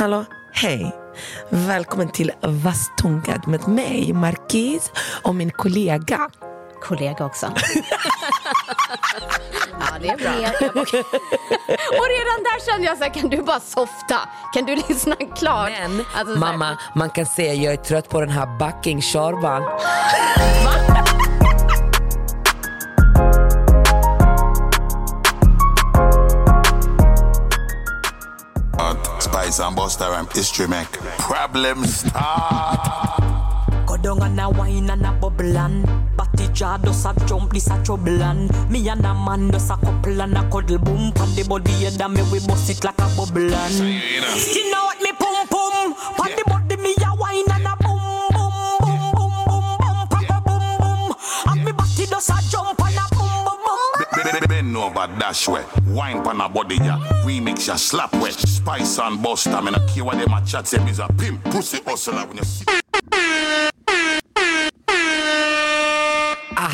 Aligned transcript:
Hallå, 0.00 0.24
hej. 0.52 0.96
Välkommen 1.48 2.08
till 2.08 2.32
Vasstungad 2.42 3.48
med 3.48 3.68
mig, 3.68 4.12
Marquis 4.12 4.92
och 5.22 5.34
min 5.34 5.50
kollega. 5.50 6.30
Kollega 6.82 7.24
också. 7.24 7.46
ja, 9.80 9.98
det 10.00 10.08
är 10.08 10.16
bra. 10.16 10.30
och 11.98 12.06
redan 12.08 12.42
där 12.44 12.66
kände 12.70 12.86
jag 12.86 12.98
så 12.98 13.04
här, 13.04 13.14
kan 13.14 13.30
du 13.30 13.42
bara 13.42 13.60
softa? 13.60 14.20
Kan 14.54 14.64
du 14.64 14.76
lyssna 14.88 15.16
klart? 15.36 15.70
Men 15.70 16.04
Alltså, 16.14 16.38
mamma, 16.38 16.78
man 16.94 17.10
kan 17.10 17.26
säga 17.26 17.54
jag 17.54 17.72
är 17.72 17.76
trött 17.76 18.08
på 18.08 18.20
den 18.20 18.30
här 18.30 18.58
bucking 18.58 19.02
shorban. 19.02 19.62
And 29.70 29.76
Buster 29.76 30.02
and 30.02 30.26
history 30.32 30.66
make 30.66 30.90
problem 31.18 31.84
start. 31.84 33.22
Go 33.86 33.96
down 33.98 34.20
and 34.22 34.40
a 34.40 34.50
wine 34.50 34.90
and 34.90 35.06
a 35.06 35.12
bubble 35.12 35.56
and 35.56 35.86
Batty 36.16 36.48
jaw 36.52 36.76
does 36.78 37.04
a 37.04 37.14
jump, 37.26 37.52
this 37.52 37.68
a 37.70 37.80
trouble 37.84 38.20
and 38.20 38.50
Me 38.68 38.88
and 38.88 39.06
a 39.06 39.14
man 39.14 39.46
does 39.50 39.70
a 39.70 39.76
couple 39.76 40.20
and 40.22 40.36
a 40.36 40.42
cuddle 40.50 40.78
boom 40.78 41.12
Pan 41.12 41.34
the 41.36 41.44
body 41.48 41.86
and 41.86 42.14
me 42.14 42.22
we 42.32 42.40
bust 42.48 42.68
it 42.68 42.82
like 42.82 42.98
a 42.98 43.08
bubble 43.16 43.54
and 43.54 43.74
You 44.54 44.70
know 44.72 44.84
what 44.86 45.00
me 45.02 45.12
pum 45.12 45.29
dash 55.06 55.48
way, 55.48 55.62
wine 55.88 56.22
pan 56.22 56.40
a 56.40 56.48
body 56.48 56.76
ya, 56.76 56.96
remix 57.26 57.68
ya 57.68 57.76
slap 57.76 58.12
wet, 58.22 58.32
Spice 58.34 58.98
and 59.02 59.22
Buster. 59.22 59.62
Me 59.62 59.70
no 59.70 59.78
care 59.94 60.04
what 60.04 60.18
them 60.18 60.32
a 60.32 60.44
chat 60.46 60.66
say, 60.66 60.78
me's 60.84 60.98
a 60.98 61.06
pimp, 61.18 61.42
pussy 61.44 61.78
hustler 61.86 62.26
when 62.26 62.36
you 62.38 62.44
see. 62.44 62.64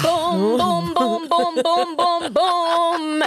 Boom, 0.02 0.58
boom, 0.58 0.94
boom, 0.94 1.28
boom, 1.28 1.54
boom, 1.62 1.97
boom, 1.97 2.32
boom. 2.32 3.22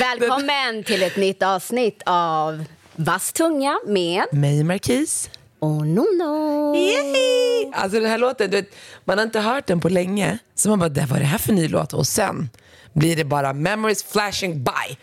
Välkommen 0.00 0.84
till 0.84 1.02
ett 1.02 1.16
nytt 1.16 1.42
avsnitt 1.42 2.02
av 2.06 2.64
Vass 2.96 3.32
tunga 3.32 3.78
med 3.86 4.24
Mig, 4.32 4.64
Marquis. 4.64 5.30
och 5.58 5.86
Nono. 5.86 6.74
Yay! 6.76 7.72
Alltså 7.74 8.00
den 8.00 8.10
här 8.10 8.18
låten, 8.18 8.50
du 8.50 8.56
vet, 8.56 8.74
man 9.04 9.18
har 9.18 9.24
inte 9.24 9.40
hört 9.40 9.66
den 9.66 9.80
på 9.80 9.88
länge. 9.88 10.38
Så 10.54 10.68
man 10.68 10.78
bara, 10.78 10.88
"Det- 10.88 11.06
vad 11.08 11.16
är 11.16 11.20
det 11.20 11.26
här 11.26 11.38
för 11.38 11.52
ny 11.52 11.68
låt? 11.68 11.92
Och 11.92 12.06
sen 12.06 12.50
blir 12.94 13.16
det 13.16 13.24
bara 13.24 13.52
memories 13.52 14.02
flashing 14.04 14.64
by. 14.64 14.96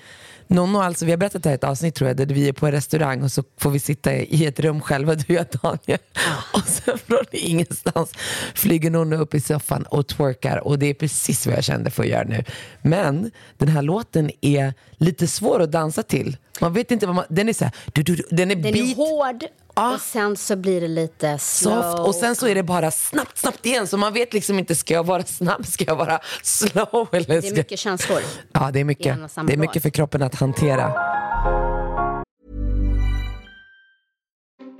Nonno, 0.47 0.81
alltså, 0.81 1.05
vi 1.05 1.11
har 1.11 1.17
berättat 1.17 1.43
det 1.43 1.49
här 1.49 1.53
i 1.53 1.55
ett 1.55 1.63
avsnitt 1.63 1.95
tror 1.95 2.07
jag, 2.07 2.17
där 2.17 2.25
vi 2.25 2.47
är 2.47 2.53
på 2.53 2.65
en 2.65 2.71
restaurang 2.71 3.23
och 3.23 3.31
så 3.31 3.43
får 3.57 3.71
vi 3.71 3.79
sitta 3.79 4.13
i 4.13 4.45
ett 4.45 4.59
rum 4.59 4.81
själva, 4.81 5.15
du 5.27 5.39
och 5.39 5.45
Daniel. 5.61 5.99
Och 6.53 6.63
sen 6.67 6.97
från 6.97 7.25
ingenstans 7.31 8.11
flyger 8.55 8.89
Nonno 8.89 9.15
upp 9.15 9.33
i 9.33 9.41
soffan 9.41 9.83
och 9.83 10.07
twerkar 10.07 10.67
och 10.67 10.79
det 10.79 10.85
är 10.85 10.93
precis 10.93 11.47
vad 11.47 11.55
jag 11.55 11.63
kände 11.63 11.91
för 11.91 12.03
att 12.03 12.09
göra 12.09 12.23
nu. 12.23 12.43
Men 12.81 13.31
den 13.57 13.67
här 13.67 13.81
låten 13.81 14.31
är 14.41 14.73
lite 14.97 15.27
svår 15.27 15.61
att 15.61 15.71
dansa 15.71 16.03
till. 16.03 16.37
Man 16.61 16.73
vet 16.73 16.91
inte 16.91 17.05
vad 17.05 17.15
man, 17.15 17.25
den 17.29 17.49
är 17.49 17.53
så 17.53 17.63
här, 17.63 17.73
du, 17.93 18.03
du, 18.03 18.15
du, 18.15 18.23
den 18.29 18.51
är 18.51 18.55
Den 18.55 18.75
är 18.75 18.95
hård 18.95 19.43
Ja. 19.75 19.93
och 19.93 20.01
sen 20.01 20.37
så 20.37 20.55
blir 20.55 20.81
det 20.81 20.87
lite 20.87 21.37
slow. 21.37 21.81
soft 21.81 21.99
och 21.99 22.15
sen 22.15 22.35
så 22.35 22.47
är 22.47 22.55
det 22.55 22.63
bara 22.63 22.91
snabbt, 22.91 23.37
snabbt 23.37 23.65
igen. 23.65 23.87
Så 23.87 23.97
man 23.97 24.13
vet 24.13 24.33
liksom 24.33 24.59
inte, 24.59 24.75
ska 24.75 24.93
jag 24.93 25.05
vara 25.05 25.23
snabb, 25.23 25.65
ska 25.65 25.83
jag 25.87 25.95
vara 25.95 26.19
slow? 26.43 27.07
Eller 27.11 27.25
Det 27.27 27.35
är 27.37 27.41
ska... 27.41 27.55
mycket 27.55 27.79
känslor. 27.79 28.19
Ja, 28.51 28.71
det 28.71 28.79
är 28.79 28.83
mycket. 28.83 29.17
Det 29.47 29.53
är 29.53 29.57
mycket 29.57 29.81
för 29.83 29.89
kroppen 29.89 30.21
att 30.23 30.35
hantera. 30.35 30.93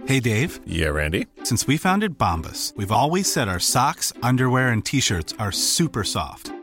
Hey 0.07 0.19
Dave, 0.19 0.49
Yeah, 0.67 0.95
Randy. 0.95 1.25
since 1.43 1.67
we 1.71 1.77
founded 1.77 2.17
Bombus, 2.17 2.73
we've 2.75 2.91
always 2.91 3.31
said 3.33 3.47
our 3.47 3.59
socks, 3.59 4.13
underwear, 4.23 4.71
and 4.71 4.85
t 4.85 4.99
shirts 5.01 5.33
are 5.37 5.51
super 5.51 6.03
soft. 6.03 6.51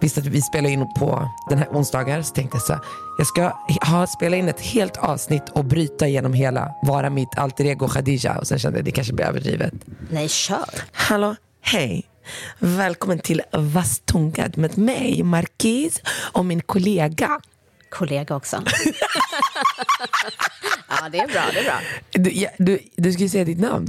visste 0.00 0.20
att 0.20 0.26
vi 0.26 0.42
spelar 0.42 0.70
in 0.70 0.86
på 0.98 1.28
den 1.48 1.58
här 1.58 1.68
onsdagar 1.68 2.22
så 2.22 2.34
tänkte 2.34 2.56
jag 2.56 2.62
så 2.62 2.72
här, 2.72 2.82
jag 3.18 3.26
ska 3.26 3.52
ha, 3.86 4.06
spela 4.06 4.36
in 4.36 4.48
ett 4.48 4.60
helt 4.60 4.96
avsnitt 4.96 5.48
och 5.48 5.64
bryta 5.64 6.06
igenom 6.06 6.32
hela, 6.32 6.74
vara 6.82 7.10
mitt 7.10 7.38
alter 7.38 7.64
ego 7.64 7.88
Khadija 7.88 8.38
och 8.38 8.46
sen 8.46 8.58
kände 8.58 8.78
jag 8.78 8.84
det 8.84 8.90
kanske 8.90 9.12
blir 9.12 9.24
överdrivet. 9.26 9.72
Nej, 10.10 10.28
kör. 10.28 10.70
Hallå, 10.92 11.34
hej. 11.60 12.04
Välkommen 12.58 13.18
till 13.18 13.42
Vasstungad 13.52 14.58
med 14.58 14.78
mig, 14.78 15.22
Marquis 15.22 16.00
och 16.32 16.44
min 16.44 16.60
kollega. 16.60 17.40
Kollega 17.90 18.36
också. 18.36 18.56
ja, 20.88 21.08
det 21.12 21.18
är 21.18 21.26
bra. 21.28 21.42
Det 21.52 21.58
är 21.58 21.64
bra. 21.64 21.78
Du, 22.10 22.30
ja, 22.30 22.48
du, 22.58 22.78
du 22.96 23.12
ska 23.12 23.22
ju 23.22 23.28
säga 23.28 23.44
ditt 23.44 23.60
namn. 23.60 23.88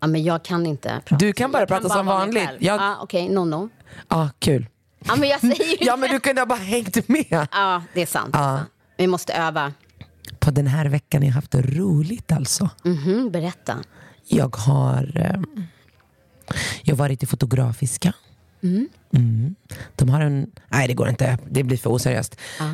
Ja, 0.00 0.06
men 0.06 0.24
jag 0.24 0.44
kan 0.44 0.66
inte 0.66 1.00
prata. 1.04 1.24
Du 1.24 1.32
kan 1.32 1.52
bara 1.52 1.58
Jag 1.62 1.68
prata 1.68 1.88
som 1.88 2.06
vara 2.06 2.18
mig 2.18 2.26
vanligt. 2.26 2.48
Jag- 2.58 2.80
Ja, 2.80 2.96
Okej, 3.02 3.28
Nonno. 3.28 3.68
Ja, 4.08 4.30
kul. 4.38 4.66
Ja, 5.08 5.16
men 5.16 5.28
jag 5.28 5.40
säger 5.40 5.70
ju 5.80 5.86
Ja, 5.86 5.96
men 5.96 6.10
du 6.10 6.20
kunde 6.20 6.40
ha 6.40 6.46
bara 6.46 6.58
hängt 6.58 7.08
med. 7.08 7.48
Ja, 7.52 7.82
det 7.94 8.02
är 8.02 8.06
sant. 8.06 8.34
sant. 8.34 8.68
Vi 8.96 9.06
måste 9.06 9.32
öva. 9.32 9.72
På 10.38 10.50
den 10.50 10.66
här 10.66 10.86
veckan 10.86 11.22
har 11.22 11.26
jag 11.26 11.34
haft 11.34 11.50
det 11.50 11.62
roligt 11.62 12.32
alltså. 12.32 12.70
Mhm, 12.84 13.30
berätta. 13.30 13.74
Jag 14.28 14.56
har, 14.56 15.12
eh, 15.16 15.40
jag 16.82 16.94
har 16.94 16.98
varit 16.98 17.22
i 17.22 17.26
Fotografiska. 17.26 18.12
Mm. 18.62 19.54
De 19.96 20.08
har 20.08 20.20
en, 20.20 20.50
nej 20.68 20.88
det 20.88 20.94
går 20.94 21.08
inte, 21.08 21.38
det 21.50 21.62
blir 21.62 21.76
för 21.76 21.90
oseriöst. 21.90 22.36
Jag 22.58 22.66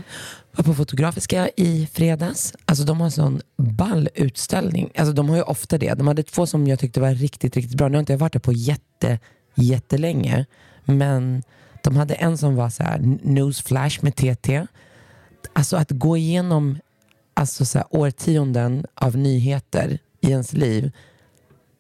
var 0.57 0.65
på 0.65 0.75
Fotografiska 0.75 1.49
i 1.57 1.89
fredags. 1.93 2.55
Alltså 2.65 2.85
de 2.85 2.99
har 3.01 3.05
en 3.05 3.11
sån 3.13 3.41
ball 3.57 4.09
utställning. 4.15 4.91
Alltså 4.97 5.13
de 5.13 5.29
har 5.29 5.37
ju 5.37 5.43
ofta 5.43 5.79
det. 5.79 5.95
De 5.95 6.07
hade 6.07 6.23
två 6.23 6.47
som 6.47 6.67
jag 6.67 6.79
tyckte 6.79 7.01
var 7.01 7.15
riktigt, 7.15 7.57
riktigt 7.57 7.77
bra. 7.77 7.89
Nu 7.89 7.95
har 7.97 8.01
inte 8.01 8.13
jag 8.13 8.19
varit 8.19 8.33
där 8.33 8.41
på 8.41 8.53
jätte, 8.53 9.19
jättelänge. 9.55 10.47
Men 10.85 11.43
de 11.83 11.97
hade 11.97 12.15
en 12.15 12.39
som 12.39 12.57
var 12.57 12.71
så 12.71 12.83
här 12.83 13.19
newsflash 13.23 13.99
med 14.05 14.17
TT. 14.17 14.67
Alltså 15.53 15.77
att 15.77 15.91
gå 15.91 16.17
igenom 16.17 16.79
alltså 17.35 17.65
så 17.65 17.79
här, 17.79 17.87
årtionden 17.91 18.87
av 18.95 19.17
nyheter 19.17 19.99
i 20.21 20.31
ens 20.31 20.53
liv. 20.53 20.93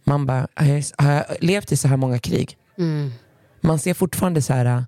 Man 0.04 0.26
bara, 0.26 0.48
har 0.54 0.66
jag, 0.66 0.84
har 0.96 1.12
jag 1.12 1.24
levt 1.40 1.72
i 1.72 1.76
så 1.76 1.88
här 1.88 1.96
många 1.96 2.18
krig? 2.18 2.56
Man 3.60 3.78
ser 3.78 3.94
fortfarande 3.94 4.42
så 4.42 4.52
här 4.52 4.64
äh, 4.64 4.82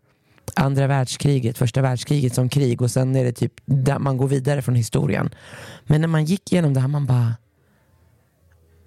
andra 0.55 0.87
världskriget, 0.87 1.59
första 1.59 1.83
världskriget 1.83 2.35
som 2.35 2.49
krig 2.49 2.83
och 2.83 2.91
sen 2.91 3.17
är 3.17 3.25
det 3.25 3.33
typ 3.33 3.53
där 3.65 3.99
man 3.99 4.17
går 4.17 4.29
vidare 4.29 4.63
från 4.63 4.75
historien. 4.75 5.31
Men 5.85 6.01
när 6.01 6.09
man 6.09 6.25
gick 6.25 6.53
igenom 6.53 6.75
det 6.75 6.81
här 6.81 6.89
man 6.89 7.07
bara 7.07 7.35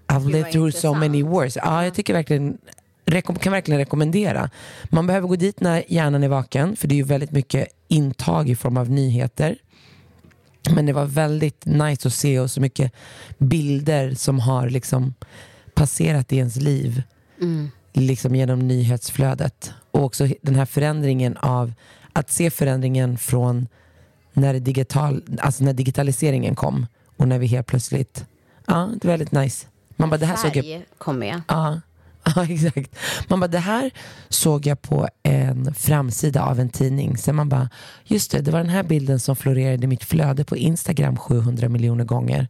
I've 0.07 0.31
lived 0.31 0.51
through 0.51 0.71
so 0.71 0.93
many 0.93 1.23
wars. 1.23 1.55
Ja, 1.55 1.83
jag 1.83 1.93
tycker 1.93 2.13
verkligen 2.13 2.57
kan 3.11 3.53
verkligen 3.53 3.79
rekommendera. 3.79 4.49
Man 4.83 5.07
behöver 5.07 5.27
gå 5.27 5.35
dit 5.35 5.59
när 5.59 5.83
hjärnan 5.87 6.23
är 6.23 6.27
vaken 6.27 6.75
för 6.75 6.87
det 6.87 6.95
är 6.95 6.97
ju 6.97 7.03
väldigt 7.03 7.31
mycket 7.31 7.67
intag 7.87 8.49
i 8.49 8.55
form 8.55 8.77
av 8.77 8.89
nyheter. 8.89 9.57
Men 10.69 10.85
det 10.85 10.93
var 10.93 11.05
väldigt 11.05 11.65
nice 11.65 12.07
att 12.07 12.13
se 12.13 12.39
och 12.39 12.51
så 12.51 12.61
mycket 12.61 12.91
bilder 13.37 14.13
som 14.15 14.39
har 14.39 14.69
liksom 14.69 15.13
passerat 15.73 16.33
i 16.33 16.37
ens 16.37 16.55
liv 16.55 17.03
liksom 17.93 18.35
genom 18.35 18.67
nyhetsflödet. 18.67 19.73
Och 19.91 20.03
också 20.03 20.27
den 20.41 20.55
här 20.55 20.65
förändringen 20.65 21.37
av 21.37 21.73
att 22.13 22.31
se 22.31 22.49
förändringen 22.49 23.17
från 23.17 23.67
när, 24.33 24.59
digital, 24.59 25.23
alltså 25.39 25.63
när 25.63 25.73
digitaliseringen 25.73 26.55
kom 26.55 26.87
och 27.17 27.27
när 27.27 27.39
vi 27.39 27.47
helt 27.47 27.67
plötsligt, 27.67 28.25
ja 28.65 28.89
det 29.01 29.07
är 29.07 29.11
väldigt 29.11 29.31
nice. 29.31 29.67
Man 29.95 30.09
bara, 30.09 30.17
det 30.17 30.25
här 30.25 30.35
såg 30.35 30.55
jag 30.55 30.83
kom 30.97 31.19
med. 31.19 31.41
Ja, 31.47 31.81
ja, 32.35 32.45
exakt. 32.49 32.95
Man 33.27 33.39
bara, 33.39 33.47
det 33.47 33.59
här 33.59 33.91
såg 34.29 34.65
jag 34.65 34.81
på 34.81 35.07
en 35.23 35.73
framsida 35.73 36.43
av 36.43 36.59
en 36.59 36.69
tidning. 36.69 37.17
Sen 37.17 37.35
man 37.35 37.49
bara, 37.49 37.69
just 38.03 38.31
det, 38.31 38.41
det 38.41 38.51
var 38.51 38.59
den 38.59 38.69
här 38.69 38.83
bilden 38.83 39.19
som 39.19 39.35
florerade 39.35 39.83
i 39.83 39.87
mitt 39.87 40.03
flöde 40.03 40.43
på 40.45 40.57
Instagram 40.57 41.17
700 41.17 41.69
miljoner 41.69 42.03
gånger. 42.03 42.47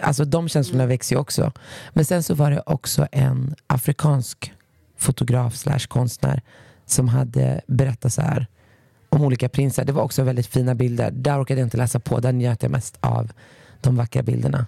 Alltså 0.00 0.24
de 0.24 0.48
känslorna 0.48 0.86
växer 0.86 1.16
ju 1.16 1.20
också. 1.20 1.52
Men 1.92 2.04
sen 2.04 2.22
så 2.22 2.34
var 2.34 2.50
det 2.50 2.62
också 2.66 3.06
en 3.12 3.54
afrikansk 3.66 4.52
fotograf 4.98 5.56
slash 5.56 5.86
konstnär 5.88 6.42
som 6.86 7.08
hade 7.08 7.60
berättat 7.66 8.12
så 8.12 8.22
här 8.22 8.46
om 9.08 9.22
olika 9.22 9.48
prinsar. 9.48 9.84
Det 9.84 9.92
var 9.92 10.02
också 10.02 10.22
väldigt 10.22 10.46
fina 10.46 10.74
bilder. 10.74 11.10
Där 11.10 11.42
orkade 11.42 11.60
jag 11.60 11.66
inte 11.66 11.76
läsa 11.76 12.00
på. 12.00 12.20
Där 12.20 12.32
njöt 12.32 12.62
jag 12.62 12.72
mest 12.72 12.98
av 13.00 13.32
de 13.80 13.96
vackra 13.96 14.22
bilderna. 14.22 14.66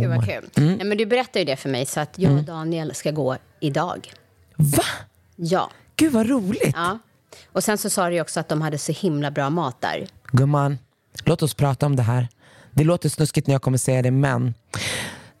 Gud 0.00 0.10
vad 0.10 0.26
kul. 0.26 0.50
Mm. 0.56 0.74
Nej, 0.74 0.86
men 0.86 0.98
du 0.98 1.06
berättade 1.06 1.38
ju 1.38 1.44
det 1.44 1.56
för 1.56 1.68
mig 1.68 1.86
så 1.86 2.00
att 2.00 2.18
jag 2.18 2.32
och 2.32 2.44
Daniel 2.44 2.94
ska 2.94 3.10
gå 3.10 3.36
idag. 3.60 4.12
Va? 4.56 4.84
Ja. 5.36 5.70
Gud 5.96 6.12
vad 6.12 6.28
roligt. 6.28 6.72
ja. 6.74 6.98
Och 7.52 7.64
sen 7.64 7.78
så 7.78 7.90
sa 7.90 8.10
du 8.10 8.20
också 8.20 8.40
att 8.40 8.48
de 8.48 8.62
hade 8.62 8.78
så 8.78 8.92
himla 8.92 9.30
bra 9.30 9.50
mat 9.50 9.80
där. 9.80 10.06
Gumman, 10.32 10.78
låt 11.24 11.42
oss 11.42 11.54
prata 11.54 11.86
om 11.86 11.96
det 11.96 12.02
här. 12.02 12.28
Det 12.70 12.84
låter 12.84 13.08
snuskigt 13.08 13.46
när 13.46 13.54
jag 13.54 13.62
kommer 13.62 13.78
säga 13.78 14.02
det, 14.02 14.10
men 14.10 14.54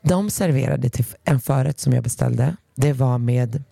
de 0.02 0.30
serverade 0.30 0.90
till 0.90 1.04
en 1.24 1.40
förrätt 1.40 1.80
som 1.80 1.92
jag 1.92 2.04
beställde. 2.04 2.56
Det 2.74 2.92
var 2.92 3.18
med 3.18 3.62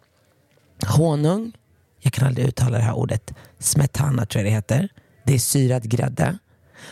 honung, 0.87 1.53
jag 2.01 2.13
kan 2.13 2.27
aldrig 2.27 2.47
uttala 2.47 2.77
det 2.79 2.85
här 2.85 2.95
ordet, 2.95 3.33
smetana 3.59 4.27
tror 4.27 4.45
jag 4.45 4.53
det 4.53 4.57
heter. 4.57 4.89
Det 5.25 5.35
är 5.35 5.39
syrad 5.39 5.89
grädde. 5.89 6.39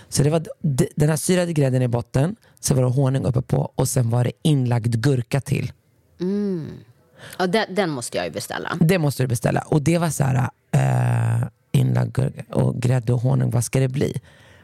Så 0.09 0.23
det 0.23 0.31
var 0.31 0.43
d- 0.63 0.89
den 0.97 1.09
här 1.09 1.17
syrade 1.17 1.53
grädden 1.53 1.83
i 1.83 1.89
botten, 1.89 2.37
så 2.61 2.75
var 2.75 2.83
det 2.83 2.89
honung 2.89 3.25
uppe 3.25 3.43
på 3.43 3.73
och 3.75 3.89
sen 3.89 4.11
var 4.11 4.25
det 4.25 4.33
inlagd 4.43 4.95
gurka 4.97 5.41
till. 5.41 5.73
Ja, 7.39 7.47
den, 7.47 7.75
den 7.75 7.91
måste 7.91 8.17
jag 8.17 8.27
ju 8.27 8.33
beställa. 8.33 8.77
Det 8.81 8.99
måste 8.99 9.23
du 9.23 9.27
beställa. 9.27 9.61
Och 9.61 9.83
det 9.83 9.99
var 9.99 10.11
så 10.11 10.25
här, 10.25 10.51
äh, 10.73 11.49
inlagd 11.73 12.13
gurka 12.13 12.43
och 12.55 12.77
grädde 12.83 13.13
och 13.13 13.21
honung, 13.21 13.51
vad 13.51 13.65
ska 13.65 13.81
det 13.81 13.89
bli? 13.89 14.21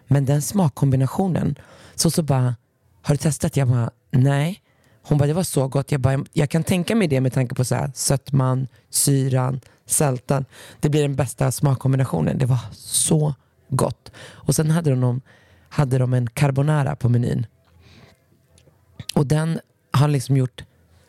Men 0.07 0.25
den 0.25 0.43
smakkombinationen, 0.43 1.55
så 1.95 2.11
så 2.11 2.23
bara, 2.23 2.57
har 3.03 3.15
du 3.15 3.19
testat? 3.19 3.57
Jag 3.57 3.69
bara, 3.69 3.91
nej. 4.11 4.61
Hon 5.07 5.19
bara, 5.19 5.27
det 5.27 5.33
var 5.33 5.43
så 5.43 5.69
gott. 5.69 5.93
Jag 5.93 6.01
bara, 6.01 6.25
jag 6.33 6.51
kan 6.51 6.65
tänka 6.65 6.95
mig 6.95 7.09
det 7.09 7.21
med 7.21 7.33
tanke 7.33 7.55
på 7.55 7.65
så 7.65 7.75
här, 7.75 7.91
sötman, 7.95 8.69
syran, 8.91 9.61
sältan. 9.87 10.45
Det 10.81 10.89
blir 10.89 11.03
den 11.03 11.17
bästa 11.17 11.53
smakkombinationen. 11.53 12.39
Det 12.39 12.47
var 12.47 12.59
så 12.73 13.35
gott. 13.77 14.13
Och 14.19 14.55
sen 14.55 14.71
hade 14.71 14.91
de, 14.91 15.01
någon, 15.01 15.21
hade 15.69 15.99
de 15.99 16.15
en 16.15 16.31
carbonara 16.31 16.97
på 16.97 17.09
menyn. 17.09 17.47
Och 19.15 19.27
den 19.27 19.61
har 19.93 20.09
liksom 20.09 20.37
gjort 20.37 20.65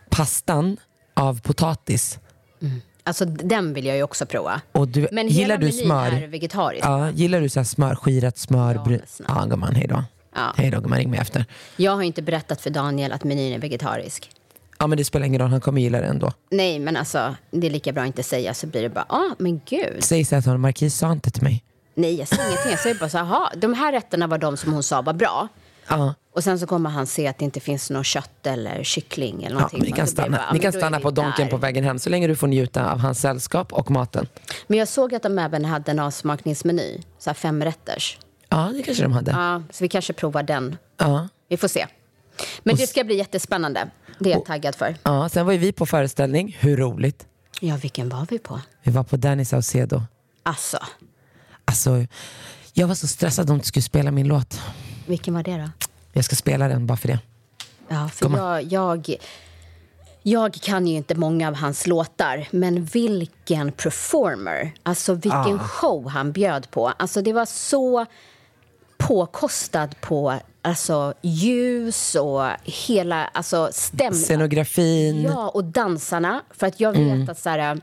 pastan 0.10 0.78
av 1.14 1.42
potatis. 1.42 2.20
Alltså 3.04 3.26
den 3.26 3.74
vill 3.74 3.86
jag 3.86 3.98
ju 3.98 4.04
också 4.04 4.26
prova. 4.26 4.62
Och 4.72 4.88
du, 4.88 5.08
Men 5.12 5.28
gillar 5.28 5.42
hela 5.42 5.58
du 5.58 5.66
menyn 5.66 5.86
smör? 5.86 6.12
är 6.24 6.28
vegetarisk. 6.28 6.86
Ja, 6.86 7.12
gillar 7.12 7.42
du 7.42 7.50
så 7.50 7.64
smör, 7.64 7.96
skirat 7.96 8.38
smör? 8.38 8.76
Ja, 8.76 8.84
brun-. 8.84 9.02
Ja, 9.28 9.46
gumman, 9.46 9.76
hej 9.76 9.88
då. 9.88 10.04
Ja. 10.36 10.54
Hej 10.58 10.72
då, 10.72 10.80
gumman, 10.82 10.98
ring 11.00 11.10
mig 11.10 11.20
efter. 11.20 11.46
Jag 11.78 11.92
har 11.96 12.02
inte 12.04 12.22
berättat 12.22 12.62
för 12.62 12.70
Daniel 12.70 13.12
att 13.12 13.24
menyn 13.24 13.54
är 13.54 13.60
vegetarisk. 13.60 14.30
Ja, 14.80 14.88
men 14.88 14.98
det 14.98 15.06
spelar 15.06 15.26
ingen 15.26 15.42
roll, 15.42 15.50
han 15.50 15.62
kommer 15.62 15.82
gilla 15.82 16.02
det 16.02 16.08
ändå. 16.08 16.32
Nej, 16.52 16.80
men 16.80 16.98
alltså 16.98 17.36
det 17.52 17.68
är 17.68 17.72
lika 17.72 17.92
bra 17.94 18.04
att 18.04 18.08
inte 18.08 18.24
säga 18.24 18.54
så 18.54 18.68
blir 18.68 18.82
det 18.82 18.90
bara, 18.90 19.06
ah, 19.10 19.36
men 19.40 19.62
gud. 19.66 20.04
Säg 20.04 20.26
så 20.26 20.36
här 20.36 20.42
till 20.42 20.50
honom, 20.50 20.62
Marquis 20.62 20.96
sa 20.98 21.12
inte 21.12 21.32
till 21.32 21.44
mig. 21.44 21.64
Nej, 21.96 22.16
jag 22.16 22.28
säger 22.28 22.48
ingenting. 22.48 22.72
Jag 22.72 22.80
säger 22.80 22.96
bara 23.00 23.10
så 23.10 23.18
här, 23.18 23.26
"Jaha, 23.26 23.52
de 23.58 23.74
här 23.74 23.92
rätterna 23.92 24.28
var 24.28 24.38
de 24.38 24.58
som 24.58 24.74
hon 24.74 24.84
sa 24.84 25.02
var 25.02 25.14
bra. 25.14 25.48
Ja, 25.88 26.14
Och 26.36 26.44
sen 26.44 26.60
så 26.60 26.68
kommer 26.68 26.90
han 26.90 27.08
se 27.08 27.28
att 27.28 27.38
det 27.38 27.46
inte 27.46 27.60
finns 27.60 27.90
något 27.90 28.06
kött 28.06 28.48
eller 28.48 28.84
kyckling 28.84 29.36
eller 29.44 29.48
ja 29.48 29.54
någonting. 29.54 29.80
men 29.80 29.86
ni 29.90 29.92
kan 29.92 30.08
stanna, 30.08 30.38
bara, 30.38 30.44
"Ja, 30.48 30.54
ni 30.54 30.60
kan 30.60 30.74
stanna 30.74 31.00
på 31.00 31.12
Donken 31.12 31.46
där." 31.46 31.52
på 31.52 31.58
vägen 31.58 31.84
hem 31.84 32.00
så 32.00 32.10
länge 32.10 32.28
du 32.28 32.36
får 32.36 32.48
njuta 32.48 32.92
av 32.92 33.00
hans 33.00 33.20
sällskap 33.22 33.74
och 33.74 33.92
maten. 33.92 34.28
Men 34.68 34.80
jag 34.80 34.88
såg 34.88 35.16
att 35.16 35.24
de 35.24 35.40
även 35.40 35.66
hade 35.66 35.92
en 35.92 36.00
avsmakningsmeny, 36.00 37.02
så 37.20 37.30
här 37.30 37.36
femrätters. 37.36 38.18
Ja, 38.50 38.72
det 38.74 38.84
kanske 38.84 39.04
de 39.04 39.12
hade. 39.12 39.32
Ja, 39.32 39.62
så 39.72 39.84
vi 39.84 39.90
kanske 39.90 40.14
provar 40.14 40.44
den. 40.44 40.78
Ja. 40.98 41.28
Vi 41.50 41.58
får 41.58 41.68
se. 41.68 41.88
Men 42.64 42.76
det 42.76 42.88
ska 42.88 43.04
bli 43.04 43.16
jättespännande. 43.18 43.90
Det 44.20 44.30
är 44.32 44.34
jag 44.36 44.46
taggad 44.46 44.76
för. 44.76 44.96
Ja, 45.04 45.30
sen 45.30 45.46
var 45.46 45.54
ju 45.54 45.60
vi 45.60 45.72
på 45.72 45.86
föreställning, 45.86 46.58
hur 46.60 46.78
roligt. 46.78 47.26
Ja, 47.62 47.76
vilken 47.82 48.10
var 48.10 48.28
vi 48.30 48.40
på? 48.40 48.62
Vi 48.84 48.92
var 48.92 49.04
på 49.04 49.18
Danny 49.18 49.46
Saucedo. 49.46 50.02
Alltså, 50.44 50.78
Alltså, 51.66 52.06
jag 52.74 52.88
var 52.88 52.96
så 52.96 53.08
stressad 53.08 53.50
om 53.50 53.58
du 53.58 53.64
skulle 53.64 53.84
spela 53.84 54.12
min 54.12 54.28
låt. 54.28 54.62
vilken 55.06 55.34
var 55.34 55.44
det 55.44 55.58
då? 55.58 55.70
Jag 56.14 56.26
ska 56.26 56.36
spela 56.36 56.68
den 56.68 56.88
bara 56.88 56.98
för 56.98 57.08
det. 57.08 57.20
Ja, 57.88 58.10
för 58.10 58.38
jag, 58.38 58.64
jag, 58.64 59.16
jag 60.24 60.54
kan 60.54 60.88
ju 60.88 60.96
inte 60.96 61.16
många 61.16 61.48
av 61.48 61.56
hans 61.56 61.88
låtar, 61.88 62.48
men 62.52 62.86
vilken 62.86 63.72
performer! 63.72 64.74
Alltså 64.84 65.14
vilken 65.14 65.60
show 65.60 66.10
han 66.10 66.32
bjöd 66.32 66.72
på. 66.72 66.88
Alltså 66.88 67.22
det 67.22 67.34
var 67.34 67.46
så 67.46 68.06
påkostad 68.98 69.88
på 70.02 70.40
alltså, 70.62 71.14
ljus 71.22 72.16
och 72.16 72.48
hela 72.64 73.26
alltså, 73.26 73.70
stämning. 73.72 74.22
Scenografin. 74.22 75.22
Ja, 75.22 75.50
och 75.50 75.64
dansarna. 75.64 76.42
För 76.52 76.68
att 76.68 76.80
jag 76.80 76.92
vet 76.94 77.30
att 77.30 77.40
så 77.40 77.50
här, 77.50 77.82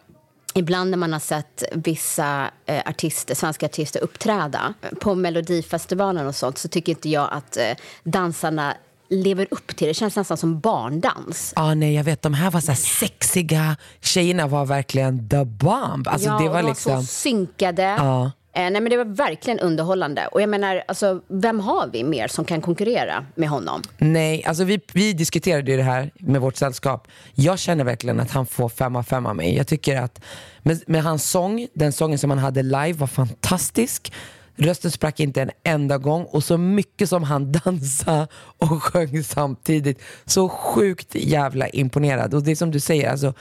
ibland 0.55 0.91
när 0.91 0.99
man 0.99 1.13
har 1.13 1.21
sett 1.21 1.65
vissa 1.73 2.51
eh, 2.67 2.83
artister, 2.87 3.35
svenska 3.35 3.67
artister 3.67 4.01
uppträda 4.01 4.75
på 5.01 5.15
Melodifestivalen 5.15 6.27
och 6.27 6.35
sånt 6.35 6.59
så 6.59 6.69
tycker 6.69 6.93
inte 6.93 7.09
jag 7.09 7.29
att 7.33 7.57
eh, 7.57 7.77
dansarna 8.05 8.75
lever 9.13 9.47
upp 9.51 9.67
till 9.67 9.87
det. 9.87 9.91
Det 9.91 9.95
känns 9.95 10.17
nästan 10.17 10.37
som 10.37 10.61
barndans. 10.61 11.53
Ja, 11.57 11.75
nej, 11.75 11.95
jag 11.95 12.05
vet. 12.05 12.23
De 12.23 12.35
här 12.35 12.51
var 12.51 12.61
så 12.61 12.71
här 12.71 12.77
sexiga. 12.77 13.77
Tjejerna 14.01 14.47
var 14.47 14.67
verkligen 14.67 15.29
the 15.29 15.45
bomb. 15.45 16.09
Alltså, 16.09 16.29
ja, 16.29 16.39
det 16.39 16.49
var 16.49 16.63
de 16.63 16.69
liksom... 16.69 17.01
så 17.01 17.07
synkade. 17.07 17.83
Ja. 17.83 18.31
Eh, 18.55 18.71
nej, 18.71 18.73
men 18.73 18.85
det 18.85 18.97
var 18.97 19.05
verkligen 19.05 19.59
underhållande. 19.59 20.27
Och 20.27 20.43
jag 20.43 20.49
menar, 20.49 20.83
alltså, 20.89 21.21
vem 21.29 21.61
har 21.61 21.87
vi 21.93 22.05
mer 22.05 22.29
som 22.29 22.45
kan 22.45 22.61
konkurrera 22.61 23.27
med 23.35 23.49
honom? 23.49 23.83
Nej, 23.99 24.45
alltså 24.45 24.65
vi, 24.65 24.81
vi 24.93 25.13
diskuterade 25.13 25.71
ju 25.71 25.77
det 25.77 25.83
här 25.83 26.11
med 26.19 26.41
vårt 26.41 26.57
sällskap. 26.57 27.09
Jag 27.35 27.59
känner 27.59 27.85
verkligen 27.85 28.21
att 28.21 28.31
han 28.31 28.47
får 28.47 28.69
fem 28.69 28.97
av 28.97 29.03
fem 29.03 29.27
av 29.27 29.37
mig. 29.37 29.57
Jag 29.57 29.67
tycker 29.67 29.97
att 30.01 30.21
med, 30.63 30.83
med 30.87 31.03
hans 31.03 31.31
sång, 31.31 31.67
den 31.75 31.93
sången 31.93 32.19
som 32.19 32.31
han 32.31 32.39
hade 32.39 32.63
live 32.63 32.93
var 32.93 33.07
fantastisk. 33.07 34.13
Rösten 34.57 34.91
sprack 34.91 35.21
inte 35.21 35.43
en 35.43 35.51
enda 35.65 35.99
gång 35.99 36.25
och 36.25 36.45
så 36.45 36.59
mycket 36.59 37.09
som 37.09 37.23
han 37.23 37.53
dansade 37.65 38.27
och 38.59 38.83
sjöng 38.83 39.25
samtidigt. 39.25 40.03
Så 40.25 40.49
sjukt 40.49 41.15
jävla 41.15 41.69
imponerad. 41.69 42.35
Och 42.35 42.43
det 42.43 42.51
är 42.51 42.57
som 42.57 42.71
du 42.71 42.81
säger, 42.81 43.11
alltså 43.11 43.35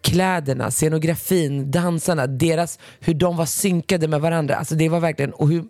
kläderna, 0.00 0.70
scenografin, 0.70 1.70
dansarna, 1.70 2.26
deras, 2.26 2.78
hur 3.00 3.14
de 3.14 3.36
var 3.36 3.46
synkade 3.46 4.08
med 4.08 4.20
varandra. 4.20 4.56
Alltså 4.56 4.74
det 4.74 4.88
var 4.88 5.00
verkligen, 5.00 5.32
och 5.32 5.48
hur 5.48 5.64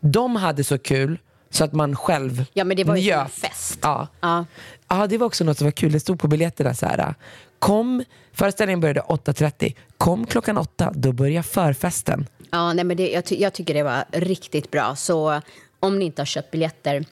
de 0.00 0.36
hade 0.36 0.64
så 0.64 0.78
kul 0.78 1.18
så 1.50 1.64
att 1.64 1.72
man 1.72 1.96
själv 1.96 2.44
Ja, 2.52 2.64
men 2.64 2.76
det 2.76 2.84
var 2.84 2.96
ju 2.96 3.02
som 3.10 3.18
en 3.20 3.24
njöt. 3.24 3.32
fest. 3.32 3.78
Ja. 3.82 4.08
Ja. 4.20 4.44
ja, 4.88 5.06
det 5.06 5.18
var 5.18 5.26
också 5.26 5.44
något 5.44 5.58
som 5.58 5.64
var 5.66 5.72
kul. 5.72 5.92
Det 5.92 6.00
stod 6.00 6.20
på 6.20 6.28
biljetterna 6.28 6.74
så 6.74 6.86
här. 6.86 7.14
Kom, 7.58 8.04
föreställningen 8.32 8.80
började 8.80 9.00
8.30. 9.00 9.74
Kom 9.98 10.26
klockan 10.26 10.58
8, 10.58 10.92
då 10.94 11.12
börjar 11.12 11.42
förfesten. 11.42 12.26
Ja, 12.50 12.72
nej, 12.72 12.84
men 12.84 12.96
det, 12.96 13.10
jag, 13.10 13.24
ty- 13.24 13.40
jag 13.40 13.52
tycker 13.52 13.74
det 13.74 13.82
var 13.82 14.04
riktigt 14.12 14.70
bra. 14.70 14.96
Så 14.96 15.40
om 15.80 15.98
ni 15.98 16.04
inte 16.04 16.20
har 16.22 16.26
köpt 16.26 16.50
biljetter 16.50 17.04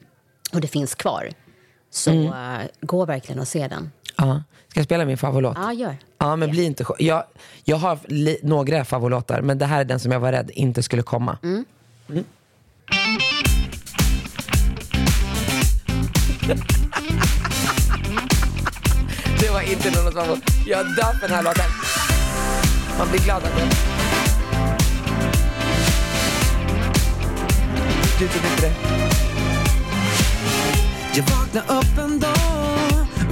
och 0.53 0.61
det 0.61 0.69
finns 0.69 0.95
kvar, 0.95 1.29
så 1.91 2.11
Mm. 2.11 2.27
eh, 2.61 2.67
gå 2.81 3.05
verkligen 3.05 3.41
och 3.41 3.49
se 3.49 3.69
den. 3.69 3.91
Ja. 4.27 4.43
Ska 4.69 4.81
jag 4.81 4.85
spela 4.85 5.05
min 5.05 5.19
favoritlåt? 5.19 5.57
Ja, 5.61 5.73
gör. 5.73 5.97
Ja, 6.19 6.37
men 6.37 6.51
bli 6.51 6.65
inte 6.65 6.85
jag, 6.99 7.25
jag 7.65 7.77
har 7.77 7.99
li- 8.07 8.41
några 8.43 8.85
favoritlåtar, 8.85 9.43
men 9.43 9.59
det 9.59 9.67
här 9.67 9.81
är 9.81 9.85
den 9.85 10.01
som 10.01 10.13
jag 10.13 10.21
var 10.21 10.33
rädd 10.33 10.51
inte 10.55 10.83
skulle 10.83 11.03
komma. 11.03 11.39
Mm. 11.43 11.65
det 19.41 19.51
var 19.51 19.61
inte 19.73 19.91
någon 19.91 20.13
favorit. 20.13 20.45
Jag 20.67 20.87
dör 20.87 21.13
för 21.21 21.29
den 21.29 21.37
här 21.37 21.43
låten. 21.43 21.65
Man 22.99 23.09
blir 23.11 23.21
glad 23.21 23.37
av 23.37 23.51
det. 23.57 23.69
Du 28.19 28.29
tycker 28.29 28.49
inte 28.51 28.63
det? 28.67 28.75
Jag 31.15 31.25
vaknade 31.25 31.79
upp 31.81 31.99
en 31.99 32.21
dag 32.21 32.52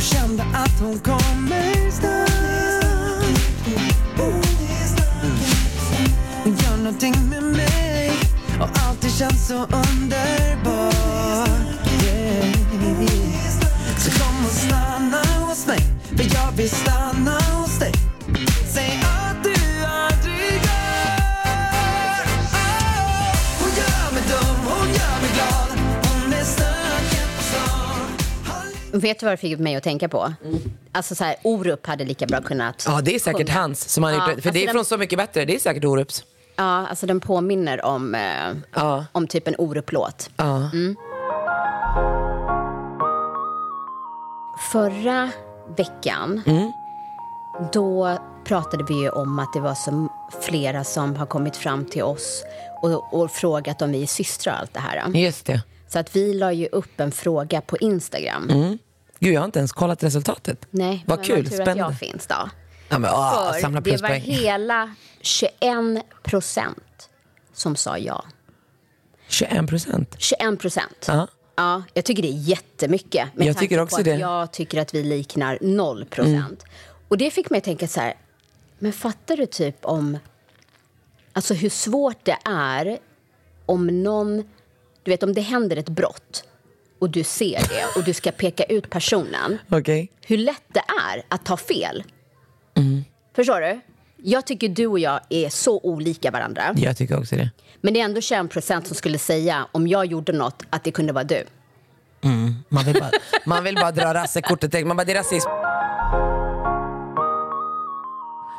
och 0.00 0.04
kände 0.04 0.42
att 0.42 0.80
hon 0.80 0.98
kommer 0.98 1.90
snart. 1.90 2.30
Gör 6.44 6.76
någonting 6.76 7.14
med 7.30 7.42
mig 7.42 8.12
och 8.60 8.68
allt 8.86 9.00
det 9.00 9.10
känns 9.10 9.48
så 9.48 9.54
underbart. 9.54 10.98
Yeah. 12.04 12.54
Så 13.98 14.10
kom 14.10 14.44
och 14.44 14.52
stanna 14.52 15.46
hos 15.46 15.66
mig, 15.66 15.80
för 16.16 16.34
jag 16.34 16.52
vill 16.52 16.70
stanna 16.70 17.59
Vet 29.00 29.20
du 29.20 29.26
vad 29.26 29.32
det 29.32 29.36
fick 29.36 29.58
mig 29.58 29.76
att 29.76 29.82
tänka 29.82 30.08
på? 30.08 30.32
Alltså 30.92 31.14
så 31.14 31.24
här, 31.24 31.36
Orup 31.42 31.86
hade 31.86 32.04
lika 32.04 32.26
bra 32.26 32.40
kunnat 32.40 32.84
Ja, 32.86 33.00
det 33.00 33.14
är 33.14 33.18
säkert 33.18 33.48
sjunga. 33.48 33.60
hans 33.60 33.88
som 33.88 34.04
han 34.04 34.12
Ja, 34.14 34.18
gjort. 34.18 34.24
För 34.26 34.32
alltså 34.34 34.50
det 34.50 34.62
är 34.62 34.66
den- 34.66 34.74
från 34.74 34.84
Så 34.84 34.96
mycket 34.98 35.18
bättre. 35.18 35.44
Det 35.44 35.54
är 35.54 35.58
säkert 35.58 35.84
Orups. 35.84 36.24
Ja, 36.56 36.64
alltså 36.86 37.06
den 37.06 37.20
påminner 37.20 37.84
om, 37.84 38.14
eh, 38.14 38.20
Ja. 38.74 39.04
om 39.12 39.26
typ 39.26 39.48
en 39.48 39.54
Orup-låt. 39.58 40.30
Ja. 40.36 40.70
Förra 44.72 45.30
veckan, 45.76 46.42
då 47.72 48.18
pratade 48.44 48.84
vi 48.88 48.94
ju 48.94 49.08
om 49.10 49.38
att 49.38 49.52
det 49.52 49.60
var 49.60 49.74
så 49.74 50.08
flera 50.42 50.84
som 50.84 51.16
har 51.16 51.26
kommit 51.26 51.56
fram 51.56 51.84
till 51.84 52.02
oss 52.02 52.44
och, 52.82 53.14
och 53.14 53.30
frågat 53.30 53.82
om 53.82 53.92
vi 53.92 54.02
är 54.02 54.06
systrar 54.06 54.52
och 54.52 54.58
allt 54.60 54.74
det 54.74 54.80
här. 54.80 55.08
Just 55.14 55.46
det. 55.46 55.62
Så 55.88 55.98
att 55.98 56.16
vi 56.16 56.34
la 56.34 56.52
ju 56.52 56.66
upp 56.66 57.00
en 57.00 57.12
fråga 57.12 57.60
på 57.60 57.76
Instagram. 57.76 58.78
Gud, 59.22 59.34
jag 59.34 59.40
har 59.40 59.44
inte 59.44 59.58
ens 59.58 59.72
kollat 59.72 60.02
resultatet. 60.02 60.66
Nej, 60.70 61.04
Vad 61.06 61.18
men 61.18 61.26
kul, 61.26 61.36
tur 61.36 61.42
att 61.42 61.52
spännande. 61.54 61.82
jag 61.82 61.98
finns 61.98 62.26
då. 62.26 62.50
Ja, 62.88 62.98
men, 62.98 63.10
åh, 63.10 63.52
För 63.52 63.80
det 63.80 64.02
var 64.02 64.08
hela 64.08 64.94
21 65.20 65.52
procent 66.22 67.08
som 67.52 67.76
sa 67.76 67.98
ja. 67.98 68.24
21 69.28 69.68
procent. 69.68 70.14
21 70.18 70.58
procent. 70.60 71.04
Ja. 71.08 71.28
Ja, 71.56 71.82
jag 71.94 72.04
tycker 72.04 72.22
det 72.22 72.28
är 72.28 72.40
jättemycket. 72.48 73.34
med 73.34 73.46
Jag 73.46 73.58
tycker 73.58 73.80
också 73.80 73.98
att 73.98 74.04
det. 74.04 74.16
Jag 74.16 74.52
tycker 74.52 74.80
att 74.80 74.94
vi 74.94 75.02
liknar 75.02 75.58
0 75.60 76.04
procent. 76.04 76.64
Och 77.08 77.18
det 77.18 77.30
fick 77.30 77.50
mig 77.50 77.58
att 77.58 77.64
tänka 77.64 77.88
så 77.88 78.00
här, 78.00 78.14
men 78.78 78.92
fattar 78.92 79.36
du 79.36 79.46
typ 79.46 79.84
om... 79.84 80.18
Alltså 81.32 81.54
hur 81.54 81.70
svårt 81.70 82.24
det 82.24 82.36
är 82.44 82.98
om 83.66 84.02
någon... 84.02 84.36
Du 85.02 85.10
vet, 85.10 85.22
om 85.22 85.34
det 85.34 85.40
händer 85.40 85.76
ett 85.76 85.88
brott 85.88 86.44
och 87.00 87.10
du 87.10 87.24
ser 87.24 87.60
det 87.68 87.84
och 87.96 88.04
du 88.04 88.14
ska 88.14 88.30
peka 88.30 88.64
ut 88.64 88.90
personen. 88.90 89.58
Okej. 89.68 90.12
Hur 90.26 90.36
lätt 90.36 90.62
det 90.68 90.82
är 91.12 91.22
att 91.28 91.44
ta 91.44 91.56
fel. 91.56 92.04
Förstår 93.36 93.60
du? 93.60 93.80
Jag 94.16 94.46
tycker 94.46 94.68
du 94.68 94.86
och 94.86 94.98
jag 94.98 95.20
är 95.28 95.48
så 95.48 95.80
olika 95.82 96.30
varandra. 96.30 96.62
Jag 96.76 96.96
tycker 96.96 97.18
också 97.18 97.36
det. 97.36 97.50
Men 97.80 97.94
det 97.94 98.00
är 98.00 98.04
ändå 98.04 98.20
21 98.20 98.50
procent 98.50 98.86
som 98.86 98.96
skulle 98.96 99.18
säga 99.18 99.66
om 99.72 99.86
jag 99.86 100.06
gjorde 100.06 100.32
något 100.32 100.62
att 100.70 100.84
det 100.84 100.90
kunde 100.90 101.12
vara 101.12 101.24
du. 101.24 101.44
Man 102.68 102.84
vill 102.84 103.00
bara, 103.00 103.10
man 103.46 103.64
vill 103.64 103.74
bara 103.74 103.92
dra 103.92 104.14
rassekortet. 104.14 104.86
Man 104.86 104.96
bara, 104.96 105.04
det 105.04 105.12
är 105.12 105.16
rasism. 105.16 105.48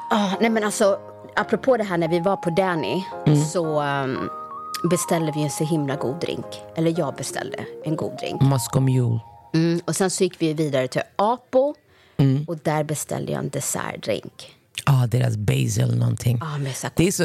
Ah, 0.09 0.37
nej 0.39 0.49
men 0.49 0.63
alltså, 0.63 0.99
apropå 1.35 1.77
det 1.77 1.83
här 1.83 1.97
när 1.97 2.07
vi 2.07 2.19
var 2.19 2.37
på 2.37 2.49
Danny 2.49 3.03
så 3.53 3.81
um, 3.81 4.29
beställde 4.89 5.31
vi 5.35 5.43
en 5.43 5.49
så 5.49 5.63
himla 5.63 5.95
god 5.95 6.19
drink. 6.19 6.45
Eller 6.75 6.99
jag 6.99 7.15
beställde 7.15 7.65
en 7.85 7.95
god 7.95 8.17
drink. 8.19 8.41
Moscow 8.41 8.81
Mule. 8.81 9.19
Mm, 9.53 9.81
och 9.85 9.95
sen 9.95 10.09
så 10.09 10.23
gick 10.23 10.41
vi 10.41 10.53
vidare 10.53 10.87
till 10.87 11.01
Apo 11.15 11.75
och 12.47 12.57
där 12.57 12.83
beställde 12.83 13.31
jag 13.31 13.39
en 13.39 13.49
dessertdrink. 13.49 14.55
Ja, 14.85 15.07
deras 15.07 15.37
basil 15.37 15.97
någonting. 15.97 16.39
Ah, 16.41 16.57
med 16.57 16.75
så 16.75 16.87
det, 16.95 17.07
är 17.07 17.11
så, 17.11 17.23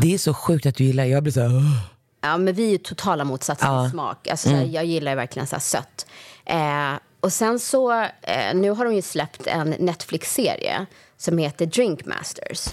det 0.00 0.14
är 0.14 0.18
så 0.18 0.34
sjukt 0.34 0.66
att 0.66 0.74
du 0.74 0.84
gillar 0.84 1.04
Jag 1.04 1.22
blir 1.22 1.32
så 1.32 1.40
här, 1.40 1.56
"Åh." 1.56 1.80
Ja, 2.20 2.36
men 2.38 2.54
vi 2.54 2.74
är 2.74 2.78
totala 2.78 3.24
motsatser 3.24 3.86
i 3.86 3.90
smak. 3.90 4.28
Alltså, 4.28 4.48
så 4.48 4.54
här, 4.54 4.64
Jag 4.64 4.84
gillar 4.84 5.16
verkligen 5.16 5.46
så 5.46 5.60
sött. 5.60 6.06
Eh, 6.46 6.92
och 7.20 7.32
sen 7.32 7.58
så, 7.58 7.92
eh, 8.02 8.54
nu 8.54 8.70
har 8.70 8.84
de 8.84 8.94
ju 8.94 9.02
släppt 9.02 9.46
en 9.46 9.70
Netflix-serie 9.70 10.86
som 11.16 11.38
heter 11.38 11.66
Drink 11.66 12.04
Masters. 12.06 12.68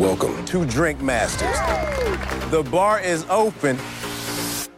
Welcome 0.00 0.44
to 0.46 0.64
Drink 0.64 1.00
Masters. 1.00 1.56
The 2.50 2.62
bar 2.70 3.00
is 3.00 3.24
open 3.30 3.78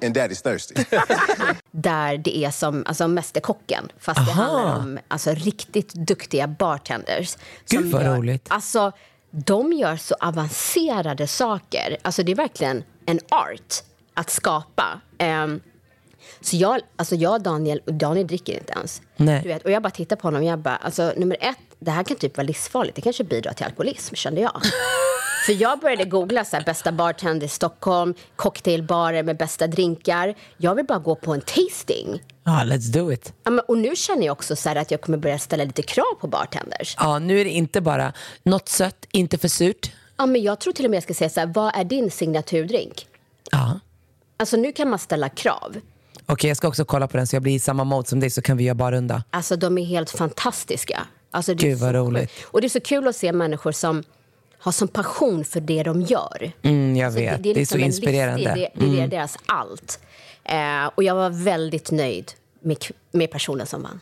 and 0.02 0.14
daddy's 0.14 0.42
thirsty. 0.42 0.75
Där 1.70 2.18
det 2.18 2.44
är 2.44 2.50
som 2.50 2.85
alltså, 2.87 3.08
Mästerkocken, 3.08 3.88
fast 3.99 4.26
det 4.26 4.32
Aha. 4.32 4.42
handlar 4.42 4.78
om 4.78 4.99
alltså, 5.08 5.30
riktigt 5.35 5.94
duktiga 5.94 6.46
bartenders. 6.46 7.37
Gud, 7.68 7.80
som 7.80 7.90
vad 7.90 8.04
gör, 8.04 8.16
roligt. 8.16 8.46
Alltså, 8.50 8.92
de 9.30 9.73
gör 9.73 9.96
så 9.96 10.14
avancerade 10.20 11.26
saker. 11.26 11.96
Alltså, 12.02 12.23
det 12.23 12.32
är 12.32 12.37
verkligen 12.37 12.85
en 13.06 13.20
art 13.28 13.75
att 14.14 14.30
skapa. 14.30 15.00
Ehm, 15.18 15.61
så 16.40 16.56
jag, 16.56 16.80
alltså 16.97 17.14
jag 17.14 17.33
och 17.33 17.40
Daniel, 17.42 17.80
och 17.87 17.95
Daniel 17.95 18.26
dricker 18.26 18.52
inte 18.52 18.73
ens. 18.73 19.02
Nej. 19.16 19.40
Du 19.42 19.49
vet, 19.49 19.64
och 19.64 19.71
jag 19.71 19.83
bara 19.83 19.90
tittar 19.90 20.16
på 20.16 20.26
honom 20.26 20.42
och 20.42 20.49
jag 20.49 20.59
bara, 20.59 20.76
alltså 20.76 21.12
nummer 21.16 21.37
ett, 21.40 21.59
det 21.78 21.90
här 21.90 22.04
kan 22.04 22.16
typ 22.16 22.37
vara 22.37 22.47
livsfarligt. 22.47 22.97
Det 22.97 23.02
kanske 23.02 23.25
bidrar 23.25 23.52
till 23.52 23.66
alkoholism, 23.66 24.14
kände 24.14 24.40
jag. 24.40 24.61
För 25.47 25.52
jag 25.52 25.78
började 25.78 26.04
googla 26.04 26.45
så 26.45 26.56
här, 26.56 26.64
bästa 26.64 26.92
bartender 26.92 27.47
i 27.47 27.49
Stockholm, 27.49 28.14
cocktailbarer 28.37 29.23
med 29.23 29.37
bästa 29.37 29.66
drinkar. 29.66 30.35
Jag 30.56 30.75
vill 30.75 30.87
bara 30.87 30.99
gå 30.99 31.14
på 31.14 31.35
en 31.35 31.40
tasting. 31.40 32.23
Ja, 32.45 32.62
let's 32.64 32.92
do 32.92 33.12
it. 33.12 33.33
Ja, 33.45 33.50
men, 33.50 33.64
och 33.68 33.78
nu 33.78 33.97
känner 33.97 34.26
jag 34.26 34.33
också 34.33 34.56
så 34.56 34.68
här 34.68 34.76
att 34.76 34.90
jag 34.90 35.00
kommer 35.00 35.18
börja 35.18 35.38
ställa 35.38 35.64
lite 35.64 35.83
krav 35.83 36.14
på 36.21 36.26
bartenders. 36.26 36.97
Ja, 36.99 37.18
nu 37.18 37.40
är 37.40 37.45
det 37.45 37.50
inte 37.50 37.80
bara 37.80 38.12
något 38.42 38.68
sött, 38.68 39.06
inte 39.11 39.38
för 39.38 39.49
surt. 39.49 39.92
Ja, 40.16 40.26
men 40.26 40.42
jag 40.42 40.61
tror 40.61 40.73
till 40.73 40.85
och 40.85 40.90
med 40.90 40.97
jag 40.97 41.02
ska 41.02 41.14
säga 41.14 41.30
så 41.30 41.40
här, 41.40 41.47
vad 41.47 41.76
är 41.76 41.85
din 41.85 42.11
signaturdrink? 42.11 43.06
Ja. 43.50 43.80
Alltså 44.37 44.56
nu 44.56 44.73
kan 44.73 44.90
man 44.90 44.99
ställa 44.99 45.28
krav. 45.28 45.76
Okej, 46.26 46.49
jag 46.49 46.56
ska 46.56 46.68
också 46.68 46.85
kolla 46.85 47.09
på 47.09 47.16
den 47.16 47.26
så 47.26 47.37
jag 47.37 47.42
blir 47.42 47.54
i 47.54 47.59
samma 47.59 47.85
mode 47.85 48.09
som 48.09 48.21
dig 48.21 48.30
så 48.30 48.42
kan 48.42 48.56
vi 48.56 48.64
göra 48.64 48.75
barrunda. 48.75 49.25
Alltså 49.30 49.56
de 49.56 49.78
är 49.78 49.85
helt 49.85 50.11
fantastiska. 50.11 51.06
Alltså, 51.30 51.54
det 51.54 51.66
är 51.66 51.71
Gud, 51.71 51.78
vad 51.78 51.90
så 51.90 51.97
roligt. 51.99 52.30
sjukt. 52.30 52.47
Och 52.50 52.61
det 52.61 52.66
är 52.66 52.68
så 52.68 52.80
kul 52.80 53.09
att 53.09 53.16
se 53.16 53.33
människor 53.33 53.73
som 53.73 54.02
har 54.59 54.73
som 54.73 54.88
passion 54.88 55.45
för 55.45 55.61
det 55.61 55.83
de 55.83 56.02
gör. 56.02 56.52
Mm, 56.62 56.97
jag 56.97 57.06
Alltså, 57.06 57.21
vet, 57.21 57.42
det 57.42 57.50
är, 57.50 57.54
liksom 57.54 57.78
så 57.78 57.80
en 57.83 57.87
inspirerande. 57.87 58.37
livsstil, 58.38 58.68
Det, 58.75 58.87
det 58.87 58.92
är 58.92 58.97
Mm. 58.99 59.11
deras 59.11 59.37
allt. 59.47 59.99
Eh, 60.45 60.87
och 60.95 61.02
jag 61.02 61.14
var 61.14 61.30
väldigt 61.30 61.90
nöjd 61.90 62.33
med, 62.61 62.76
med 63.12 63.30
personen 63.30 63.66
som 63.66 63.83
vann. 63.83 64.00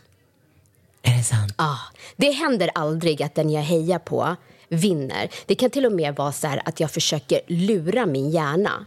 Är 1.01 1.17
det 1.17 1.23
sant? 1.23 1.53
Ah, 1.55 1.77
det 2.15 2.31
händer 2.31 2.69
aldrig 2.75 3.23
att 3.23 3.35
den 3.35 3.49
jag 3.49 3.61
hejar 3.61 3.99
på 3.99 4.35
vinner. 4.67 5.29
Det 5.45 5.55
kan 5.55 5.69
till 5.69 5.85
och 5.85 5.91
med 5.91 6.15
vara 6.15 6.31
så 6.31 6.47
att 6.65 6.79
jag 6.79 6.91
försöker 6.91 7.39
lura 7.47 8.05
min 8.05 8.29
hjärna. 8.29 8.85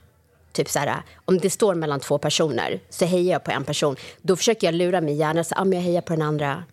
Typ 0.59 0.69
så 0.71 0.79
här, 0.79 1.03
om 1.25 1.39
det 1.39 1.51
står 1.51 1.75
mellan 1.75 2.01
två 2.01 2.19
personer 2.19 2.81
så 2.91 3.05
hejar 3.05 3.33
jag 3.33 3.45
på 3.45 3.51
en 3.51 3.65
person. 3.65 3.97
Då 4.23 4.37
försöker 4.37 4.67
jag 4.67 4.75
lura 4.75 5.01
min 5.01 5.17
hjärna 5.17 5.45
så 5.45 5.55
ah, 5.59 5.65
men 5.65 5.73
jag 5.79 5.85
hejar 5.85 6.01
på 6.01 6.13
den 6.13 6.23
andra. 6.23 6.65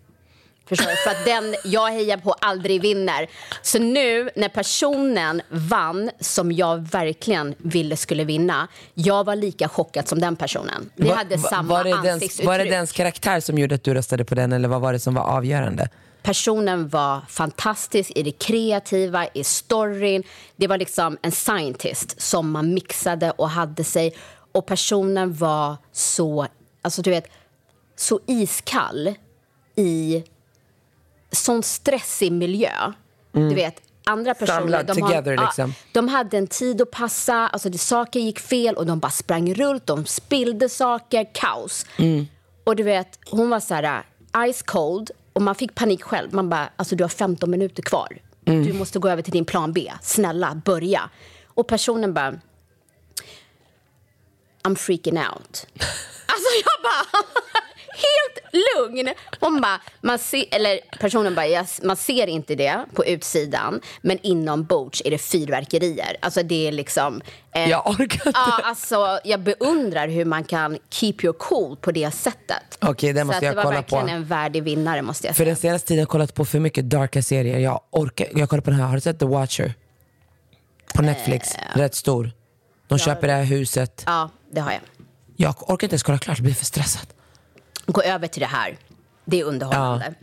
Förstår 0.68 0.90
du? 0.90 0.96
För 0.96 1.10
att 1.10 1.24
den 1.24 1.54
jag 1.64 1.90
hejar 1.92 2.16
på 2.16 2.32
aldrig 2.32 2.82
vinner. 2.82 3.26
Så 3.62 3.78
nu 3.78 4.30
när 4.36 4.48
personen 4.48 5.42
vann 5.50 6.10
som 6.20 6.52
jag 6.52 6.88
verkligen 6.90 7.54
ville 7.58 7.96
skulle 7.96 8.24
vinna. 8.24 8.68
Jag 8.94 9.24
var 9.24 9.36
lika 9.36 9.68
chockad 9.68 10.08
som 10.08 10.20
den 10.20 10.36
personen. 10.36 10.90
Vi 10.94 11.08
Va- 11.08 11.14
hade 11.14 11.36
va- 11.36 11.48
samma 11.48 11.68
var 11.74 11.84
det, 11.84 11.90
dens, 11.90 12.08
ansiktsuttryck. 12.08 12.46
var 12.46 12.58
det 12.58 12.64
dens 12.64 12.92
karaktär 12.92 13.40
som 13.40 13.58
gjorde 13.58 13.74
att 13.74 13.84
du 13.84 13.94
röstade 13.94 14.24
på 14.24 14.34
den 14.34 14.52
eller 14.52 14.68
vad 14.68 14.80
var 14.80 14.92
det 14.92 14.98
som 15.00 15.14
var 15.14 15.22
avgörande? 15.22 15.88
Personen 16.26 16.88
var 16.88 17.20
fantastisk 17.28 18.12
i 18.14 18.22
det 18.22 18.32
kreativa, 18.32 19.26
i 19.34 19.44
storyn. 19.44 20.22
Det 20.56 20.66
var 20.66 20.78
liksom 20.78 21.18
en 21.22 21.32
scientist 21.32 22.20
som 22.20 22.50
man 22.50 22.74
mixade 22.74 23.30
och 23.30 23.50
hade 23.50 23.84
sig. 23.84 24.16
Och 24.52 24.66
personen 24.66 25.34
var 25.34 25.76
så, 25.92 26.46
alltså 26.82 27.02
du 27.02 27.10
vet, 27.10 27.28
så 27.96 28.20
iskall 28.26 29.14
i 29.76 30.24
sån 31.30 31.62
stressig 31.62 32.32
miljö. 32.32 32.92
Du 33.32 33.54
vet, 33.54 33.82
andra 34.04 34.34
personer... 34.34 34.60
Samlad 34.60 34.86
de, 34.86 35.02
har, 35.02 35.08
together, 35.08 35.32
ja, 35.32 35.42
liksom. 35.42 35.74
de 35.92 36.08
hade 36.08 36.38
en 36.38 36.46
tid 36.46 36.82
att 36.82 36.90
passa, 36.90 37.34
alltså 37.34 37.68
det, 37.68 37.78
saker 37.78 38.20
gick 38.20 38.40
fel 38.40 38.74
och 38.74 38.86
de 38.86 38.98
bara 38.98 39.10
sprang 39.10 39.54
runt, 39.54 39.86
de 39.86 40.06
spillde 40.06 40.68
saker, 40.68 41.26
kaos. 41.34 41.86
Och 42.64 42.76
du 42.76 42.82
vet, 42.82 43.18
hon 43.30 43.50
var 43.50 43.60
så 43.60 43.74
här 43.74 44.02
ice 44.52 44.62
cold 44.62 45.10
och 45.36 45.42
man 45.42 45.54
fick 45.54 45.74
panik 45.74 46.02
själv. 46.02 46.34
Man 46.34 46.48
bara, 46.48 46.68
alltså 46.76 46.96
du 46.96 47.04
har 47.04 47.08
15 47.08 47.50
minuter 47.50 47.82
kvar. 47.82 48.18
Du 48.44 48.72
måste 48.72 48.98
gå 48.98 49.08
över 49.08 49.22
till 49.22 49.32
din 49.32 49.44
plan 49.44 49.72
B. 49.72 49.92
Snälla, 50.02 50.54
börja. 50.64 51.10
Och 51.46 51.66
personen 51.66 52.14
bara, 52.14 52.34
I'm 54.64 54.74
freaking 54.74 55.18
out. 55.18 55.66
Alltså 56.28 56.48
jag 56.64 56.82
bara, 56.82 57.22
helt 57.96 58.54
lugn. 58.54 59.14
Hon 59.40 59.60
bara, 59.60 59.80
man 60.00 60.18
ser, 60.18 60.44
eller 60.50 60.80
personen 61.00 61.34
bara, 61.34 61.48
yes, 61.48 61.80
man 61.82 61.96
ser 61.96 62.26
inte 62.26 62.54
det 62.54 62.84
på 62.94 63.04
utsidan, 63.06 63.80
men 64.00 64.18
inombords 64.22 65.02
är 65.04 65.10
det 65.10 65.18
fyrverkerier. 65.18 66.16
Alltså 66.22 66.42
det 66.42 66.68
är 66.68 66.72
liksom... 66.72 67.20
eh, 67.54 67.70
Jag 67.70 67.86
orkar 67.86 68.02
inte. 68.26 68.30
Ja, 68.34 68.60
alltså 68.64 69.18
jag 69.24 69.40
beundrar 69.40 70.08
hur 70.08 70.24
man 70.24 70.44
kan 70.44 70.78
keep 70.90 71.14
your 71.22 71.32
cool 71.38 71.76
på 71.76 71.92
det 71.92 72.10
sättet. 72.10 72.78
Okej, 72.80 73.12
det 73.12 73.20
Så 73.20 73.26
måste 73.26 73.36
att 73.38 73.42
jag 73.42 73.52
det 73.52 73.56
var 73.56 73.62
kolla 73.62 73.76
verkligen 73.76 74.04
på. 74.06 74.10
en 74.12 74.24
värdig 74.24 74.62
vinnare 74.62 75.02
måste 75.02 75.26
jag 75.26 75.36
För 75.36 75.44
säga. 75.44 75.46
den 75.54 75.56
senaste 75.56 75.88
tiden 75.88 75.98
har 75.98 76.02
jag 76.02 76.08
kollat 76.08 76.34
på 76.34 76.44
för 76.44 76.58
mycket 76.58 76.84
darka 76.90 77.22
serier. 77.22 77.58
Jag 77.58 77.80
orkar, 77.90 78.26
jag 78.34 78.48
kollar 78.48 78.60
på 78.62 78.70
den 78.70 78.80
här, 78.80 78.86
har 78.86 78.94
du 78.94 79.00
sett 79.00 79.18
The 79.18 79.26
Watcher? 79.26 79.74
På 80.94 81.02
Netflix, 81.02 81.48
rätt 81.74 81.94
stor. 81.94 82.30
De 82.88 82.98
köper 82.98 83.26
det 83.26 83.32
här 83.32 83.44
huset. 83.44 84.02
Ja, 84.06 84.30
det 84.50 84.60
har 84.60 84.70
jag. 84.72 84.80
Jag 85.36 85.70
orkar 85.70 85.84
inte 85.86 85.94
ens 85.94 86.02
kolla 86.02 86.18
klart, 86.18 86.38
jag 86.38 86.44
blir 86.44 86.54
för 86.54 86.64
stressad. 86.64 87.06
Gå 87.86 88.02
över 88.02 88.26
till 88.28 88.40
det 88.40 88.46
här. 88.46 88.78
Det 89.24 89.40
är 89.40 89.44
underhållande. 89.44 90.14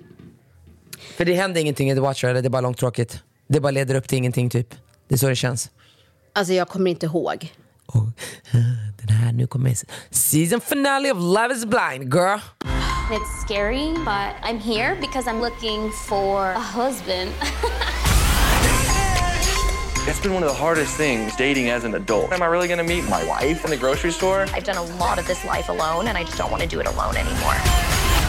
För 1.17 1.25
det 1.25 1.33
händer 1.33 1.61
ingenting 1.61 1.91
i 1.91 1.93
The 1.95 1.99
Watcher, 2.01 2.27
eller 2.27 2.41
det 2.41 2.47
är 2.47 2.49
bara 2.49 2.61
långtråkigt. 2.61 3.23
Det 3.47 3.59
bara 3.59 3.71
leder 3.71 3.95
upp 3.95 4.07
till 4.07 4.17
ingenting 4.17 4.49
typ. 4.49 4.75
Det 5.07 5.15
är 5.15 5.19
så 5.19 5.29
det 5.29 5.35
känns. 5.35 5.69
Alltså 6.33 6.53
jag 6.53 6.67
kommer 6.67 6.91
inte 6.91 7.05
ihåg. 7.05 7.53
Och, 7.85 8.07
eh, 8.51 8.59
den 8.99 9.09
här, 9.09 9.31
nu 9.31 9.47
kommer 9.47 9.75
season 10.09 10.61
finale 10.61 11.11
of 11.11 11.17
Love 11.17 11.53
is 11.53 11.65
blind 11.65 12.13
girl. 12.13 12.39
It's 13.11 13.45
scary, 13.45 13.91
but 14.05 14.31
I'm 14.41 14.59
here 14.59 14.95
because 15.01 15.29
I'm 15.29 15.41
looking 15.41 15.91
for 15.91 16.45
a 16.45 16.59
husband. 16.75 17.31
It's 20.05 20.19
been 20.19 20.33
one 20.33 20.43
of 20.43 20.49
the 20.49 20.55
hardest 20.55 20.97
things 20.97 21.33
dating 21.37 21.69
as 21.69 21.85
an 21.85 21.95
adult. 21.95 22.33
Am 22.33 22.41
I 22.41 22.47
really 22.47 22.67
gonna 22.67 22.83
meet 22.83 23.07
my 23.07 23.23
wife 23.23 23.63
in 23.63 23.69
the 23.71 23.77
grocery 23.77 24.11
store? 24.11 24.45
I've 24.53 24.65
done 24.65 24.75
a 24.75 24.83
lot 24.97 25.17
of 25.17 25.25
this 25.25 25.45
life 25.45 25.69
alone, 25.69 26.07
and 26.09 26.17
I 26.17 26.25
just 26.25 26.37
don't 26.37 26.51
want 26.51 26.61
to 26.61 26.67
do 26.67 26.81
it 26.81 26.87
alone 26.87 27.15
anymore. 27.15 27.55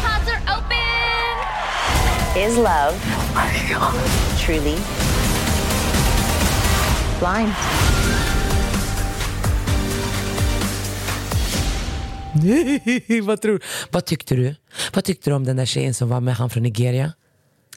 Pods 0.07 0.29
are 0.29 0.41
open! 0.55 1.35
Is 2.41 2.57
love 2.57 2.95
oh 3.75 3.91
truly 4.39 4.77
blind? 7.19 7.53
vad, 13.27 13.41
tror, 13.41 13.63
vad 13.91 14.05
tyckte 14.05 14.35
du? 14.37 14.55
Vad 14.95 15.05
tyckte 15.05 15.31
du 15.31 15.35
om 15.35 15.45
den 15.45 15.57
där 15.57 15.67
tjejen 15.67 15.95
som 15.95 16.09
var 16.09 16.21
med 16.21 16.35
han 16.35 16.51
från 16.51 16.63
Nigeria? 16.63 17.13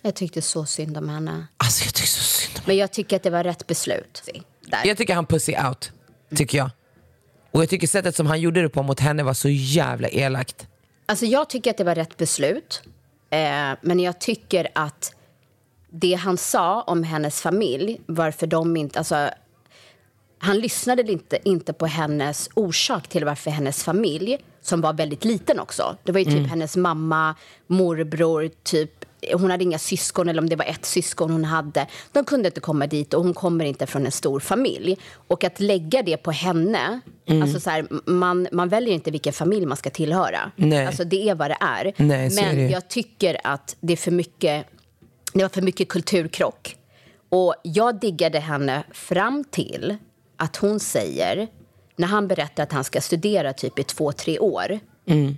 Jag 0.07 0.15
tyckte 0.15 0.41
så 0.41 0.65
synd 0.65 0.97
om 0.97 1.09
henne. 1.09 1.47
Alltså 1.57 1.85
jag 1.85 1.93
tycker 1.93 2.07
så 2.07 2.23
synd 2.23 2.57
om 2.57 2.63
Men 2.65 2.77
jag 2.77 2.91
tycker 2.91 3.15
att 3.15 3.23
det 3.23 3.29
var 3.29 3.43
rätt 3.43 3.67
beslut. 3.67 4.23
Där. 4.61 4.81
Jag 4.85 4.97
tycker 4.97 5.15
han 5.15 5.25
pussy 5.25 5.55
out, 5.67 5.91
tycker 6.35 6.57
jag. 6.57 6.69
Och 7.51 7.61
jag 7.61 7.69
tycker 7.69 7.87
sättet 7.87 8.15
som 8.15 8.27
han 8.27 8.41
gjorde 8.41 8.61
det 8.61 8.69
på 8.69 8.83
mot 8.83 8.99
henne 8.99 9.23
var 9.23 9.33
så 9.33 9.49
jävla 9.49 10.07
elakt. 10.07 10.67
Alltså 11.05 11.25
jag 11.25 11.49
tycker 11.49 11.71
att 11.71 11.77
det 11.77 11.83
var 11.83 11.95
rätt 11.95 12.17
beslut. 12.17 12.81
Eh, 13.29 13.39
men 13.81 13.99
jag 13.99 14.19
tycker 14.19 14.67
att 14.75 15.13
det 15.89 16.13
han 16.13 16.37
sa 16.37 16.81
om 16.81 17.03
hennes 17.03 17.41
familj, 17.41 18.01
varför 18.05 18.47
de 18.47 18.77
inte... 18.77 18.99
Alltså, 18.99 19.29
han 20.39 20.59
lyssnade 20.59 21.11
inte, 21.11 21.39
inte 21.43 21.73
på 21.73 21.85
hennes 21.85 22.49
orsak 22.53 23.07
till 23.07 23.25
varför 23.25 23.51
hennes 23.51 23.83
familj, 23.83 24.37
som 24.61 24.81
var 24.81 24.93
väldigt 24.93 25.25
liten 25.25 25.59
också. 25.59 25.97
Det 26.03 26.11
var 26.11 26.19
ju 26.19 26.25
typ 26.25 26.33
Mm. 26.33 26.49
hennes 26.49 26.75
mamma, 26.75 27.35
morbror, 27.67 28.51
typ 28.63 29.05
hon 29.33 29.51
hade 29.51 29.63
inga 29.63 29.79
syskon, 29.79 30.29
eller 30.29 30.41
om 30.41 30.49
det 30.49 30.55
var 30.55 30.65
ett 30.65 30.85
syskon 30.85 31.31
hon 31.31 31.45
hade. 31.45 31.87
De 32.11 32.25
kunde 32.25 32.47
inte 32.47 32.59
komma 32.59 32.87
dit 32.87 33.13
och 33.13 33.23
hon 33.23 33.33
kommer 33.33 33.65
inte 33.65 33.87
från 33.87 34.05
en 34.05 34.11
stor 34.11 34.39
familj. 34.39 34.97
Och 35.27 35.43
att 35.43 35.59
lägga 35.59 36.01
det 36.03 36.17
på 36.17 36.31
henne, 36.31 36.99
Mm. 37.29 37.41
alltså 37.41 37.59
så 37.59 37.69
här, 37.69 37.87
man, 38.09 38.47
man 38.51 38.69
väljer 38.69 38.93
inte 38.93 39.11
vilken 39.11 39.33
familj 39.33 39.65
man 39.65 39.77
ska 39.77 39.89
tillhöra. 39.89 40.51
Nej. 40.55 40.85
Alltså 40.85 41.03
det 41.03 41.29
är 41.29 41.35
vad 41.35 41.49
det 41.51 41.57
är. 41.59 41.93
Nej, 41.97 42.29
Men 42.35 42.55
det. 42.55 42.67
jag 42.67 42.87
tycker 42.87 43.37
att 43.43 43.75
det 43.79 43.93
är 43.93 43.97
för 43.97 44.11
mycket, 44.11 44.65
det 45.33 45.41
var 45.41 45.49
för 45.49 45.61
mycket 45.61 45.87
kulturkrock. 45.87 46.75
Och 47.29 47.55
jag 47.63 47.99
diggade 47.99 48.39
henne 48.39 48.83
fram 48.91 49.43
till 49.51 49.97
att 50.37 50.55
hon 50.55 50.79
säger, 50.79 51.47
när 51.95 52.07
han 52.07 52.27
berättar 52.27 52.63
att 52.63 52.71
han 52.71 52.83
ska 52.83 53.01
studera 53.01 53.53
typ 53.53 53.79
i 53.79 53.83
två, 53.83 54.11
tre 54.11 54.39
år 54.39 54.79
Mm. 55.07 55.37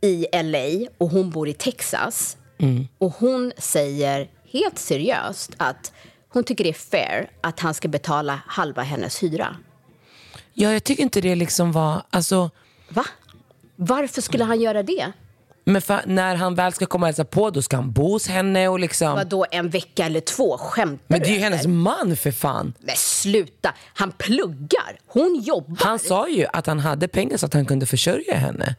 i 0.00 0.26
LA 0.32 0.88
och 0.98 1.08
hon 1.10 1.30
bor 1.30 1.48
i 1.48 1.52
Texas. 1.52 2.36
Mm. 2.58 2.88
Och 2.98 3.12
hon 3.12 3.52
säger 3.58 4.30
helt 4.52 4.78
seriöst 4.78 5.52
att 5.56 5.92
hon 6.28 6.44
tycker 6.44 6.64
det 6.64 6.70
är 6.70 6.74
fair 6.74 7.30
att 7.40 7.60
han 7.60 7.74
ska 7.74 7.88
betala 7.88 8.40
halva 8.46 8.82
hennes 8.82 9.22
hyra. 9.22 9.56
Ja, 10.52 10.72
jag 10.72 10.84
tycker 10.84 11.02
inte 11.02 11.20
det 11.20 11.34
liksom 11.34 11.72
var... 11.72 12.02
Alltså, 12.10 12.50
Va? 12.88 13.04
Varför 13.76 14.22
skulle 14.22 14.44
han 14.44 14.60
göra 14.60 14.82
det? 14.82 15.12
men 15.68 15.82
för, 15.82 16.00
när 16.06 16.36
han 16.36 16.54
väl 16.54 16.72
ska 16.72 16.86
komma 16.86 17.04
och 17.04 17.08
hälsa 17.08 17.24
på 17.24 17.50
då 17.50 17.62
ska 17.62 17.76
han 17.76 17.92
bo 17.92 18.12
hos 18.12 18.28
henne 18.28 18.68
och 18.68 18.80
liksom... 18.80 19.14
Vadå, 19.14 19.46
en 19.50 19.70
vecka 19.70 20.06
eller 20.06 20.20
två? 20.20 20.58
Skämtar 20.58 21.04
Men 21.06 21.20
det 21.20 21.26
är 21.26 21.32
ju 21.32 21.38
hennes 21.38 21.66
man 21.66 22.16
för 22.16 22.30
fan. 22.30 22.74
Men 22.78 22.96
sluta! 22.96 23.74
Han 23.94 24.12
pluggar. 24.12 24.98
Hon 25.06 25.42
jobbar. 25.44 25.84
Han 25.84 25.98
sa 25.98 26.28
ju 26.28 26.46
att 26.52 26.66
han 26.66 26.78
hade 26.78 27.08
pengar 27.08 27.36
så 27.36 27.46
att 27.46 27.54
han 27.54 27.66
kunde 27.66 27.86
försörja 27.86 28.34
henne. 28.34 28.76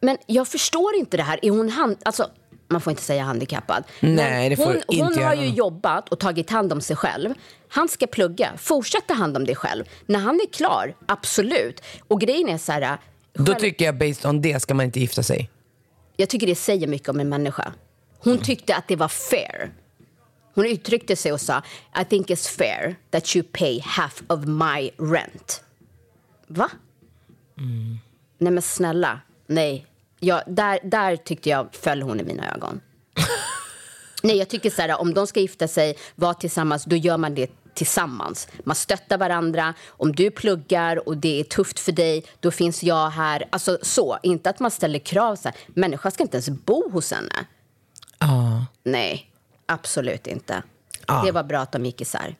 Men 0.00 0.16
jag 0.26 0.48
förstår 0.48 0.94
inte 0.94 1.16
det 1.16 1.22
här. 1.22 1.38
Är 1.42 1.50
hon 1.50 1.68
hand... 1.68 1.96
Alltså, 2.02 2.30
man 2.74 2.80
får 2.80 2.90
inte 2.90 3.02
säga 3.02 3.22
handikappad. 3.22 3.84
Nej, 4.00 4.48
det 4.48 4.56
får 4.56 4.64
hon, 4.64 4.82
inte 4.88 5.04
Hon 5.04 5.24
har 5.24 5.34
ju 5.34 5.48
jobbat 5.48 6.08
och 6.08 6.20
tagit 6.20 6.50
hand 6.50 6.72
om 6.72 6.80
sig 6.80 6.96
själv. 6.96 7.34
Han 7.68 7.88
ska 7.88 8.06
plugga. 8.06 8.52
Fortsätt 8.56 9.06
ta 9.06 9.14
hand 9.14 9.36
om 9.36 9.44
dig 9.44 9.54
själv. 9.54 9.84
När 10.06 10.18
han 10.18 10.34
är 10.34 10.52
klar, 10.52 10.94
absolut. 11.06 11.82
Och 12.08 12.20
grejen 12.20 12.48
är 12.48 12.58
så 12.58 12.72
här... 12.72 12.98
Då 13.32 13.54
tycker 13.54 13.84
jag 13.84 13.98
based 13.98 14.26
on 14.26 14.42
det 14.42 14.60
ska 14.60 14.74
man 14.74 14.86
inte 14.86 15.00
gifta 15.00 15.22
sig. 15.22 15.50
Jag 16.16 16.28
tycker 16.28 16.46
det 16.46 16.54
säger 16.54 16.86
mycket 16.86 17.08
om 17.08 17.20
en 17.20 17.28
människa. 17.28 17.72
Hon 18.18 18.38
tyckte 18.38 18.76
att 18.76 18.88
det 18.88 18.96
var 18.96 19.08
fair. 19.08 19.70
Hon 20.54 20.66
uttryckte 20.66 21.16
sig 21.16 21.32
och 21.32 21.40
sa 21.40 21.62
I 22.00 22.04
think 22.04 22.30
it's 22.30 22.48
fair 22.58 22.96
that 23.10 23.36
you 23.36 23.46
pay 23.52 23.80
half 23.80 24.22
of 24.26 24.40
my 24.44 24.90
rent. 24.98 25.64
Va? 26.46 26.70
Nej 28.38 28.52
men 28.52 28.62
snälla, 28.62 29.20
nej. 29.46 29.86
Ja, 30.24 30.42
där, 30.46 30.78
där 30.82 31.16
tyckte 31.16 31.48
jag 31.50 31.68
föll 31.72 32.02
hon 32.02 32.20
i 32.20 32.24
mina 32.24 32.54
ögon. 32.54 32.80
nej, 34.22 34.36
jag 34.36 34.48
tycker 34.48 34.70
så 34.70 34.82
här, 34.82 35.00
om 35.00 35.14
de 35.14 35.26
ska 35.26 35.40
gifta 35.40 35.68
sig, 35.68 35.96
vara 36.14 36.34
tillsammans, 36.34 36.84
då 36.84 36.96
gör 36.96 37.16
man 37.16 37.34
det 37.34 37.50
tillsammans. 37.74 38.48
Man 38.64 38.76
stöttar 38.76 39.18
varandra. 39.18 39.74
Om 39.88 40.12
du 40.12 40.30
pluggar 40.30 41.08
och 41.08 41.16
det 41.16 41.40
är 41.40 41.44
tufft 41.44 41.80
för 41.80 41.92
dig, 41.92 42.24
då 42.40 42.50
finns 42.50 42.82
jag 42.82 43.10
här. 43.10 43.44
Alltså 43.50 43.78
så, 43.82 44.18
inte 44.22 44.50
att 44.50 44.60
man 44.60 44.70
ställer 44.70 44.98
krav 44.98 45.36
så 45.36 45.48
här. 45.48 45.56
Människan 45.66 46.12
ska 46.12 46.22
inte 46.22 46.36
ens 46.36 46.48
bo 46.48 46.90
hos 46.90 47.12
henne. 47.12 47.46
Ja. 48.18 48.66
Nej, 48.82 49.30
absolut 49.66 50.26
inte. 50.26 50.62
Ja. 51.06 51.22
Det 51.26 51.32
var 51.32 51.42
bra 51.42 51.58
att 51.58 51.72
de 51.72 51.84
gick 51.84 52.00
isär. 52.00 52.36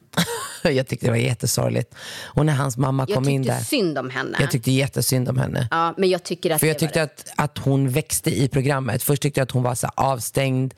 Jag 0.73 0.87
tyckte 0.87 1.07
det 1.07 1.11
var 1.11 1.17
jättesorgligt. 1.19 1.95
Och 2.25 2.47
när 2.47 2.53
hans 2.53 2.77
mamma 2.77 3.05
Jag 3.09 3.15
kom 3.15 3.29
in 3.29 3.43
tyckte 3.43 3.57
där. 3.59 3.65
synd 3.65 3.99
om 3.99 4.11
henne. 4.11 4.37
Jag 4.41 4.51
tyckte 4.51 4.71
jättesynd 4.71 5.29
om 5.29 5.39
henne. 5.39 5.69
Ja, 5.71 5.95
men 5.97 6.09
jag 6.09 6.23
tycker 6.23 6.51
att 6.51 6.61
För 6.61 6.67
jag 6.67 6.77
det 6.77 6.81
tyckte 6.81 7.03
att, 7.03 7.33
att 7.37 7.59
hon 7.59 7.89
växte 7.89 8.31
i 8.31 8.49
programmet. 8.49 9.03
Först 9.03 9.23
tyckte 9.23 9.41
jag 9.41 9.45
att 9.45 9.51
hon 9.51 9.63
var 9.63 9.75
så 9.75 9.89
avstängd, 9.95 10.75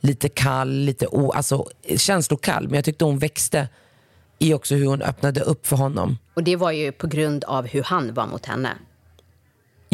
lite 0.00 0.28
kall, 0.28 0.70
lite 0.70 1.06
o, 1.06 1.32
alltså, 1.32 1.66
känslokall. 1.96 2.64
Men 2.68 2.74
jag 2.74 2.84
tyckte 2.84 3.04
hon 3.04 3.18
växte 3.18 3.68
i 4.38 4.54
också 4.54 4.74
hur 4.74 4.86
hon 4.86 5.02
öppnade 5.02 5.40
upp 5.40 5.66
för 5.66 5.76
honom. 5.76 6.18
Och 6.34 6.44
det 6.44 6.56
var 6.56 6.70
ju 6.72 6.92
på 6.92 7.06
grund 7.06 7.44
av 7.44 7.66
hur 7.66 7.82
han 7.82 8.14
var 8.14 8.26
mot 8.26 8.46
henne. 8.46 8.70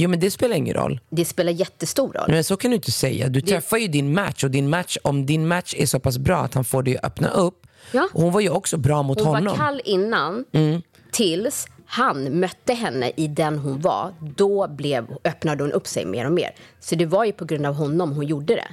Jo 0.01 0.11
men 0.11 0.20
det 0.20 0.31
spelar 0.31 0.57
ingen 0.57 0.74
roll. 0.74 1.01
Det 1.11 1.24
spelar 1.24 1.53
jättestor 1.53 2.12
roll. 2.12 2.24
Men 2.29 2.44
så 2.44 2.57
kan 2.57 2.70
du 2.70 2.74
inte 2.74 2.92
säga. 2.92 3.29
Du 3.29 3.40
träffar 3.40 3.77
ju 3.77 3.88
din 3.88 4.14
match 4.14 4.44
och 4.44 4.51
din 4.51 4.68
match, 4.68 4.98
om 5.03 5.27
din 5.27 5.48
match 5.48 5.74
är 5.79 5.87
så 5.87 6.01
pass 6.01 6.18
bra 6.18 6.38
att 6.38 6.55
han 6.55 6.64
får 6.64 6.83
dig 6.83 6.96
att 6.98 7.05
öppna 7.05 7.29
upp. 7.29 7.66
Ja. 7.93 8.09
Och 8.12 8.23
hon 8.23 8.33
var 8.33 8.41
ju 8.41 8.51
också 8.51 8.77
bra 8.77 9.03
mot 9.03 9.19
Hon 9.21 9.27
honom. 9.27 9.45
var 9.45 9.57
kall 9.57 9.81
innan, 9.85 10.45
Mm. 10.53 10.83
tills 11.11 11.67
han 11.87 12.41
mötte 12.41 12.73
henne 12.75 13.12
i 13.17 13.29
den 13.29 13.59
hon 13.59 13.81
var. 13.81 14.14
Då 14.37 14.69
blev, 14.69 15.07
öppnade 15.25 15.64
hon 15.64 15.73
upp 15.73 15.87
sig 15.87 16.05
mer 16.07 16.27
och 16.27 16.33
mer. 16.33 16.51
Så 16.81 16.95
det 16.95 17.07
var 17.07 17.25
ju 17.25 17.33
på 17.33 17.45
grund 17.45 17.67
av 17.67 17.75
honom 17.75 18.12
hon 18.12 18.27
gjorde 18.27 18.55
det. 18.55 18.69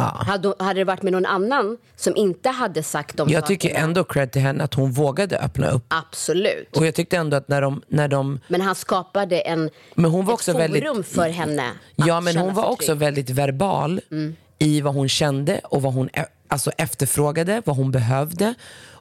Hade, 0.00 0.54
hade 0.58 0.80
det 0.80 0.84
varit 0.84 1.02
med 1.02 1.12
någon 1.12 1.26
annan 1.26 1.78
som 1.96 2.16
inte 2.16 2.48
hade 2.50 2.82
sagt 2.82 3.16
de 3.16 3.28
Jag 3.28 3.46
tycker 3.46 3.74
ändå 3.74 4.04
cred 4.04 4.32
till 4.32 4.42
henne 4.42 4.64
att 4.64 4.74
hon 4.74 4.92
vågade 4.92 5.38
öppna 5.38 5.70
upp. 5.70 5.84
Absolut. 5.88 6.76
Och 6.76 6.86
jag 6.86 6.94
tyckte 6.94 7.16
ändå 7.16 7.36
att 7.36 7.48
när 7.48 7.60
de, 7.62 7.82
när 7.88 8.08
de 8.08 8.40
Men 8.48 8.60
han 8.60 8.74
skapade 8.74 9.40
en, 9.40 9.70
Men 9.94 10.10
hon 10.10 10.24
var 10.24 10.32
ett 10.32 10.34
också 10.34 10.52
forum 10.52 10.62
väldigt- 10.72 11.06
för 11.06 11.28
henne. 11.28 11.70
Ja, 11.96 12.20
men 12.20 12.36
hon 12.36 12.54
var 12.54 12.64
också 12.64 12.94
väldigt 12.94 13.30
verbal 13.30 14.00
i 14.58 14.80
vad 14.80 14.94
hon 14.94 15.08
kände 15.08 15.60
och 15.64 15.82
vad 15.82 15.94
hon 15.94 16.08
alltså, 16.52 16.70
efterfrågade, 16.70 17.62
vad 17.64 17.76
hon 17.76 17.90
behövde. 17.90 18.54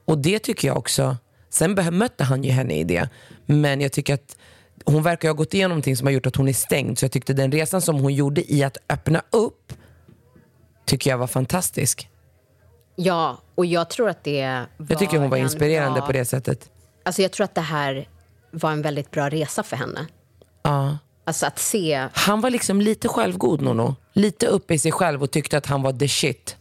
Och 0.06 0.18
det 0.18 0.40
tycker 0.40 0.68
jag 0.68 0.78
också, 0.78 1.18
sen 1.50 1.98
mötte 1.98 2.24
han 2.24 2.44
ju 2.44 2.52
henne 2.52 2.74
i 2.74 2.84
det. 2.84 3.10
Men 3.46 3.82
jag 3.82 3.92
tycker 3.92 4.14
att 4.14 4.38
hon 4.86 5.04
verkar 5.04 5.28
ha 5.30 5.34
gått 5.34 5.54
igenom 5.54 5.70
någonting 5.70 5.98
som 5.98 6.08
har 6.08 6.12
gjort 6.12 6.26
att 6.26 6.36
hon 6.36 6.48
är 6.48 6.54
stängd. 6.54 7.00
Så 7.00 7.06
jag 7.06 7.12
tyckte 7.12 7.34
den 7.34 7.52
resan 7.52 7.82
som 7.82 7.96
hon 7.96 8.14
gjorde 8.14 8.54
i 8.54 8.64
att 8.64 8.78
öppna 8.90 9.22
upp, 9.30 9.74
tycker 10.86 11.10
jag 11.10 11.18
var 11.18 11.28
fantastisk. 11.28 12.10
Ja, 12.96 13.38
och 13.56 13.66
jag 13.66 13.90
tror 13.90 14.10
att 14.10 14.24
det 14.24 14.66
var 14.78 14.88
Jag 14.90 15.00
tycker 15.00 15.18
hon 15.20 15.30
var 15.30 15.38
inspirerande 15.38 16.00
bra- 16.00 16.08
på 16.08 16.14
det 16.14 16.26
sättet. 16.26 16.70
Alltså 17.06 17.22
jag 17.22 17.32
tror 17.32 17.44
att 17.44 17.56
det 17.56 17.62
här 17.62 18.08
var 18.52 18.72
en 18.72 18.82
väldigt 18.82 19.12
bra 19.12 19.30
resa 19.30 19.64
för 19.64 19.76
henne. 19.78 20.08
Ja. 20.64 20.98
Alltså 21.24 21.46
att 21.46 21.60
se... 21.60 22.08
Han 22.14 22.42
var 22.42 22.50
liksom 22.50 22.82
lite 22.82 23.08
självgod 23.08 23.62
Nono. 23.62 23.96
Lite 24.14 24.48
uppe 24.48 24.74
i 24.74 24.80
sig 24.80 24.92
själv 24.92 25.24
och 25.24 25.32
tyckte 25.32 25.58
att 25.58 25.66
han 25.66 25.82
var 25.82 25.94
the 25.94 26.08
shit. 26.08 26.58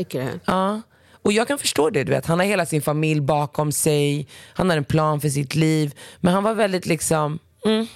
Tycker 0.00 0.24
du? 0.24 0.40
Ja. 0.44 0.80
Och 1.22 1.32
jag 1.32 1.48
kan 1.48 1.58
förstå 1.58 1.90
det. 1.90 2.04
Du 2.04 2.12
vet. 2.12 2.26
Han 2.26 2.38
har 2.38 2.46
hela 2.46 2.66
sin 2.66 2.82
familj 2.82 3.20
bakom 3.20 3.72
sig. 3.72 4.26
Han 4.54 4.70
har 4.70 4.76
en 4.76 4.84
plan 4.84 5.20
för 5.20 5.28
sitt 5.28 5.54
liv. 5.54 5.94
Men 6.20 6.34
han 6.34 6.42
var 6.42 6.54
väldigt 6.54 6.86
liksom... 6.86 7.38
Mm. 7.64 7.86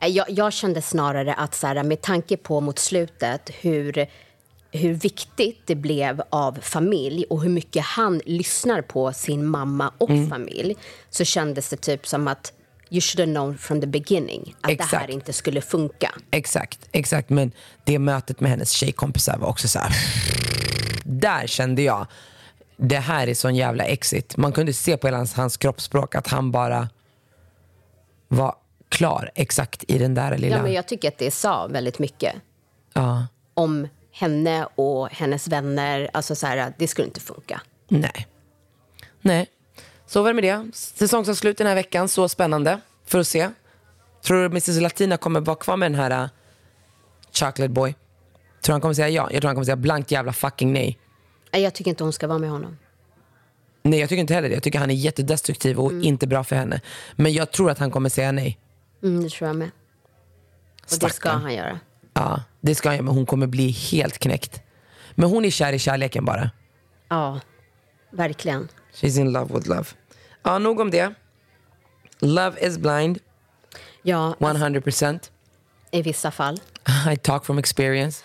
Jag, 0.00 0.30
jag 0.30 0.52
kände 0.52 0.82
snarare 0.82 1.34
att 1.34 1.54
så 1.54 1.66
här, 1.66 1.82
med 1.82 2.00
tanke 2.02 2.36
på 2.36 2.60
mot 2.60 2.78
slutet 2.78 3.50
hur, 3.60 4.06
hur 4.72 4.94
viktigt 4.94 5.62
det 5.66 5.74
blev 5.74 6.22
av 6.30 6.58
familj 6.62 7.24
och 7.30 7.42
hur 7.42 7.50
mycket 7.50 7.84
han 7.84 8.20
lyssnar 8.26 8.82
på 8.82 9.12
sin 9.12 9.46
mamma 9.46 9.92
och 9.98 10.10
Mm. 10.10 10.30
familj 10.30 10.76
så 11.10 11.24
kändes 11.24 11.68
det 11.68 11.76
typ 11.76 12.06
som 12.06 12.28
att 12.28 12.52
you 12.90 13.00
should 13.00 13.20
have 13.28 13.32
known 13.32 13.58
from 13.58 13.80
the 13.80 13.86
beginning 13.86 14.54
att 14.60 14.68
det 14.78 14.82
här 14.84 14.98
Exakt. 14.98 15.12
inte 15.12 15.32
skulle 15.32 15.60
funka. 15.60 16.14
Exakt, 16.30 16.88
exakt. 16.92 17.30
Men 17.30 17.52
det 17.84 17.98
mötet 17.98 18.40
med 18.40 18.50
hennes 18.50 18.70
tjejkompisar 18.70 19.38
var 19.38 19.48
också 19.48 19.68
så 19.68 19.78
här... 19.78 19.92
Där 21.06 21.46
kände 21.46 21.82
jag, 21.82 22.06
det 22.76 22.98
här 22.98 23.26
är 23.26 23.34
sån 23.34 23.54
jävla 23.54 23.84
exit. 23.84 24.36
Man 24.36 24.52
kunde 24.52 24.72
se 24.72 24.96
på 24.96 25.06
hela 25.06 25.16
hans, 25.16 25.34
hans 25.34 25.56
kroppsspråk 25.56 26.14
att 26.14 26.26
han 26.26 26.50
bara 26.50 26.88
var 28.28 28.54
klar 28.88 29.30
exakt 29.34 29.84
i 29.88 29.98
den 29.98 30.14
där 30.14 30.38
lilla... 30.38 30.56
Ja, 30.56 30.62
men 30.62 30.72
jag 30.72 30.88
tycker 30.88 31.08
att 31.08 31.18
det 31.18 31.30
sa 31.30 31.66
väldigt 31.66 31.98
mycket 31.98 32.34
Ja. 32.92 33.26
om 33.54 33.88
henne 34.12 34.68
och 34.74 35.08
hennes 35.10 35.48
vänner. 35.48 36.10
Alltså 36.12 36.34
så 36.34 36.46
här, 36.46 36.72
det 36.78 36.88
skulle 36.88 37.06
inte 37.06 37.20
funka. 37.20 37.60
Nej. 37.88 38.26
Nej. 39.20 39.46
Så 40.06 40.22
var 40.22 40.28
det 40.30 40.34
med 40.34 40.44
det. 40.44 40.76
Säsongsavslut 40.76 41.58
den 41.58 41.66
här 41.66 41.74
veckan. 41.74 42.08
Så 42.08 42.28
spännande 42.28 42.80
för 43.04 43.18
att 43.18 43.26
se. 43.28 43.50
Tror 44.22 44.38
du 44.40 44.46
Mrs 44.46 44.80
Latina 44.80 45.16
kommer 45.16 45.40
vara 45.40 45.56
kvar 45.56 45.76
med 45.76 45.92
den 45.92 46.00
här 46.00 46.22
uh, 46.22 46.28
Chocolate 47.32 47.68
Boy? 47.68 47.94
Tror 48.62 48.72
han 48.74 48.80
kommer 48.80 48.94
säga 48.94 49.08
ja? 49.08 49.28
Jag 49.32 49.40
tror 49.40 49.48
han 49.48 49.54
kommer 49.56 49.64
säga 49.64 49.76
blankt 49.76 50.10
jävla 50.10 50.32
fucking 50.32 50.72
nej. 50.72 50.98
Nej, 51.52 51.62
Jag 51.62 51.74
tycker 51.74 51.90
inte 51.90 52.04
hon 52.04 52.12
ska 52.12 52.26
vara 52.26 52.38
med 52.38 52.50
honom. 52.50 52.78
Nej, 53.82 54.00
jag 54.00 54.08
tycker 54.08 54.20
inte 54.20 54.34
heller 54.34 54.48
det. 54.48 54.54
Jag 54.54 54.62
tycker 54.62 54.78
han 54.78 54.90
är 54.90 54.94
jättedestruktiv 54.94 55.80
och 55.80 55.92
inte 55.92 56.26
bra 56.26 56.44
för 56.44 56.56
henne. 56.56 56.80
Men 57.16 57.32
jag 57.32 57.50
tror 57.52 57.70
att 57.70 57.78
han 57.78 57.90
kommer 57.90 58.08
säga 58.08 58.32
nej. 58.32 58.58
Mm, 59.02 59.22
det 59.24 59.30
tror 59.30 59.48
jag 59.48 59.56
med. 59.56 59.70
Och 60.92 60.98
det 61.00 61.10
ska 61.10 61.30
han 61.30 61.54
göra. 61.54 61.80
Ja, 62.14 62.42
det 62.60 62.74
ska 62.74 62.94
jag, 62.94 63.04
men 63.04 63.14
hon 63.14 63.26
kommer 63.26 63.46
bli 63.46 63.70
helt 63.70 64.18
knäckt. 64.18 64.60
Men 65.14 65.30
hon 65.30 65.44
är 65.44 65.50
kär 65.50 65.72
i 65.72 65.78
kärleken 65.78 66.24
bara. 66.24 66.50
Ja, 67.08 67.40
verkligen. 68.10 68.68
She's 68.94 69.20
in 69.20 69.32
love 69.32 69.54
with 69.54 69.68
love. 69.68 69.84
Ja, 70.42 70.58
nog 70.58 70.80
om 70.80 70.90
det. 70.90 71.14
Love 72.18 72.66
is 72.66 72.78
blind. 72.78 73.18
Ja, 74.02 74.34
100%. 74.38 75.30
i 75.90 76.02
vissa 76.02 76.30
fall. 76.30 76.60
I 77.12 77.16
talk 77.16 77.44
from 77.44 77.58
experience. 77.58 78.24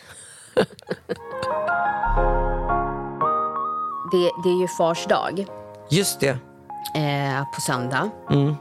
Det, 4.11 4.31
det 4.43 4.49
är 4.49 4.61
ju 4.61 4.67
fars 4.67 5.05
dag 5.05 5.45
Just 5.89 6.19
det. 6.19 6.37
eh, 6.95 7.43
på 7.55 7.61
söndag. 7.61 8.09
Mm. 8.29 8.55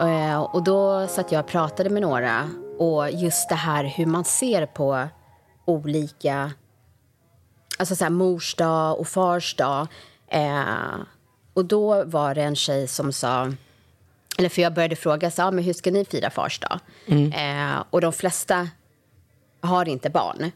Eh, 0.00 0.40
och 0.40 0.62
då 0.62 1.06
satt 1.06 1.32
jag 1.32 1.40
och 1.40 1.50
pratade 1.50 1.90
med 1.90 2.02
några 2.02 2.48
och 2.78 3.10
just 3.10 3.48
det 3.48 3.54
här 3.54 3.84
hur 3.84 4.06
man 4.06 4.24
ser 4.24 4.66
på 4.66 5.08
olika, 5.64 6.52
alltså 7.78 7.96
så 7.96 8.04
här 8.04 8.10
mors 8.10 8.54
dag 8.54 9.00
och 9.00 9.08
fars 9.08 9.54
dag. 9.56 9.86
Eh, 10.28 10.64
och 11.54 11.64
då 11.64 12.04
var 12.04 12.34
det 12.34 12.42
en 12.42 12.56
tjej 12.56 12.88
som 12.88 13.12
sa, 13.12 13.52
eller 14.38 14.48
för 14.48 14.62
jag 14.62 14.74
började 14.74 14.96
fråga, 14.96 15.30
så, 15.30 15.42
ah, 15.42 15.50
men 15.50 15.64
hur 15.64 15.72
ska 15.72 15.90
ni 15.90 16.04
fira 16.04 16.30
fars 16.30 16.60
dag? 16.60 16.78
Eh, 17.34 17.82
och 17.90 18.00
de 18.00 18.12
flesta 18.12 18.68
har 19.60 19.88
inte 19.88 20.10
barn. 20.10 20.52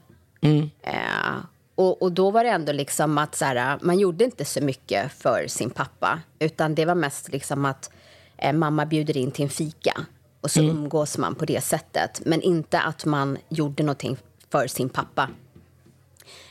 Eh, 0.83 1.37
och, 1.75 2.03
och 2.03 2.13
då 2.13 2.31
var 2.31 2.45
det 2.45 2.51
ändå 2.51 2.73
liksom 2.73 3.19
att 3.19 3.35
så 3.35 3.45
här, 3.45 3.79
man 3.83 3.99
gjorde 3.99 4.25
inte 4.25 4.45
så 4.45 4.61
mycket 4.61 5.13
för 5.13 5.47
sin 5.49 5.71
pappa. 5.71 6.21
Utan 6.39 6.75
det 6.75 6.85
var 6.85 6.95
mest 6.95 7.29
liksom 7.29 7.65
att 7.65 7.91
eh, 8.39 8.53
mamma 8.53 8.87
bjuder 8.87 9.17
in 9.17 9.31
till 9.31 9.43
en 9.45 9.51
fika. 9.51 10.07
Och 10.41 10.51
så 10.51 10.61
umgås 10.61 11.19
man 11.19 11.35
på 11.35 11.45
det 11.45 11.61
sättet. 11.61 12.21
Men 12.25 12.43
inte 12.43 12.81
att 12.81 13.05
man 13.05 13.39
gjorde 13.49 13.83
någonting 13.83 14.17
för 14.51 14.67
sin 14.67 14.89
pappa. 14.89 15.29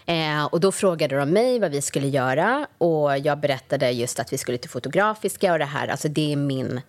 Eh, 0.05 0.45
och 0.45 0.59
då 0.59 0.71
frågade 0.71 1.17
de 1.17 1.29
mig 1.29 1.59
vad 1.59 1.71
vi 1.71 1.81
skulle 1.81 2.07
göra. 2.07 2.67
Och 2.77 3.17
jag 3.17 3.39
berättade 3.39 3.91
just 3.91 4.19
att 4.19 4.33
vi 4.33 4.37
skulle 4.37 4.57
till 4.57 4.69
Fotografiska 4.69 5.53
och 5.53 5.59
det 5.59 5.65
här. 5.65 5.87
Alltså 5.87 6.07
det 6.07 6.31
är 6.31 6.35
min... 6.35 6.81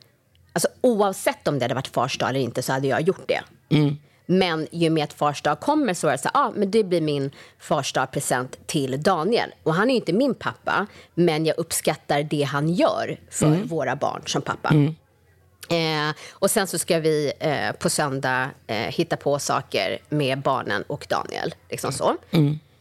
Alltså 0.52 0.68
oavsett 0.80 1.48
om 1.48 1.58
det 1.58 1.64
hade 1.64 1.74
varit 1.74 1.88
fars 1.88 2.18
dag 2.18 2.28
eller 2.28 2.40
inte 2.40 2.62
så 2.62 2.72
hade 2.72 2.88
jag 2.88 3.00
gjort 3.00 3.28
det. 3.28 3.40
Men 4.26 4.66
ju 4.70 4.90
med 4.90 5.04
att 5.04 5.12
fars 5.12 5.42
dag 5.42 5.60
kommer 5.60 5.94
så 5.94 6.08
är 6.08 6.12
det 6.12 6.18
så 6.18 6.28
ah, 6.34 6.52
men 6.54 6.70
det 6.70 6.84
blir 6.84 7.00
min 7.00 7.30
fars 7.58 7.94
present 8.12 8.66
till 8.66 9.02
Daniel. 9.02 9.54
Och 9.62 9.74
han 9.74 9.90
är 9.90 9.94
ju 9.94 9.96
inte 9.96 10.12
min 10.12 10.34
pappa, 10.34 10.86
men 11.14 11.46
jag 11.46 11.58
uppskattar 11.58 12.22
det 12.22 12.42
han 12.42 12.68
gör 12.68 13.20
för 13.30 13.46
våra 13.64 13.96
barn 13.96 14.22
som 14.26 14.42
pappa. 14.42 14.74
Eh, 15.68 16.14
och 16.32 16.50
sen 16.50 16.66
så 16.66 16.78
ska 16.78 16.98
vi 16.98 17.32
eh, 17.38 17.72
på 17.72 17.90
söndag 17.90 18.50
eh, 18.66 18.76
hitta 18.76 19.16
på 19.16 19.38
saker 19.38 19.98
med 20.08 20.42
barnen 20.42 20.82
och 20.82 21.06
Daniel. 21.08 21.54
Liksom 21.70 21.92
så. 21.92 22.16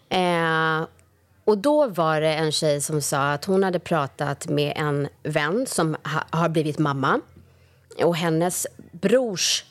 Eh, 0.09 0.87
och 1.45 1.57
då 1.57 1.87
var 1.87 2.21
det 2.21 2.33
en 2.33 2.51
tjej 2.51 2.81
som 2.81 3.01
sa 3.01 3.31
att 3.31 3.45
hon 3.45 3.63
hade 3.63 3.79
pratat 3.79 4.47
med 4.47 4.73
en 4.75 5.07
vän 5.23 5.65
som 5.67 5.95
ha, 6.03 6.39
har 6.39 6.49
blivit 6.49 6.79
mamma. 6.79 7.21
Och 8.03 8.15
hennes 8.15 8.67
brors 8.91 9.63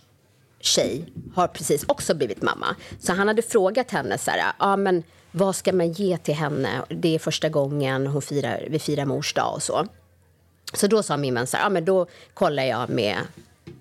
tjej 0.65 1.05
har 1.35 1.49
precis 1.49 1.85
också 1.89 2.15
blivit 2.15 2.43
mamma. 2.43 2.77
Så 3.01 3.13
han 3.13 3.29
hade 3.29 3.43
frågat 3.43 3.91
henne 3.91 4.19
så 4.19 4.31
här, 4.31 4.53
ah, 4.59 4.77
men 4.77 5.03
vad 5.31 5.57
ska 5.57 5.73
man 5.73 5.93
ge 5.93 6.19
till 6.19 6.35
henne? 6.35 6.83
Det 6.89 7.15
är 7.15 7.19
första 7.19 7.49
gången 7.49 8.07
hon 8.07 8.23
firar, 8.23 8.67
vi 8.71 8.79
firar 8.79 9.05
mors 9.05 9.35
dag 9.35 9.55
och 9.55 9.63
så. 9.63 9.87
Så 10.73 10.87
då 10.87 11.03
sa 11.03 11.17
min 11.17 11.35
vän 11.35 11.47
så 11.47 11.57
här, 11.57 11.67
ah, 11.67 11.69
men 11.69 11.85
då 11.85 12.07
kollar 12.35 12.65
jag 12.65 12.91
med 12.91 13.17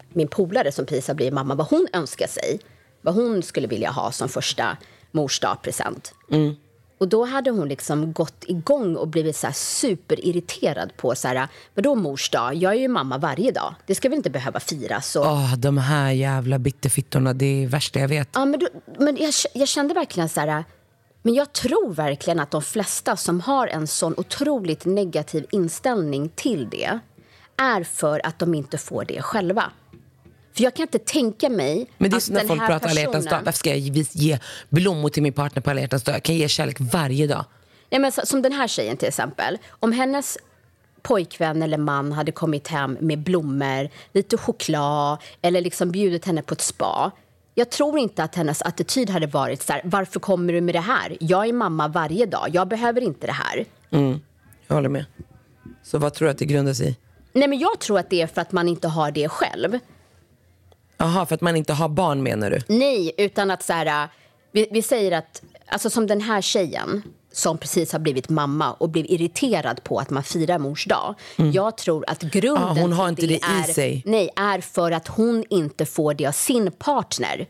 min 0.10 0.28
polare 0.28 0.72
som 0.72 0.86
precis 0.86 1.08
har 1.08 1.16
blivit 1.16 1.34
mamma 1.34 1.56
vad 1.56 1.68
hon 1.68 1.88
önskar 1.94 2.28
sig. 2.28 2.60
Vad 3.02 3.16
hon 3.16 3.44
skulle 3.44 3.68
vilja 3.68 3.92
ha 3.92 4.12
som 4.12 4.30
första 4.30 4.78
mors 5.12 5.42
present. 5.62 6.14
Mm. 6.32 6.56
Och 7.04 7.10
då 7.10 7.26
hade 7.26 7.52
hon 7.52 7.68
liksom 7.68 8.14
gått 8.14 8.44
igång 8.48 8.96
och 8.96 9.08
blivit 9.08 9.36
så 9.36 9.48
superirriterad 9.54 10.98
på 10.98 11.16
så 11.16 11.28
här, 11.28 11.48
vadå 11.76 11.96
mors 11.96 12.30
dag? 12.30 12.56
Jag 12.56 12.74
är 12.74 12.80
ju 12.80 12.88
mamma 12.88 13.18
varje 13.18 13.52
dag. 13.52 13.76
Det 13.86 13.96
ska 13.96 14.10
väl 14.10 14.18
inte 14.18 14.30
behöva 14.30 14.60
firas? 14.60 15.16
Och, 15.16 15.26
Åh, 15.26 15.56
de 15.58 15.78
här 15.78 16.12
jävla 16.12 16.60
bitterfittorna, 16.60 17.34
det 17.34 17.46
är 17.46 17.62
det 17.62 17.68
värsta 17.68 18.00
jag 18.00 18.08
vet. 18.08 18.30
Ja, 18.34 18.46
men 18.46 18.60
då, 18.60 18.68
men 19.00 19.18
jag, 19.18 19.34
jag 19.54 19.68
kände 19.68 19.94
verkligen 19.94 20.30
så 20.30 20.40
här... 20.40 20.64
Men 21.22 21.34
jag 21.34 21.54
tror 21.54 21.94
verkligen 21.94 22.40
att 22.40 22.52
de 22.52 22.62
flesta 22.62 23.18
som 23.18 23.42
har 23.42 23.68
en 23.68 23.88
sån 23.88 24.14
otroligt 24.18 24.86
negativ 24.86 25.46
inställning 25.52 26.30
till 26.30 26.70
det 26.70 27.00
är 27.58 27.84
för 27.84 28.26
att 28.26 28.40
de 28.40 28.56
inte 28.56 28.78
får 28.78 29.06
det 29.06 29.22
själva. 29.22 29.72
För 30.56 30.64
jag 30.64 30.74
kan 30.76 30.84
inte 30.84 31.00
tänka 31.00 31.50
mig 31.50 31.88
Men 31.98 32.12
det 32.12 32.18
är 32.18 32.20
så 32.20 32.34
när 32.34 32.48
folk 32.48 32.66
pratar 32.68 32.90
alla 32.90 33.00
hjärtans 33.02 33.26
dag. 33.26 33.30
personen... 33.32 33.46
Varför 33.46 33.58
ska 33.60 33.70
jag 33.70 33.80
ge- 33.80 34.06
ge 34.12 34.40
blommor 34.70 35.10
till 35.10 35.24
min 35.24 35.34
partner 35.34 35.62
på 35.62 35.70
alla 35.70 35.88
dag? 35.88 36.02
Jag 36.06 36.24
kan 36.24 36.36
ge 36.36 36.48
kärlek 36.48 36.78
varje 36.80 37.28
dag. 37.28 37.46
Ja, 37.90 38.00
men 38.00 38.12
som 38.12 38.42
den 38.42 38.52
här 38.52 38.68
tjejen 38.68 38.98
till 38.98 39.08
exempel. 39.08 39.58
Om 39.70 39.92
hennes 39.92 40.38
pojkvän 41.02 41.62
eller 41.64 41.78
man 41.78 42.12
hade 42.12 42.32
kommit 42.32 42.68
hem 42.68 42.98
med 43.02 43.20
blommor, 43.20 43.90
lite 44.14 44.38
choklad 44.38 45.18
eller 45.42 45.62
liksom 45.62 45.92
bjudit 45.92 46.26
henne 46.26 46.42
på 46.42 46.54
ett 46.54 46.62
spa. 46.62 47.12
Jag 47.56 47.70
tror 47.70 48.00
inte 48.00 48.24
att 48.24 48.36
hennes 48.36 48.62
attityd 48.62 49.10
hade 49.10 49.28
varit 49.28 49.62
så 49.64 49.74
här, 49.74 49.82
varför 49.86 50.20
kommer 50.20 50.54
du 50.54 50.62
med 50.62 50.76
det 50.76 50.80
här? 50.80 51.18
Jag 51.20 51.48
är 51.50 51.54
mamma 51.54 51.88
varje 51.88 52.26
dag, 52.26 52.48
jag 52.54 52.68
behöver 52.68 53.02
inte 53.02 53.28
det 53.28 53.34
här. 53.34 53.66
Mm, 53.92 54.20
jag 54.68 54.76
håller 54.76 54.90
med. 54.90 55.06
Så 55.84 55.98
vad 55.98 56.14
tror 56.14 56.26
du 56.26 56.32
att 56.32 56.38
det 56.38 56.46
grundar 56.46 56.74
sig 56.74 56.88
i? 56.90 56.96
Nej, 57.34 57.48
men 57.48 57.60
jag 57.60 57.80
tror 57.80 58.00
att 58.00 58.10
det 58.10 58.22
är 58.22 58.28
för 58.28 58.42
att 58.42 58.52
man 58.52 58.68
inte 58.68 58.88
har 58.88 59.12
det 59.12 59.30
själv. 59.30 59.80
Jaha, 60.98 61.26
för 61.26 61.36
att 61.36 61.42
man 61.42 61.56
inte 61.56 61.74
har 61.74 61.90
barn 61.90 62.24
menar 62.24 62.50
du? 62.50 62.62
Nej, 62.68 63.12
utan 63.18 63.52
att 63.52 63.64
så 63.64 63.74
här, 63.74 64.08
vi, 64.52 64.68
vi 64.72 64.82
säger 64.82 65.12
att, 65.12 65.42
alltså 65.68 65.90
som 65.90 66.08
den 66.08 66.22
här 66.22 66.42
tjejen 66.42 67.04
som 67.32 67.58
precis 67.58 67.92
har 67.92 68.00
blivit 68.00 68.30
mamma 68.30 68.74
och 68.74 68.90
blev 68.90 69.06
irriterad 69.06 69.84
på 69.84 70.00
att 70.00 70.10
man 70.10 70.24
firar 70.24 70.60
mors 70.60 70.86
dag. 70.86 71.16
Jag 71.36 71.78
tror 71.78 72.06
att 72.08 72.22
grunden 72.22 72.64
Ah, 72.64 72.74
hon 72.82 72.94
har 72.94 73.10
inte 73.10 73.22
det 73.28 73.34
i 73.34 73.42
är, 73.60 73.74
sig. 73.74 74.04
Nej, 74.06 74.30
är 74.36 74.62
för 74.62 74.92
att 74.92 75.08
hon 75.08 75.46
inte 75.50 75.86
får 75.86 76.14
det 76.14 76.26
av 76.26 76.32
sin 76.32 76.72
partner. 76.72 77.48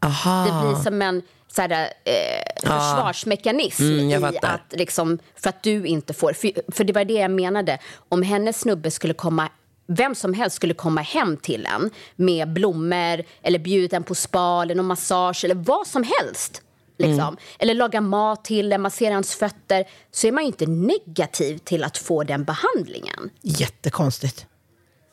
Aha. 0.00 0.44
Det 0.44 0.68
blir 0.68 0.82
som 0.82 1.02
en 1.02 1.22
så 1.48 1.62
här, 1.62 1.88
eh, 2.04 2.60
försvarsmekanism 2.62 3.82
Mm, 3.82 4.10
i 4.34 4.38
att 4.42 4.60
liksom, 4.70 5.18
för 5.36 5.48
att 5.48 5.62
du 5.62 5.86
inte 5.86 6.14
får. 6.14 6.32
För, 6.32 6.72
för 6.72 6.84
det 6.84 6.92
var 6.92 7.04
det 7.04 7.14
jag 7.14 7.30
menade. 7.30 7.78
Om 8.08 8.22
hennes 8.22 8.60
snubbe 8.60 8.90
skulle 8.90 9.14
komma 9.14 9.48
vem 9.88 10.14
som 10.14 10.34
helst 10.34 10.56
skulle 10.56 10.74
komma 10.74 11.00
hem 11.00 11.36
till 11.36 11.66
en 11.66 11.90
med 12.16 12.52
blommor 12.52 13.24
eller 13.42 13.58
bjudit 13.58 13.92
en 13.92 14.02
på 14.02 14.14
spa 14.14 14.62
eller 14.62 14.74
någon 14.74 14.86
massage 14.86 15.44
eller 15.44 15.54
vad 15.54 15.86
som 15.86 16.02
helst. 16.02 16.62
Liksom. 16.98 17.20
Mm. 17.20 17.36
Eller 17.58 17.74
laga 17.74 18.00
mat 18.00 18.44
till 18.44 18.72
en, 18.72 18.82
massera 18.82 19.14
hans 19.14 19.34
fötter. 19.34 19.84
Så 20.10 20.26
är 20.26 20.32
man 20.32 20.44
inte 20.44 20.66
negativ 20.66 21.58
till 21.58 21.84
att 21.84 21.98
få 21.98 22.24
den 22.24 22.44
behandlingen. 22.44 23.30
Jättekonstigt. 23.42 24.46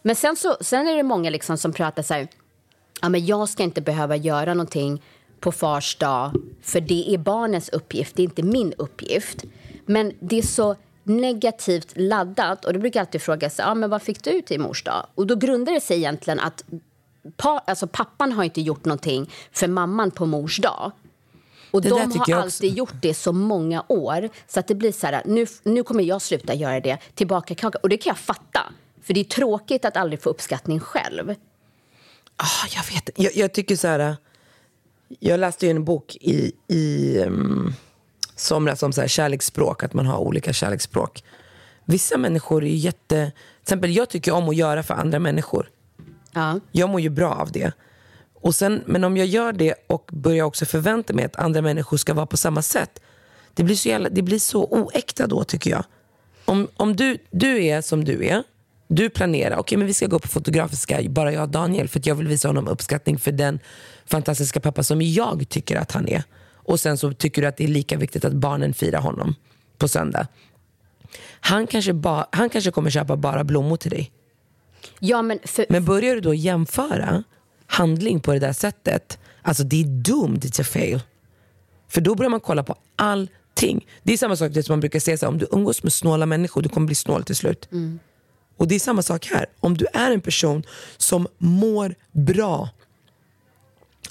Men 0.04 0.16
sen, 0.16 0.36
så, 0.36 0.58
sen 0.62 0.88
är 0.88 0.96
det 0.96 1.04
många 1.04 1.30
liksom 1.30 1.58
som 1.58 1.74
pratar 1.74 2.04
så 2.04 2.14
här, 2.14 2.28
ja, 3.02 3.10
men 3.10 3.26
jag 3.26 3.50
ska 3.50 3.64
inte 3.64 3.82
behöva 3.82 4.16
göra 4.16 4.54
någonting 4.54 5.02
på 5.40 5.52
fars 5.52 5.96
dag 5.96 6.32
för 6.62 6.82
det 6.82 7.14
är 7.14 7.18
barnens 7.18 7.70
uppgift, 7.70 8.16
det 8.16 8.22
är 8.22 8.24
inte 8.24 8.44
min 8.44 8.74
uppgift. 8.78 9.44
Men 9.86 10.14
det 10.20 10.38
är 10.38 10.42
så 10.42 10.76
negativt 11.06 11.94
laddat 11.96 12.65
och 12.65 12.74
då 12.74 12.80
brukar 12.80 13.00
jag 13.00 13.06
alltid 13.06 13.22
fråga 13.22 13.50
sig, 13.50 13.65
ja, 13.65 13.74
men 13.74 13.89
vad 13.89 14.02
fick 14.02 14.24
du 14.24 14.41
till 14.41 14.60
mors 14.60 14.84
dag? 14.84 15.08
Och 15.15 15.28
då 15.28 15.36
grundar 15.36 15.74
det 15.74 15.82
sig 15.82 15.98
egentligen 15.98 16.39
att 16.39 16.63
pa, 17.38 17.63
alltså, 17.68 17.88
pappan 17.88 18.32
har 18.32 18.44
inte 18.44 18.62
gjort 18.62 18.86
någonting 18.86 19.32
för 19.52 19.68
mamman 19.68 20.12
på 20.12 20.26
mors 20.26 20.58
dag. 20.58 20.91
Och 21.72 21.82
Det 21.82 21.89
de 21.89 22.20
har 22.20 22.34
alltid 22.34 22.78
gjort 22.78 23.02
det 23.02 23.13
så 23.13 23.34
många 23.34 23.84
år 23.88 24.30
så 24.48 24.60
att 24.60 24.68
det 24.68 24.76
blir 24.76 24.91
så 24.91 25.08
här, 25.08 25.22
nu, 25.26 25.46
nu 25.63 25.84
kommer 25.84 26.04
jag 26.04 26.22
sluta 26.22 26.54
göra 26.54 26.80
det, 26.80 26.98
tillbaka 27.15 27.56
kaka. 27.56 27.80
Och 27.84 27.89
det 27.89 27.98
kan 27.98 28.10
jag 28.10 28.18
fatta. 28.18 28.62
För 29.02 29.13
det 29.13 29.20
är 29.20 29.24
tråkigt 29.24 29.86
att 29.86 29.98
aldrig 29.98 30.22
få 30.22 30.30
uppskattning 30.30 30.80
själv. 30.80 31.36
Ah, 32.38 32.68
jag 32.76 32.94
vet 32.94 33.10
jag, 33.15 33.36
jag 33.36 33.54
tycker 33.54 33.76
så 33.76 33.88
här. 33.88 34.15
Jag 35.20 35.39
läste 35.39 35.65
ju 35.65 35.70
en 35.70 35.86
bok 35.86 36.15
i, 36.15 36.52
i 36.68 37.18
um, 37.20 37.74
somras 38.36 38.84
om 38.84 38.93
så 38.93 39.02
här 39.02 39.08
kärleksspråk, 39.08 39.84
att 39.84 39.93
man 39.93 40.06
har 40.06 40.17
olika 40.17 40.54
kärleksspråk. 40.54 41.24
Vissa 41.86 42.17
människor 42.17 42.63
är 42.63 42.67
ju 42.67 42.76
jätte... 42.76 43.32
Till 43.32 43.62
exempel, 43.62 43.95
jag 43.95 44.10
tycker 44.10 44.32
om 44.32 44.50
att 44.50 44.56
göra 44.56 44.84
för 44.84 44.93
andra 44.93 45.19
människor. 45.19 45.69
Ja. 46.32 46.60
Jag 46.71 46.89
mår 46.89 47.02
ju 47.02 47.10
bra 47.10 47.34
av 47.34 47.52
det. 47.52 47.71
Och 48.34 48.56
sen, 48.56 48.84
men 48.86 49.04
om 49.04 49.17
jag 49.17 49.28
gör 49.28 49.54
det 49.54 49.76
och 49.88 50.10
börjar 50.13 50.45
också 50.45 50.65
förvänta 50.65 51.13
mig 51.13 51.26
att 51.26 51.36
andra 51.36 51.62
människor 51.62 51.98
ska 51.98 52.13
vara 52.13 52.26
på 52.26 52.38
samma 52.38 52.62
sätt. 52.62 53.02
Det 53.54 53.63
blir 53.63 53.76
så, 53.76 53.89
jävla, 53.89 54.10
det 54.10 54.21
blir 54.21 54.39
så 54.39 54.63
oäkta 54.65 55.28
då 55.28 55.43
tycker 55.43 55.71
jag. 55.71 55.84
Om, 56.45 56.67
om 56.78 56.95
du, 56.95 57.17
du 57.32 57.65
är 57.65 57.82
som 57.82 58.06
du 58.06 58.26
är, 58.26 58.43
du 58.88 59.10
planerar, 59.10 59.58
okej 59.58 59.78
men 59.78 59.88
vi 59.88 59.93
ska 59.93 60.08
gå 60.08 60.19
på 60.19 60.28
Fotografiska, 60.28 61.02
bara 61.10 61.32
jag 61.32 61.43
och 61.43 61.50
Daniel, 61.50 61.88
för 61.88 62.02
jag 62.04 62.15
vill 62.15 62.28
visa 62.28 62.48
honom 62.48 62.67
uppskattning 62.67 63.19
för 63.19 63.32
den 63.32 63.60
fantastiska 64.06 64.60
pappa 64.60 64.84
som 64.84 65.02
jag 65.02 65.45
tycker 65.50 65.76
att 65.76 65.91
han 65.91 66.08
är. 66.08 66.24
Och 66.65 66.80
sen 66.80 66.97
så 66.97 67.13
tycker 67.13 67.41
du 67.41 67.47
att 67.47 67.58
det 67.58 67.63
är 67.63 67.67
lika 67.67 67.97
viktigt 67.97 68.25
att 68.25 68.34
barnen 68.34 68.73
firar 68.73 69.01
honom 69.01 69.36
på 69.78 69.88
söndag. 69.88 70.28
Han 71.39 71.67
kanske, 71.67 71.93
ba, 71.93 72.25
han 72.32 72.49
kanske 72.49 72.71
kommer 72.71 72.89
köpa 72.89 73.15
bara 73.15 73.43
blommor 73.43 73.78
till 73.78 73.91
dig. 73.91 74.12
Ja, 74.99 75.21
men, 75.21 75.39
för, 75.43 75.65
Men 75.69 75.86
börjar 75.86 76.15
du 76.15 76.21
då 76.21 76.34
jämföra 76.34 77.23
handling 77.67 78.19
på 78.19 78.34
det 78.34 78.39
där 78.39 78.54
sättet, 78.54 79.19
alltså 79.41 79.63
det 79.63 79.82
är 79.82 79.86
doomed 79.86 80.54
to 80.54 80.63
fail. 80.63 81.01
För 81.88 82.01
då 82.01 82.15
börjar 82.15 82.30
man 82.30 82.39
kolla 82.39 82.63
på 82.63 82.75
allting. 82.95 83.88
Det 84.04 84.13
är 84.13 84.17
samma 84.17 84.36
sak 84.36 84.54
som 84.54 84.63
man 84.73 84.80
brukar 84.80 84.99
säga, 84.99 85.17
så 85.17 85.25
här, 85.25 85.32
om 85.32 85.38
du 85.38 85.47
umgås 85.51 85.84
med 85.84 85.93
snåla 85.93 86.25
människor, 86.25 86.62
du 86.62 86.69
kommer 86.69 86.88
bli 86.88 86.95
snål 86.95 87.23
till 87.23 87.36
slut. 87.36 87.69
Och 88.58 88.67
det 88.67 88.75
är 88.75 88.80
samma 88.80 89.01
sak 89.01 89.25
här. 89.25 89.45
Om 89.60 89.78
du 89.78 89.86
är 89.93 90.12
en 90.12 90.21
person 90.21 90.63
som 90.97 91.28
mår 91.38 91.95
bra 92.12 92.69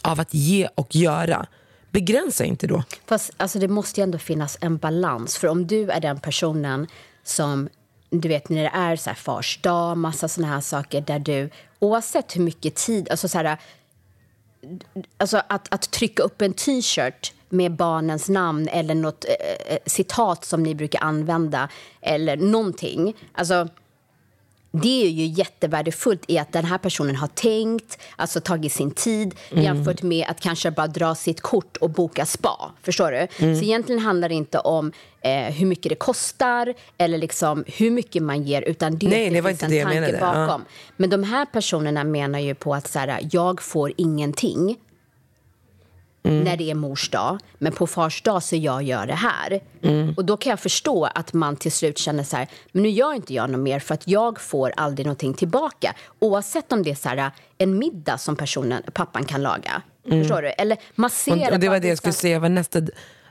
av 0.02 0.20
att 0.20 0.34
ge 0.34 0.68
och 0.74 0.96
göra, 0.96 1.46
begränsa 1.94 2.44
inte 2.44 2.66
då. 2.66 2.82
Fast 3.06 3.30
alltså, 3.36 3.58
det 3.58 3.68
måste 3.68 4.00
ju 4.00 4.02
ändå 4.02 4.18
finnas 4.18 4.58
en 4.60 4.76
balans. 4.76 5.36
För 5.36 5.48
om 5.48 5.66
du 5.66 5.90
är 5.90 6.00
den 6.00 6.20
personen 6.20 6.86
som, 7.22 7.68
du 8.10 8.28
vet 8.28 8.48
när 8.48 8.62
det 8.62 8.72
är 8.74 8.96
så 8.96 9.10
här 9.10 9.16
fars 9.16 9.58
dag, 9.62 9.96
massa 9.96 10.28
såna 10.28 10.46
här 10.46 10.60
saker 10.60 11.00
där 11.00 11.18
du, 11.18 11.50
oavsett 11.78 12.36
hur 12.36 12.40
mycket 12.40 12.74
tid, 12.74 13.10
alltså 13.10 13.28
så 13.28 13.38
här, 13.38 13.58
alltså 15.16 15.42
att, 15.48 15.74
att 15.74 15.90
trycka 15.90 16.22
upp 16.22 16.42
en 16.42 16.52
t-shirt 16.52 17.32
med 17.48 17.72
barnens 17.72 18.28
namn 18.28 18.68
eller 18.68 18.94
något 18.94 19.24
eh, 19.24 19.74
eh 19.74 19.78
citat 19.86 20.44
som 20.44 20.62
ni 20.62 20.74
brukar 20.74 21.00
använda 21.00 21.68
eller 22.00 22.36
någonting. 22.36 23.14
Alltså, 23.32 23.68
det 24.82 25.04
är 25.06 25.10
ju 25.10 25.26
jättevärdefullt 25.26 26.22
i 26.28 26.38
att 26.38 26.52
den 26.52 26.64
här 26.64 26.78
personen 26.78 27.16
har 27.16 27.28
tänkt, 27.28 27.98
alltså 28.16 28.40
tagit 28.40 28.72
sin 28.72 28.90
tid 28.90 29.34
Mm. 29.50 29.64
jämfört 29.64 30.02
med 30.02 30.26
att 30.28 30.40
kanske 30.40 30.70
bara 30.70 30.86
dra 30.86 31.14
sitt 31.14 31.40
kort 31.40 31.76
och 31.76 31.90
boka 31.90 32.26
spa. 32.26 32.72
Förstår 32.82 33.10
du? 33.10 33.26
Mm. 33.46 33.56
Så 33.56 33.62
egentligen 33.64 34.00
handlar 34.02 34.28
det 34.28 34.34
inte 34.34 34.58
om 34.58 34.92
eh, 35.20 35.30
hur 35.54 35.66
mycket 35.66 35.88
det 35.90 35.94
kostar 35.96 36.74
eller 36.98 37.18
liksom 37.18 37.64
hur 37.66 37.90
mycket 37.90 38.22
man 38.22 38.42
ger 38.42 38.62
utan 38.62 38.98
det, 38.98 39.08
Nej, 39.08 39.28
det 39.28 39.34
det 39.34 39.40
var 39.40 39.50
finns 39.50 39.62
inte 39.62 39.64
en 39.64 39.70
det 39.70 39.76
jag 39.76 39.86
tanke 39.88 40.00
menade. 40.00 40.40
Ja. 40.40 40.46
bakom. 40.46 40.64
Men 40.96 41.10
de 41.10 41.22
här 41.22 41.44
personerna 41.46 42.04
menar 42.04 42.38
ju 42.38 42.54
på 42.54 42.74
att 42.74 42.88
så 42.88 42.98
här, 42.98 43.28
jag 43.32 43.62
får 43.62 43.92
ingenting 43.96 44.76
Mm. 46.24 46.44
när 46.44 46.56
det 46.56 46.70
är 46.70 46.74
mors 46.74 47.10
dag, 47.10 47.38
men 47.58 47.72
på 47.72 47.86
fars 47.86 48.22
dag 48.22 48.42
så 48.42 48.56
jag 48.56 48.82
gör 48.82 49.06
det 49.06 49.14
här. 49.14 49.60
Mm. 49.82 50.14
Och 50.16 50.24
då 50.24 50.36
kan 50.36 50.50
jag 50.50 50.60
förstå 50.60 51.04
att 51.04 51.32
man 51.32 51.56
till 51.56 51.72
slut 51.72 51.98
känner 51.98 52.24
så 52.24 52.36
här, 52.36 52.48
men 52.72 52.82
nu 52.82 52.88
gör 52.88 53.14
inte 53.14 53.34
jag 53.34 53.50
något 53.50 53.60
mer 53.60 53.78
för 53.78 53.94
att 53.94 54.08
jag 54.08 54.40
får 54.40 54.72
aldrig 54.76 55.06
någonting 55.06 55.34
tillbaka. 55.34 55.94
Oavsett 56.18 56.72
om 56.72 56.82
det 56.82 56.90
är 56.90 56.94
så 56.94 57.08
här, 57.08 57.30
en 57.58 57.78
middag 57.78 58.18
som 58.18 58.36
personen, 58.36 58.82
pappan 58.92 59.24
kan 59.24 59.42
laga. 59.42 59.82
Mm. 60.06 60.20
Förstår 60.20 60.42
du? 60.42 60.48
Eller 60.48 60.78
massera. 60.94 61.46
Och, 61.46 61.52
och 61.52 61.60
det 61.60 61.68
var 61.68 61.80
det 61.80 61.88
jag 61.88 61.98
skulle 61.98 62.12
säga 62.12 62.38
var 62.38 62.48
nästa... 62.48 62.80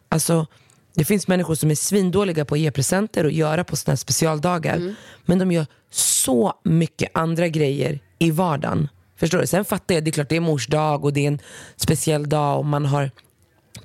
Alltså, 0.10 0.48
det 0.96 1.06
finns 1.06 1.28
människor 1.28 1.56
som 1.56 1.72
är 1.72 1.76
svindåliga 1.76 2.46
på 2.46 2.56
att 2.56 2.62
ge 2.62 2.72
presenter 2.72 3.24
och 3.24 3.32
göra 3.32 3.64
på 3.64 3.76
här 3.88 3.96
specialdagar. 3.96 4.76
Mm. 4.76 4.96
Men 5.26 5.40
de 5.40 5.52
gör 5.52 5.66
så 5.90 6.54
mycket 6.64 7.12
andra 7.14 7.48
grejer 7.48 8.00
i 8.20 8.32
vardagen. 8.32 8.90
Förstår 9.16 9.40
du? 9.40 9.48
Sen 9.48 9.66
fattar 9.66 9.96
jag, 9.96 10.04
det 10.04 10.10
är 10.10 10.12
klart 10.12 10.30
det 10.30 10.36
är 10.36 10.40
mors 10.40 10.68
dag 10.68 11.06
och 11.06 11.14
det 11.14 11.24
är 11.24 11.28
en 11.28 11.40
speciell 11.76 12.30
dag 12.30 12.60
och 12.60 12.66
man 12.66 12.86
har 12.86 13.12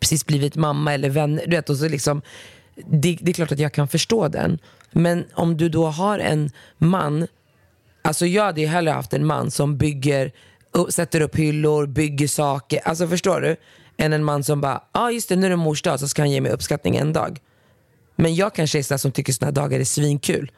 precis 0.00 0.26
blivit 0.26 0.56
mamma 0.56 0.94
eller 0.94 1.10
vänner. 1.10 1.42
Du 1.46 1.56
vet, 1.56 1.70
och 1.70 1.76
så 1.76 1.88
liksom, 1.88 2.22
det, 2.74 3.18
det 3.20 3.30
är 3.30 3.32
klart 3.32 3.52
att 3.52 3.58
jag 3.58 3.72
kan 3.72 3.88
förstå 3.88 4.28
den. 4.28 4.58
Men 4.90 5.24
om 5.34 5.56
du 5.56 5.68
då 5.68 5.86
har 5.86 6.18
en 6.18 6.50
man 6.78 7.26
Alltså 8.02 8.26
jag 8.26 8.44
hade 8.44 8.60
ju 8.60 8.66
hellre 8.66 8.90
haft 8.90 9.12
en 9.12 9.26
man 9.26 9.50
som 9.50 9.78
bygger, 9.78 10.32
sätter 10.88 11.20
upp 11.20 11.36
hyllor, 11.36 11.86
bygger 11.86 12.28
saker. 12.28 12.80
Alltså 12.84 13.08
förstår 13.08 13.40
du? 13.40 13.56
Än 13.96 14.12
en 14.12 14.24
man 14.24 14.44
som 14.44 14.60
bara, 14.60 14.82
ja 14.92 15.00
ah, 15.00 15.10
just 15.10 15.28
det 15.28 15.36
nu 15.36 15.46
är 15.46 15.50
det 15.50 15.56
mors 15.56 15.82
dag 15.82 16.00
så 16.00 16.08
ska 16.08 16.22
han 16.22 16.30
ge 16.30 16.40
mig 16.40 16.52
uppskattning 16.52 16.96
en 16.96 17.12
dag. 17.12 17.38
Men 18.16 18.34
jag 18.34 18.54
kanske 18.54 18.78
är 18.78 18.82
sån 18.82 18.98
som 18.98 19.12
tycker 19.12 19.32
såna 19.32 19.50
dagar 19.50 19.80
är 19.80 19.84
svinkul. 19.84 20.52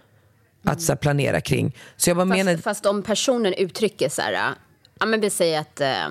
Att 0.65 0.83
så 0.83 0.93
här, 0.93 0.97
planera 0.97 1.41
kring. 1.41 1.77
Så 1.97 2.11
jag 2.11 2.17
bara 2.17 2.25
menar, 2.25 2.53
Fast, 2.53 2.65
fast 2.65 2.87
om 2.87 3.03
personen 3.03 3.55
uttrycker 3.55 4.09
så 4.09 4.23
här, 4.23 4.55
ja 4.99 5.07
men 5.07 5.21
vi 5.21 5.31
säger 5.31 5.61
att 5.61 5.81
eh, 5.81 6.05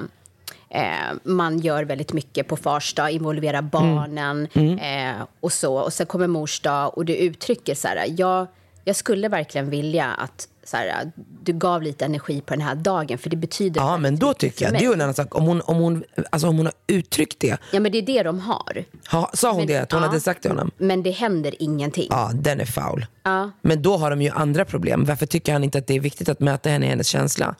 eh, 0.69 1.15
man 1.23 1.59
gör 1.59 1.83
väldigt 1.83 2.13
mycket 2.13 2.47
på 2.47 2.57
fars 2.57 2.93
dag, 2.93 3.11
involverar 3.11 3.61
barnen 3.61 4.47
Eh, 4.79 5.25
och 5.39 5.53
så. 5.53 5.75
Och 5.75 5.93
sen 5.93 6.05
kommer 6.05 6.27
mors 6.27 6.59
dag 6.59 6.97
och 6.97 7.05
du 7.05 7.15
uttrycker 7.15 7.75
så 7.75 7.87
här, 7.87 8.05
jag, 8.17 8.47
jag 8.83 8.95
skulle 8.95 9.29
verkligen 9.29 9.69
vilja 9.69 10.05
att 10.05 10.47
så 10.69 10.77
här, 10.77 11.11
du 11.43 11.53
gav 11.53 11.81
lite 11.81 12.05
energi 12.05 12.41
på 12.41 12.53
den 12.53 12.61
här 12.61 12.75
dagen 12.75 13.17
för 13.17 13.29
det 13.29 13.37
betyder 13.37 13.81
ja 13.81 13.97
men 13.97 14.15
då 14.19 14.33
tycker 14.33 14.65
jag, 14.65 14.73
det 14.73 14.85
är 14.85 14.93
en 14.93 15.01
annan 15.01 15.13
sak. 15.13 15.35
Om 15.35 15.43
hon, 15.43 15.61
om, 15.61 15.77
hon, 15.77 16.03
alltså, 16.29 16.47
om 16.47 16.57
hon 16.57 16.65
har 16.65 16.73
uttryckt 16.87 17.39
det, 17.39 17.57
Ja 17.71 17.79
men 17.79 17.91
det 17.91 17.97
är 17.97 18.01
det 18.01 18.23
de 18.23 18.39
har. 18.39 18.85
ha, 19.11 19.31
sa 19.33 19.49
hon 19.49 19.57
Men- 19.57 19.67
det? 19.67 19.77
Att 19.77 19.91
hon 19.91 20.01
ja. 20.01 20.07
hade 20.07 20.19
sagt 20.19 20.41
till 20.41 20.51
honom? 20.51 20.71
Men 20.77 21.03
det 21.03 21.11
händer 21.11 21.55
ingenting. 21.59 22.07
Ja, 22.09 22.31
den 22.33 22.59
är 22.61 22.65
foul. 22.65 23.05
Ja. 23.23 23.51
Men 23.61 23.81
då 23.81 23.97
har 23.97 24.09
de 24.09 24.21
ju 24.21 24.29
andra 24.29 24.65
problem. 24.65 25.05
Varför 25.05 25.25
tycker 25.25 25.53
han 25.53 25.63
inte 25.63 25.77
att 25.77 25.87
det 25.87 25.93
är 25.95 25.99
viktigt 25.99 26.29
att 26.29 26.39
möta 26.39 26.69
henne 26.69 26.85
i 26.85 26.89
hennes 26.89 27.07
känsla? 27.07 27.55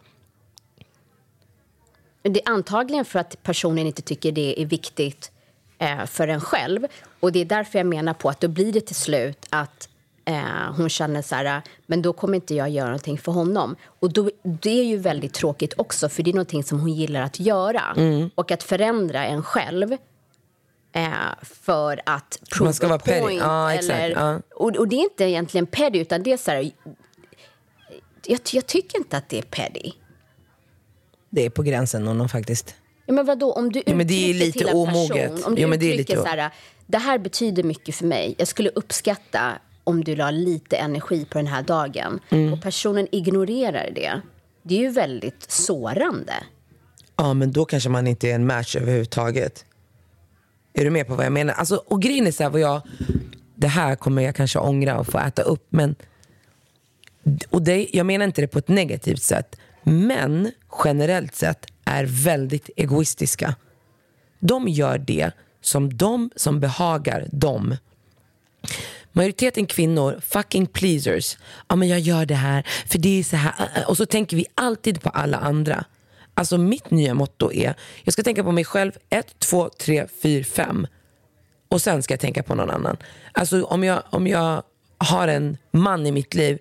Det 2.21 2.45
är 2.47 2.51
antagligen 2.51 3.05
för 3.05 3.19
att 3.19 3.43
personen 3.43 3.87
inte 3.87 4.01
tycker 4.01 4.31
det 4.31 4.61
är 4.61 4.65
viktigt 4.65 5.31
eh, 5.77 6.05
för 6.05 6.27
en 6.27 6.41
själv. 6.41 6.87
Och 7.19 7.31
det 7.31 7.39
är 7.39 7.45
därför 7.45 7.79
jag 7.79 7.85
menar 7.87 8.13
på 8.13 8.29
att 8.29 8.39
då 8.41 8.47
blir 8.47 8.73
det 8.73 8.81
till 8.81 8.95
slut 8.95 9.45
att 9.49 9.88
eh, 10.29 10.73
hon 10.77 10.89
känner 10.89 11.21
så 11.21 11.35
här, 11.35 11.61
men 11.87 12.01
då 12.01 12.13
kommer 12.13 12.35
inte 12.35 12.55
jag 12.55 12.69
göra 12.69 12.85
någonting 12.87 13.17
för 13.17 13.31
honom. 13.31 13.75
Och 13.99 14.13
då, 14.13 14.29
det 14.43 14.79
är 14.79 14.83
ju 14.83 14.97
väldigt 14.97 15.33
tråkigt 15.33 15.73
också, 15.77 16.09
för 16.09 16.23
det 16.23 16.31
är 16.31 16.33
någonting 16.33 16.63
som 16.63 16.79
hon 16.79 16.93
gillar 16.93 17.21
att 17.21 17.39
göra. 17.39 17.81
Mm. 17.97 18.29
Och 18.35 18.51
att 18.51 18.63
förändra 18.63 19.25
en 19.25 19.43
själv 19.43 19.91
eh, 20.93 21.09
för 21.41 22.01
att 22.05 22.39
prove 22.51 22.63
Man 22.67 22.73
ska 22.73 22.87
vara 22.87 22.99
petty. 22.99 23.21
point. 23.21 23.39
Ja, 23.41 23.73
exakt. 23.73 23.99
eller, 23.99 24.15
Ja. 24.15 24.41
och, 24.55 24.75
och 24.75 24.87
det 24.87 24.95
är 24.95 25.03
inte 25.03 25.23
egentligen 25.23 25.67
petty, 25.67 25.99
utan 25.99 26.23
det 26.23 26.31
är 26.33 26.37
så 26.37 26.51
här, 26.51 26.71
jag, 28.25 28.39
jag 28.53 28.65
tycker 28.67 28.97
inte 28.97 29.17
att 29.17 29.29
det 29.29 29.37
är 29.37 29.41
petty. 29.41 29.91
Det 31.29 31.45
är 31.45 31.49
på 31.49 31.63
gränsen 31.63 32.07
honom 32.07 32.29
faktiskt. 32.29 32.75
Ja, 33.05 33.13
men 33.13 33.25
vadå, 33.25 33.53
om 33.53 33.71
du 33.71 33.83
Ja, 33.85 33.95
men 33.95 34.07
det 34.07 34.13
är 34.13 34.29
uttrycker 34.29 34.45
lite 34.45 34.59
till 34.59 34.67
en 34.67 34.75
omoget. 34.75 35.29
person, 35.31 35.43
om 35.45 35.55
du 35.55 35.61
Ja, 35.61 35.67
men 35.67 35.79
det 35.79 35.85
är 35.85 35.89
uttrycker 35.93 36.13
lite- 36.17 36.29
så 36.29 36.35
här, 36.37 36.51
det 36.85 36.97
här 36.97 37.17
betyder 37.17 37.63
mycket 37.63 37.95
för 37.95 38.05
mig, 38.05 38.35
jag 38.37 38.47
skulle 38.47 38.69
uppskatta 38.69 39.51
om 39.89 40.03
du 40.03 40.15
la 40.15 40.31
lite 40.31 40.77
energi 40.77 41.25
på 41.25 41.37
den 41.37 41.47
här 41.47 41.63
dagen 41.63 42.19
Mm. 42.29 42.53
och 42.53 42.61
personen 42.61 43.07
ignorerar 43.11 43.89
det, 43.95 44.21
det 44.63 44.75
är 44.75 44.79
ju 44.79 44.89
väldigt 44.89 45.51
sårande. 45.51 46.33
Ja, 47.15 47.33
men 47.33 47.51
då 47.51 47.65
kanske 47.65 47.89
man 47.89 48.07
inte 48.07 48.29
är 48.29 48.35
en 48.35 48.45
match 48.47 48.75
överhuvudtaget. 48.75 49.65
Är 50.73 50.83
du 50.83 50.89
med 50.89 51.07
på 51.07 51.15
vad 51.15 51.25
jag 51.25 51.33
menar? 51.33 51.53
Alltså, 51.53 51.75
och 51.75 52.01
grejen 52.01 52.27
är 52.27 52.31
så 52.31 52.43
här, 52.43 52.49
vad 52.49 52.61
jag, 52.61 52.81
det 53.55 53.67
här 53.67 53.95
kommer 53.95 54.21
jag 54.21 54.35
kanske 54.35 54.59
ångra 54.59 54.99
och 54.99 55.07
få 55.07 55.19
äta 55.19 55.41
upp. 55.41 55.67
Men, 55.69 55.95
och 57.49 57.61
det, 57.61 57.87
jag 57.93 58.05
menar 58.05 58.25
inte 58.25 58.41
det 58.41 58.47
på 58.47 58.59
ett 58.59 58.67
negativt 58.67 59.21
sätt. 59.21 59.55
Men 59.83 60.51
generellt 60.85 61.35
sett 61.35 61.65
är 61.85 62.05
väldigt 62.23 62.69
egoistiska. 62.75 63.55
De 64.39 64.67
gör 64.67 64.97
det 64.97 65.31
som 65.61 65.97
de 65.97 66.29
som 66.35 66.59
behagar 66.59 67.27
dem. 67.31 67.75
Majoriteten 69.11 69.65
kvinnor, 69.65 70.21
fucking 70.27 70.65
pleasers. 70.67 71.37
Ja 71.67 71.75
men 71.75 71.87
jag 71.87 71.99
gör 71.99 72.25
det 72.25 72.35
här 72.35 72.67
för 72.85 72.99
det 72.99 73.19
är 73.19 73.23
så 73.23 73.35
här. 73.35 73.53
Äh, 73.59 73.81
äh, 73.81 73.89
och 73.89 73.97
så 73.97 74.05
tänker 74.05 74.37
vi 74.37 74.45
alltid 74.55 75.01
på 75.01 75.09
alla 75.09 75.37
andra. 75.37 75.85
Alltså 76.33 76.57
mitt 76.57 76.91
nya 76.91 77.13
motto 77.13 77.51
är, 77.53 77.75
jag 78.03 78.13
ska 78.13 78.23
tänka 78.23 78.43
på 78.43 78.51
mig 78.51 78.65
själv, 78.65 78.91
ett, 79.09 79.39
två, 79.39 79.69
tre, 79.69 80.07
fyra, 80.21 80.43
fem. 80.43 80.87
Och 81.69 81.81
sen 81.81 82.03
ska 82.03 82.13
jag 82.13 82.19
tänka 82.19 82.43
på 82.43 82.55
någon 82.55 82.69
annan. 82.69 82.97
Alltså 83.31 83.63
om 83.63 83.83
jag, 83.83 84.03
om 84.09 84.27
jag 84.27 84.63
har 84.97 85.27
en 85.27 85.57
man 85.71 86.07
i 86.07 86.11
mitt 86.11 86.33
liv, 86.33 86.59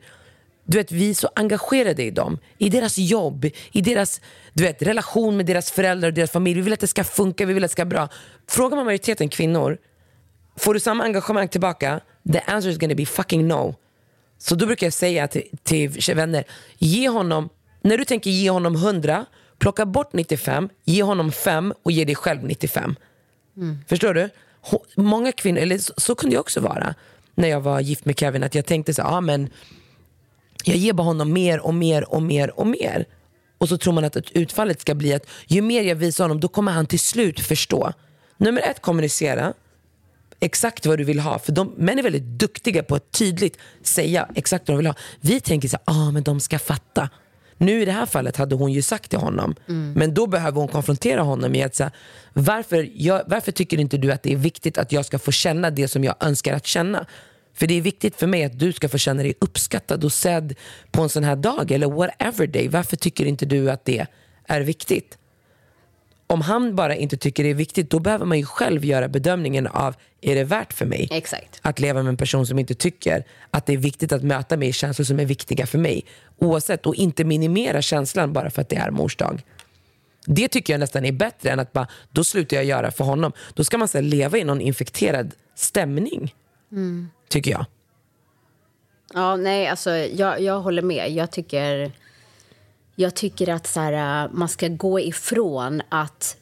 du 0.65 0.79
vet 0.79 0.93
vi 0.93 1.11
är 1.11 1.15
så 1.15 1.29
engagerade 1.35 2.03
i 2.03 2.11
dem. 2.11 2.39
I 2.59 2.69
deras 2.69 2.99
jobb, 2.99 3.45
i 3.73 3.81
deras 3.81 4.21
du 4.53 4.65
vet, 4.65 4.83
relation 4.83 5.37
med 5.37 5.47
deras 5.47 5.71
föräldrar 5.71 6.09
och 6.09 6.15
deras 6.15 6.31
familj. 6.31 6.55
Vi 6.55 6.63
vill 6.63 6.73
att 6.73 6.81
det 6.81 6.87
ska 6.87 7.05
funka, 7.05 7.47
vi 7.47 7.53
vill 7.53 7.65
att 7.65 7.71
det 7.71 7.73
ska 7.73 7.85
vara 7.85 7.89
bra. 7.89 8.09
Frågar 8.47 8.77
man 8.77 8.85
majoriteten 8.85 9.29
kvinnor, 9.29 9.79
får 10.57 10.75
du 10.75 10.81
samma 10.81 11.05
engagemang 11.05 11.49
tillbaka? 11.49 12.01
The 12.33 12.41
answer 12.47 12.71
is 12.71 12.79
gonna 12.79 12.95
be 12.95 13.07
fucking 13.07 13.49
no. 13.49 13.75
Så 14.39 14.55
då 14.55 14.67
brukar 14.67 14.87
jag 14.87 14.93
säga 14.93 15.29
till, 15.29 15.43
till 15.63 16.15
vänner, 16.15 16.45
ge 16.79 17.09
honom, 17.09 17.49
när 17.83 17.99
du 17.99 18.05
tänker 18.05 18.31
ge 18.31 18.51
honom 18.51 18.75
100, 18.75 19.27
plocka 19.59 19.87
bort 19.87 20.13
95, 20.13 20.69
ge 20.85 21.03
honom 21.03 21.33
5 21.33 21.75
och 21.83 21.93
ge 21.93 22.05
dig 22.05 22.15
själv 22.15 22.45
95. 22.45 22.97
Förstår 23.87 24.15
du? 24.15 24.31
Många 24.97 25.33
kvinnor, 25.33 25.61
eller 25.61 25.79
så, 25.79 25.93
så 25.97 26.15
kunde 26.15 26.35
jag 26.35 26.41
också 26.41 26.61
vara 26.61 26.95
när 27.35 27.49
jag 27.49 27.61
var 27.61 27.81
gift 27.81 28.05
med 28.05 28.19
Kevin, 28.19 28.43
att 28.43 28.55
jag 28.55 28.67
tänkte 28.67 28.95
så 28.95 29.03
ah, 29.03 29.21
men 29.21 29.51
jag 30.65 30.77
ger 30.77 30.93
bara 30.93 31.03
honom 31.03 31.33
mer 31.33 31.61
och 31.61 31.75
mer 31.75 32.15
och 32.15 32.23
mer 32.23 32.61
och 32.61 32.67
mer. 32.67 33.07
Och 33.59 33.69
så 33.69 33.79
tror 33.79 33.93
man 33.93 34.05
att 34.05 34.17
utfallet 34.17 34.81
ska 34.81 34.95
bli 34.95 35.15
att 35.15 35.27
ju 35.47 35.63
mer 35.63 35.83
jag 35.83 35.97
visar 35.97 36.25
honom, 36.25 36.41
då 36.41 36.49
kommer 36.49 36.73
han 36.73 36.87
till 36.87 36.99
slut 36.99 37.41
förstå. 37.41 37.93
Nummer 38.37 38.63
ett, 38.63 38.83
kommunicera 38.83 39.55
exakt 40.41 40.87
vad 40.87 40.99
du 40.99 41.05
vill 41.05 41.21
ha. 41.21 41.39
För 41.39 41.53
de, 41.53 41.75
män 41.77 41.99
är 41.99 42.03
väldigt 42.03 42.23
duktiga 42.23 42.83
på 42.83 42.95
att 42.95 43.13
tydligt 43.13 43.59
säga 43.83 44.29
exakt 44.35 44.69
vad 44.69 44.75
de 44.75 44.77
vill 44.77 44.87
ha. 44.87 44.95
Vi 45.21 45.41
tänker 45.41 45.69
så 45.69 45.77
här, 45.87 45.95
ah, 45.95 46.11
men 46.11 46.23
de 46.23 46.41
ska 46.41 46.59
fatta. 46.59 47.09
Nu 47.57 47.83
i 47.83 47.85
det 47.85 47.93
här 47.93 48.07
fallet 48.07 48.37
hade 48.37 48.55
hon 48.55 48.73
ju 48.73 48.83
sagt 48.83 49.11
till 49.11 49.19
honom. 49.19 49.55
Men 49.97 50.15
då 50.15 50.27
behöver 50.27 50.61
hon 50.61 50.69
konfrontera 50.69 51.23
honom 51.23 51.53
med 51.53 51.67
att 51.67 51.75
säga, 51.75 51.91
varför, 52.33 52.89
jag, 52.95 53.23
varför 53.27 53.53
tycker 53.53 53.81
inte 53.81 53.97
du 53.97 54.13
att 54.13 54.23
det 54.23 54.33
är 54.33 54.37
viktigt 54.37 54.79
att 54.79 54.93
jag 54.93 55.05
ska 55.05 55.19
få 55.19 55.33
känna 55.33 55.71
det 55.71 55.89
som 55.89 56.05
jag 56.05 56.15
önskar 56.21 56.55
att 56.55 56.67
känna? 56.67 57.07
För 57.55 57.67
det 57.67 57.75
är 57.75 57.81
viktigt 57.81 58.17
för 58.17 58.27
mig 58.27 58.45
att 58.45 58.59
du 58.59 58.73
ska 58.73 58.89
få 58.89 58.99
känna 58.99 59.23
dig 59.23 59.35
uppskattad 59.41 60.05
och 60.05 60.13
sedd 60.13 60.55
på 60.91 61.03
en 61.03 61.09
sån 61.09 61.25
här 61.25 61.37
dag 61.37 61.71
eller 61.71 61.87
whatever 61.87 62.47
day. 62.47 62.69
Varför 62.69 62.97
tycker 62.97 63.27
inte 63.27 63.47
du 63.47 63.71
att 63.71 63.85
det 63.85 64.07
är 64.45 64.61
viktigt? 64.61 65.19
Om 66.31 66.41
han 66.41 66.77
bara 66.77 66.95
inte 66.97 67.17
tycker 67.17 67.45
det 67.45 67.51
är 67.51 67.55
viktigt, 67.55 67.91
då 67.91 67.99
behöver 67.99 68.27
man 68.27 68.39
ju 68.39 68.45
själv 68.45 68.85
göra 68.85 69.09
bedömningen 69.09 69.67
av, 69.67 69.95
är 70.21 70.35
det 70.35 70.45
värt 70.45 70.73
för 70.73 70.87
mig 70.87 71.09
Exakt. 71.11 71.61
att 71.63 71.81
leva 71.81 72.03
med 72.03 72.11
en 72.11 72.17
person 72.17 72.47
som 72.47 72.59
inte 72.59 72.75
tycker 72.75 73.25
att 73.51 73.67
det 73.67 73.73
är 73.73 73.77
viktigt 73.77 74.13
att 74.13 74.23
möta 74.23 74.57
mig 74.57 74.69
i 74.69 74.73
känslor 74.73 75.05
som 75.05 75.21
är 75.21 75.25
viktiga 75.25 75.67
för 75.67 75.79
mig. 75.79 76.05
Oavsett, 76.39 76.87
och 76.87 76.95
inte 76.95 77.25
minimera 77.25 77.83
känslan 77.83 78.33
bara 78.33 78.51
för 78.51 78.63
att 78.63 78.69
det 78.69 78.77
är 78.77 78.91
mors 78.91 79.17
dag. 79.17 79.43
Det 80.27 80.49
tycker 80.49 80.73
jag 80.73 80.81
nästan 80.81 81.05
är 81.05 81.13
bättre 81.13 81.51
än 81.51 81.61
att 81.61 81.73
bara, 81.73 81.87
då 82.13 82.25
slutar 82.25 82.57
jag 82.57 82.65
göra 82.65 82.91
för 82.91 83.05
honom. 83.05 83.33
Då 83.55 83.65
ska 83.65 83.79
man 83.79 83.89
så 83.89 84.01
leva 84.01 84.39
i 84.39 84.45
någon 84.45 84.61
infekterad 84.61 85.35
stämning, 85.55 86.35
Mm. 86.73 87.11
tycker 87.29 87.51
jag. 87.51 87.65
Ja, 89.15 89.37
nej, 89.37 89.67
alltså 89.67 89.91
jag, 89.91 90.41
jag 90.41 90.61
håller 90.61 90.83
med. 90.83 91.11
Jag 91.11 91.31
tycker, 91.31 91.93
jag 93.01 93.15
tycker 93.15 93.49
att 93.49 93.67
så 93.67 93.81
här, 93.81 94.25
äh, 94.25 94.31
man 94.33 94.49
ska 94.49 94.69
gå 94.69 95.01
ifrån 95.01 95.83
att... 95.89 96.37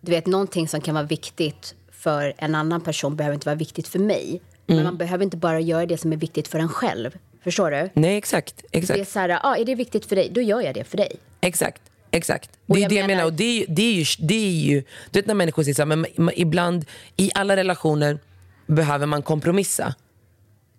Du 0.00 0.10
vet, 0.12 0.26
någonting 0.26 0.68
som 0.68 0.80
kan 0.80 0.94
vara 0.94 1.04
viktigt 1.04 1.74
för 1.92 2.34
en 2.38 2.54
annan 2.54 2.80
person 2.80 3.16
behöver 3.16 3.34
inte 3.34 3.46
vara 3.46 3.56
viktigt 3.56 3.88
för 3.88 3.98
mig. 3.98 4.40
Men 4.66 4.76
Mm. 4.76 4.84
man 4.84 4.96
behöver 4.96 5.24
inte 5.24 5.36
bara 5.36 5.60
göra 5.60 5.86
det 5.86 5.98
som 5.98 6.12
är 6.12 6.16
viktigt 6.16 6.48
för 6.48 6.58
en 6.58 6.68
själv. 6.68 7.18
Förstår 7.44 7.70
du? 7.70 7.90
Nej, 7.94 8.16
exakt. 8.16 8.64
exakt. 8.72 8.96
Det 8.96 9.00
är 9.00 9.04
så 9.04 9.18
här, 9.18 9.38
ah, 9.42 9.56
är 9.56 9.64
det 9.64 9.74
viktigt 9.74 10.06
för 10.06 10.16
dig, 10.16 10.30
då 10.34 10.40
gör 10.40 10.60
jag 10.60 10.74
det 10.74 10.84
för 10.84 10.96
dig. 10.96 11.16
Exakt. 11.40 11.82
Exakt. 12.10 12.50
Och 12.66 12.74
Det 12.74 12.80
är 12.80 12.82
jag 12.82 12.90
det 12.90 12.94
jag 12.94 13.02
menar- 13.06 13.14
menar. 13.16 13.24
Och 13.26 13.32
det 13.32 13.62
är, 13.62 13.66
det 13.68 13.82
är 13.82 13.92
ju, 13.92 14.04
det 14.18 14.34
är 14.34 14.50
ju, 14.50 14.82
du 15.10 15.18
vet 15.18 15.26
när 15.26 15.34
människor 15.34 15.62
säger 15.62 15.74
så 15.74 15.82
här, 15.82 15.86
men 15.96 16.30
ibland 16.34 16.84
i 17.16 17.30
alla 17.34 17.56
relationer 17.56 18.18
behöver 18.66 19.06
man 19.06 19.22
kompromissa. 19.22 19.94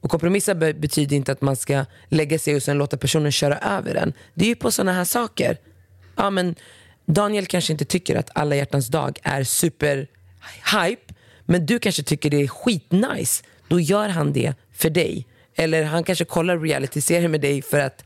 Och 0.02 0.10
kompromissa 0.10 0.56
be- 0.56 0.74
betyder 0.74 1.16
inte 1.16 1.32
att 1.32 1.42
man 1.42 1.56
ska 1.56 1.86
lägga 2.10 2.40
sig 2.40 2.56
och 2.56 2.64
sen 2.64 2.78
låta 2.78 2.98
personen 2.98 3.32
köra 3.32 3.58
över 3.58 3.96
en. 3.96 4.14
Det 4.34 4.46
är 4.46 4.50
ju 4.50 4.56
på 4.56 4.72
sådana 4.72 4.94
här 4.94 5.04
saker. 5.06 5.58
Ja, 6.16 6.30
men 6.30 6.56
Daniel 7.06 7.46
kanske 7.46 7.74
inte 7.74 7.86
tycker 7.86 8.16
att 8.16 8.30
alla 8.36 8.56
hjärtans 8.56 8.88
dag 8.88 9.20
är 9.24 9.44
super 9.44 10.08
hype, 10.86 11.14
men 11.46 11.66
du 11.66 11.80
kanske 11.80 12.04
tycker 12.04 12.30
det 12.30 12.42
är 12.42 12.48
skitnice. 12.48 13.44
Då 13.68 13.80
gör 13.80 14.10
han 14.10 14.34
det 14.34 14.54
för 14.74 14.90
dig. 14.90 15.28
Eller 15.56 15.84
han 15.84 16.04
kanske 16.04 16.26
kollar 16.26 16.58
reality-serier 16.60 17.28
med 17.28 17.42
dig 17.42 17.62
för 17.62 17.80
att 17.80 18.04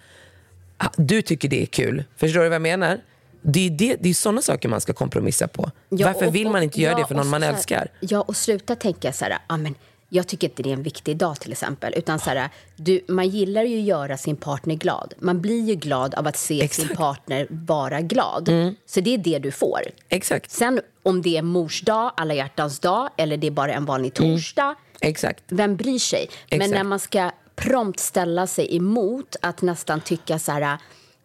ah, 0.77 0.89
du 0.97 1.21
tycker 1.21 1.49
det 1.49 1.61
är 1.61 1.65
kul. 1.65 2.03
Förstår 2.17 2.39
du 2.41 2.45
vad 2.49 2.55
jag 2.55 2.61
menar? 2.61 2.99
Det 3.41 3.65
är, 3.65 3.69
det, 3.69 3.95
det 3.99 4.09
är 4.09 4.13
sådana 4.13 4.41
saker 4.41 4.69
man 4.69 4.81
ska 4.81 4.93
kompromissa 4.93 5.47
på. 5.47 5.71
Ja, 5.89 6.07
Varför 6.07 6.27
och- 6.27 6.35
vill 6.35 6.45
man 6.47 6.55
och- 6.55 6.63
inte 6.63 6.81
göra 6.81 6.91
ja, 6.91 6.97
det 6.97 7.07
för 7.07 7.15
någon 7.15 7.27
man 7.29 7.43
här- 7.43 7.53
älskar? 7.53 7.87
Ja, 7.99 8.21
och 8.21 8.37
sluta 8.37 8.75
tänka 8.75 9.13
så 9.13 9.25
här, 9.25 9.37
ah, 9.47 9.57
men 9.57 9.75
jag 10.09 10.27
tycker 10.27 10.49
inte 10.49 10.63
det 10.63 10.69
är 10.69 10.73
en 10.73 10.83
viktig 10.83 11.17
dag 11.17 11.39
till 11.39 11.51
exempel. 11.51 11.93
Utan 11.97 12.19
så 12.19 12.29
här, 12.29 12.49
du, 12.75 13.01
man 13.07 13.29
gillar 13.29 13.63
ju 13.63 13.79
att 13.79 13.85
göra 13.85 14.17
sin 14.17 14.35
partner 14.35 14.75
glad. 14.75 15.13
Man 15.19 15.41
blir 15.41 15.61
ju 15.63 15.75
glad 15.75 16.15
av 16.15 16.27
att 16.27 16.37
se 16.37 16.67
sin 16.67 16.95
partner 16.95 17.47
vara 17.49 18.01
glad. 18.01 18.49
Så 18.85 18.99
det 18.99 19.13
är 19.13 19.17
det 19.17 19.39
du 19.39 19.51
får. 19.51 19.81
Mm. 19.81 19.93
Exakt. 20.09 20.51
Sen 20.51 20.81
om 21.03 21.21
det 21.21 21.37
är 21.37 21.41
mors 21.41 21.81
dag, 21.81 22.11
alla 22.17 22.33
hjärtans 22.33 22.79
dag 22.79 23.09
eller 23.17 23.37
det 23.37 23.47
är 23.47 23.51
bara 23.51 23.73
en 23.73 23.85
vanlig 23.85 24.13
torsdag. 24.13 24.75
Exakt. 25.01 25.43
Vem 25.47 25.75
bryr 25.75 25.99
sig? 25.99 26.27
Men 26.49 26.61
Exakt. 26.61 26.75
när 26.75 26.83
man 26.83 26.99
ska 26.99 27.31
prompt 27.55 27.99
ställa 27.99 28.47
sig 28.47 28.75
emot 28.75 29.35
att 29.41 29.61
nästan 29.61 30.01
tycka 30.01 30.39
så 30.39 30.51
här 30.51 30.77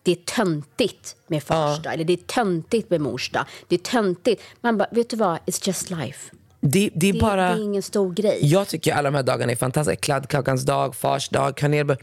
det 0.03 0.11
är 0.12 0.16
töntigt 0.16 1.16
med 1.27 1.43
fars 1.43 1.83
dag, 1.83 1.95
eller 1.95 2.05
det 2.05 2.12
är 2.12 2.16
töntigt 2.16 2.90
med 2.90 3.01
mors 3.01 3.31
dag. 3.31 3.45
Det 3.69 3.75
är 3.75 3.79
töntigt. 3.79 4.43
Man 4.61 4.79
bara, 4.79 4.88
vet 4.90 5.11
du 5.11 5.16
vad? 5.16 5.38
It's 5.47 5.66
just 5.66 5.90
life. 5.90 6.31
Det, 6.61 6.90
det 6.94 7.09
är 7.09 7.12
Det, 7.12 7.20
bara... 7.20 7.37
det 7.55 7.61
är 7.61 7.64
ingen 7.64 7.83
stor 7.83 8.12
grej. 8.12 8.38
Jag 8.42 8.68
tycker 8.68 8.92
alla 8.94 9.11
de 9.11 9.16
här 9.16 9.23
dagarna 9.23 9.53
är 9.53 9.57
fantastiska. 9.57 9.96
Kladdkakans 10.01 10.64
dag, 10.64 10.94
fars 10.96 11.29
dag, 11.29 11.57
kanelbulle. 11.57 11.99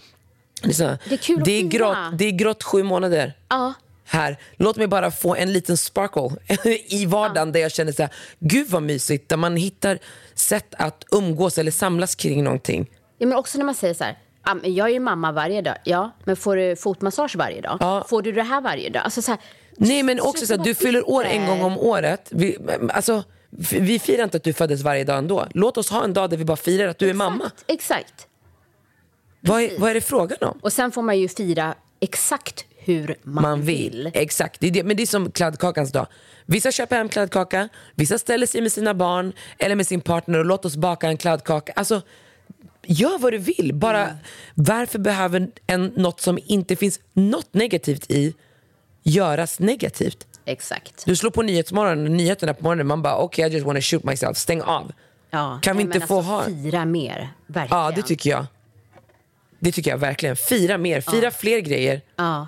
Det 0.62 0.80
är, 0.80 0.98
Det 1.10 1.16
är 1.16 1.18
kul 1.18 1.40
att 1.40 1.46
det 1.46 1.52
är, 1.52 1.62
fira. 1.62 1.70
grått, 1.70 1.98
det 2.20 2.26
är 2.26 2.32
grått 2.32 2.64
sju 2.64 2.84
månader. 2.84 3.34
Ja. 3.50 3.74
Här. 4.06 4.38
Låt 4.56 4.78
mig 4.78 4.88
bara 4.88 5.12
få 5.12 5.36
en 5.36 5.54
liten 5.54 5.78
sparkle 5.78 6.30
i 6.90 7.06
vardagen 7.06 7.52
där 7.52 7.60
jag 7.60 7.72
känner 7.72 7.92
så 7.92 8.02
här, 8.02 8.12
gud 8.40 8.68
vad 8.70 8.84
mysigt. 8.84 9.30
Där 9.30 9.38
man 9.38 9.56
hittar 9.56 10.00
sätt 10.36 10.74
att 10.78 11.04
umgås 11.12 11.58
eller 11.58 11.72
samlas 11.72 12.16
kring 12.16 12.44
någonting. 12.44 12.90
Ja, 13.18 13.28
men 13.28 13.38
också 13.38 13.58
när 13.58 13.66
man 13.66 13.76
säger 13.76 13.94
så 13.94 14.04
här, 14.04 14.18
"Ah, 14.44 14.56
jag 14.64 14.88
är 14.88 14.94
ju 14.94 15.00
mamma 15.00 15.32
varje 15.32 15.62
dag. 15.62 15.76
Ja, 15.84 16.12
men 16.24 16.36
får 16.36 16.56
du 16.56 16.76
fotmassage 16.76 17.36
varje 17.36 17.62
dag? 17.62 18.06
Får 18.10 18.22
du 18.22 18.32
det 18.32 18.44
här 18.44 18.62
varje 18.62 18.90
dag? 18.90 19.04
Alltså 19.04 19.22
så 19.22 19.32
här, 19.32 19.40
Nej 19.78 20.04
men 20.04 20.20
också 20.20 20.46
så 20.46 20.54
att 20.54 20.64
du 20.64 20.76
fyller 20.76 21.10
år 21.10 21.24
en 21.26 21.48
gång 21.48 21.62
om 21.62 21.78
året. 21.78 22.28
Vi, 22.32 22.58
alltså, 22.90 23.24
vi 23.72 24.00
firar 24.00 24.24
inte 24.24 24.38
att 24.38 24.44
du 24.44 24.54
föddes 24.54 24.82
varje 24.82 25.04
dag 25.04 25.18
ändå. 25.18 25.48
Låt 25.54 25.78
oss 25.78 25.90
ha 25.90 26.04
en 26.04 26.14
dag 26.14 26.30
där 26.30 26.38
vi 26.38 26.46
bara 26.46 26.58
firar 26.58 26.88
att 26.88 27.00
du 27.00 27.10
är 27.10 27.14
mamma. 27.14 27.52
Exakt. 27.68 28.28
Vad 29.40 29.62
är, 29.62 29.80
vad 29.80 29.90
är 29.90 29.94
det 29.94 30.02
frågan 30.02 30.38
om? 30.42 30.60
Och 30.62 30.74
sen 30.74 30.92
får 30.92 31.02
man 31.02 31.20
ju 31.20 31.28
fira 31.28 31.76
exakt 32.00 32.66
hur 32.78 33.16
man, 33.24 33.42
man 33.42 33.62
vill. 33.62 34.12
Exakt, 34.14 34.60
det 34.60 34.68
är 34.68 34.72
det. 34.72 34.84
men 34.84 34.98
det 34.98 35.04
är 35.04 35.08
som 35.08 35.32
kladdkakans 35.32 35.92
dag. 35.92 36.08
Vissa 36.46 36.72
köper 36.72 36.96
hem 36.96 37.10
kladdkaka, 37.10 37.70
vissa 37.96 38.18
ställer 38.18 38.48
sig 38.48 38.62
med 38.62 38.72
sina 38.72 38.94
barn 38.94 39.34
eller 39.58 39.76
med 39.76 39.88
sin 39.88 40.02
partner 40.02 40.40
och 40.40 40.46
låt 40.46 40.66
oss 40.66 40.76
baka 40.76 41.08
en 41.08 41.18
kladdkaka. 41.18 41.74
Alltså, 41.76 42.02
gör 42.84 43.18
vad 43.18 43.34
du 43.34 43.38
vill. 43.38 43.74
Bara, 43.74 44.04
Mm. 44.04 44.18
Varför 44.56 45.00
behöver 45.00 45.50
en, 45.68 45.86
något 45.86 46.22
som 46.22 46.40
inte 46.46 46.76
finns 46.76 47.00
något 47.14 47.54
negativt 47.54 48.12
i 48.12 48.34
göras 49.04 49.60
negativt? 49.60 50.28
Exakt. 50.48 51.06
Du 51.06 51.16
slår 51.16 51.32
på 51.32 51.42
Nyhetsmorgon, 51.42 52.04
nyheterna 52.18 52.54
på 52.54 52.64
morgonen, 52.64 52.88
man 52.88 53.02
bara 53.02 53.16
okej 53.18 53.46
I 53.50 53.54
just 53.54 53.66
wanna 53.66 53.82
shoot 53.82 54.04
myself, 54.04 54.38
stäng 54.38 54.62
av. 54.62 54.92
Ja, 55.30 55.60
Kan 55.62 55.78
vi 55.78 55.84
inte 55.84 56.00
men 56.00 56.08
få 56.08 56.18
alltså, 56.18 56.32
ha... 56.32 56.44
Fira 56.46 56.86
mer, 56.86 57.30
verkligen. 57.48 57.84
Ja, 57.84 57.92
det 57.96 58.02
tycker 58.02 58.30
jag. 58.30 58.46
Det 59.60 59.72
tycker 59.72 59.92
jag 59.92 59.98
verkligen. 59.98 60.36
Fira 60.36 60.78
mer, 60.78 61.02
fira 61.02 61.24
Ja. 61.26 61.32
fler 61.32 61.60
grejer. 61.60 62.02
Ja. 62.16 62.48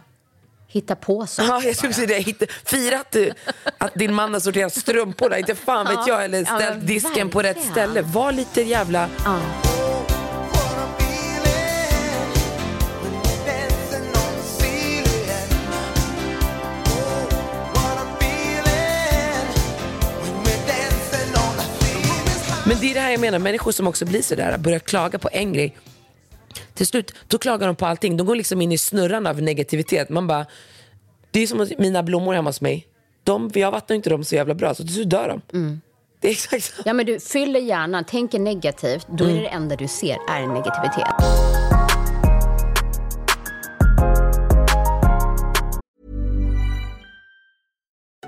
Hitta 0.68 0.96
på 0.96 1.26
saker. 1.28 1.50
Ja, 1.50 1.62
jag 1.64 1.76
skulle 1.76 1.94
säga 1.94 2.08
det. 2.08 2.20
Hitta, 2.20 2.46
fira 2.66 3.00
att, 3.00 3.12
du, 3.12 3.32
att 3.78 3.94
din 3.94 4.14
man 4.14 4.34
har 4.34 4.40
sorterat 4.40 4.74
strumporna, 4.74 5.38
inte 5.38 5.56
fan 5.56 5.86
vet 5.86 5.96
Ja. 5.96 6.06
jag, 6.08 6.26
eller 6.26 6.46
ställt 6.46 6.88
disken 6.88 7.30
på 7.30 7.42
rätt 7.42 7.62
ställe. 7.72 8.02
Var 8.02 8.32
lite 8.32 8.62
jävla... 8.62 9.10
Men 22.70 22.78
det 22.82 22.92
är 22.92 22.94
det 22.94 23.00
här 23.00 23.12
jag 23.12 23.22
menar, 23.22 23.40
människor 23.40 23.72
som 23.72 23.88
också 23.88 24.06
blir 24.06 24.22
sådär, 24.22 24.58
börjar 24.58 24.80
klaga 24.80 25.20
på 25.20 25.30
en 25.32 25.54
grej. 25.54 25.78
Till 26.74 26.88
slut, 26.88 27.14
då 27.28 27.38
klagar 27.38 27.68
de 27.68 27.76
på 27.76 27.86
allting. 27.86 28.18
De 28.18 28.28
går 28.28 28.36
liksom 28.36 28.62
in 28.62 28.72
i 28.72 28.78
snurran 28.78 29.28
av 29.28 29.42
negativitet. 29.42 30.10
Man 30.10 30.28
bara, 30.28 30.46
det 31.32 31.40
är 31.40 31.48
som 31.48 31.68
mina 31.78 32.04
blommor 32.04 32.34
hemma 32.34 32.50
hos 32.50 32.62
mig. 32.62 32.88
De, 33.24 33.52
jag 33.54 33.72
vattnar 33.72 33.96
inte 33.96 34.10
dem 34.10 34.24
så 34.24 34.36
jävla 34.36 34.54
bra, 34.54 34.74
så 34.76 34.84
till 34.84 34.94
slut 34.94 35.10
dör 35.10 35.28
de. 35.28 35.58
Mm. 35.58 35.82
Det 36.22 36.28
är 36.28 36.32
exakt 36.32 36.64
så. 36.64 36.82
Ja, 36.86 36.94
men 36.94 37.06
du 37.06 37.20
fyller 37.20 37.60
hjärnan, 37.60 38.04
tänker 38.04 38.40
negativt, 38.40 39.08
då 39.10 39.24
Mm. 39.24 39.36
är 39.36 39.42
det 39.42 39.48
det 39.48 39.54
enda 39.54 39.76
du 39.76 39.88
ser 39.88 40.18
är 40.30 40.48
negativitet. 40.48 41.59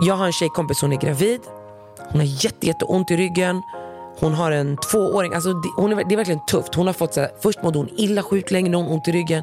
Jag 0.00 0.14
har 0.14 0.26
en 0.26 0.32
tjejkompis, 0.32 0.80
hon 0.80 0.92
är 0.92 0.96
gravid. 0.96 1.40
Hon 1.98 2.20
har 2.20 2.44
jätte, 2.44 2.66
jätteont 2.66 3.10
i 3.10 3.16
ryggen. 3.16 3.62
Hon 4.18 4.34
har 4.34 4.50
en 4.50 4.76
tvååring, 4.76 5.34
alltså 5.34 5.52
det, 5.52 5.68
hon 5.76 5.92
är, 5.92 6.04
det 6.04 6.14
är 6.14 6.16
verkligen 6.16 6.46
tufft. 6.46 6.74
Hon 6.74 6.86
har 6.86 6.94
fått 6.94 7.14
så 7.14 7.20
här, 7.20 7.30
först 7.40 7.62
mådde 7.62 7.78
hon 7.78 7.88
illa 7.96 8.22
sjukt 8.22 8.50
länge, 8.50 8.70
nu 8.70 8.76
har 8.76 8.84
hon 8.84 8.92
ont 8.92 9.08
i 9.08 9.12
ryggen. 9.12 9.42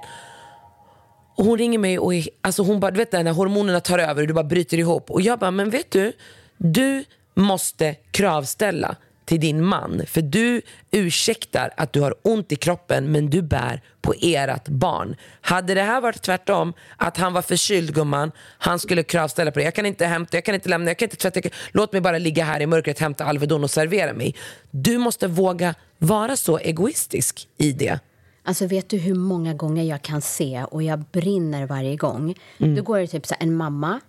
Och 1.37 1.45
hon 1.45 1.57
ringer 1.57 1.79
mig 1.79 1.99
och 1.99 2.13
är, 2.13 2.27
alltså 2.41 2.63
hon 2.63 2.79
bara, 2.79 2.91
du 2.91 2.97
vet 2.97 3.11
när 3.11 3.31
hormonerna 3.31 3.79
tar 3.79 3.99
över 3.99 4.21
och 4.21 4.27
du 4.27 4.33
bara 4.33 4.43
bryter 4.43 4.77
ihop. 4.77 5.11
Och 5.11 5.21
jag 5.21 5.39
bara, 5.39 5.51
men 5.51 5.69
vet 5.69 5.91
du, 5.91 6.13
du 6.57 7.03
måste 7.33 7.95
kravställa 8.11 8.95
till 9.25 9.39
din 9.39 9.65
man. 9.65 10.01
För 10.07 10.21
du 10.21 10.61
ursäktar 10.91 11.73
att 11.77 11.93
du 11.93 12.01
har 12.01 12.15
ont 12.21 12.51
i 12.51 12.55
kroppen 12.55 13.11
men 13.11 13.29
du 13.29 13.41
bär 13.41 13.81
på 14.01 14.13
ert 14.21 14.67
barn. 14.67 15.15
Hade 15.41 15.73
det 15.73 15.81
här 15.81 16.01
varit 16.01 16.21
tvärtom, 16.21 16.73
att 16.97 17.17
han 17.17 17.33
var 17.33 17.41
förkyld 17.41 17.93
gumman, 17.95 18.31
han 18.57 18.79
skulle 18.79 19.03
kravställa 19.03 19.51
på 19.51 19.59
det. 19.59 19.65
Jag 19.65 19.73
kan 19.75 19.85
inte 19.85 20.05
hämta, 20.05 20.37
jag 20.37 20.45
kan 20.45 20.55
inte 20.55 20.69
lämna, 20.69 20.89
jag 20.89 20.97
kan 20.97 21.05
inte 21.05 21.15
tvätta. 21.15 21.41
kan- 21.41 21.51
Låt 21.71 21.91
mig 21.91 22.01
bara 22.01 22.17
ligga 22.17 22.43
här 22.45 22.59
i 22.61 22.65
mörkret, 22.67 22.99
hämta 22.99 23.25
Alvedon 23.25 23.63
och 23.63 23.71
servera 23.71 24.13
mig. 24.13 24.35
Du 24.71 24.97
måste 24.97 25.27
våga 25.27 25.75
vara 25.97 26.35
så 26.35 26.57
egoistisk 26.59 27.47
i 27.57 27.71
det. 27.71 27.99
Alltså 28.43 28.67
vet 28.67 28.89
du 28.89 28.97
hur 28.97 29.15
många 29.15 29.53
gånger 29.53 29.83
jag 29.83 30.01
kan 30.01 30.21
se 30.21 30.63
och 30.71 30.83
jag 30.83 30.99
brinner 30.99 31.65
varje 31.65 31.95
gång. 31.95 32.35
Då 32.57 32.81
går 32.81 32.99
det 32.99 33.07
typ 33.07 33.25
så 33.25 33.35
en 33.39 33.55
mamma 33.55 33.99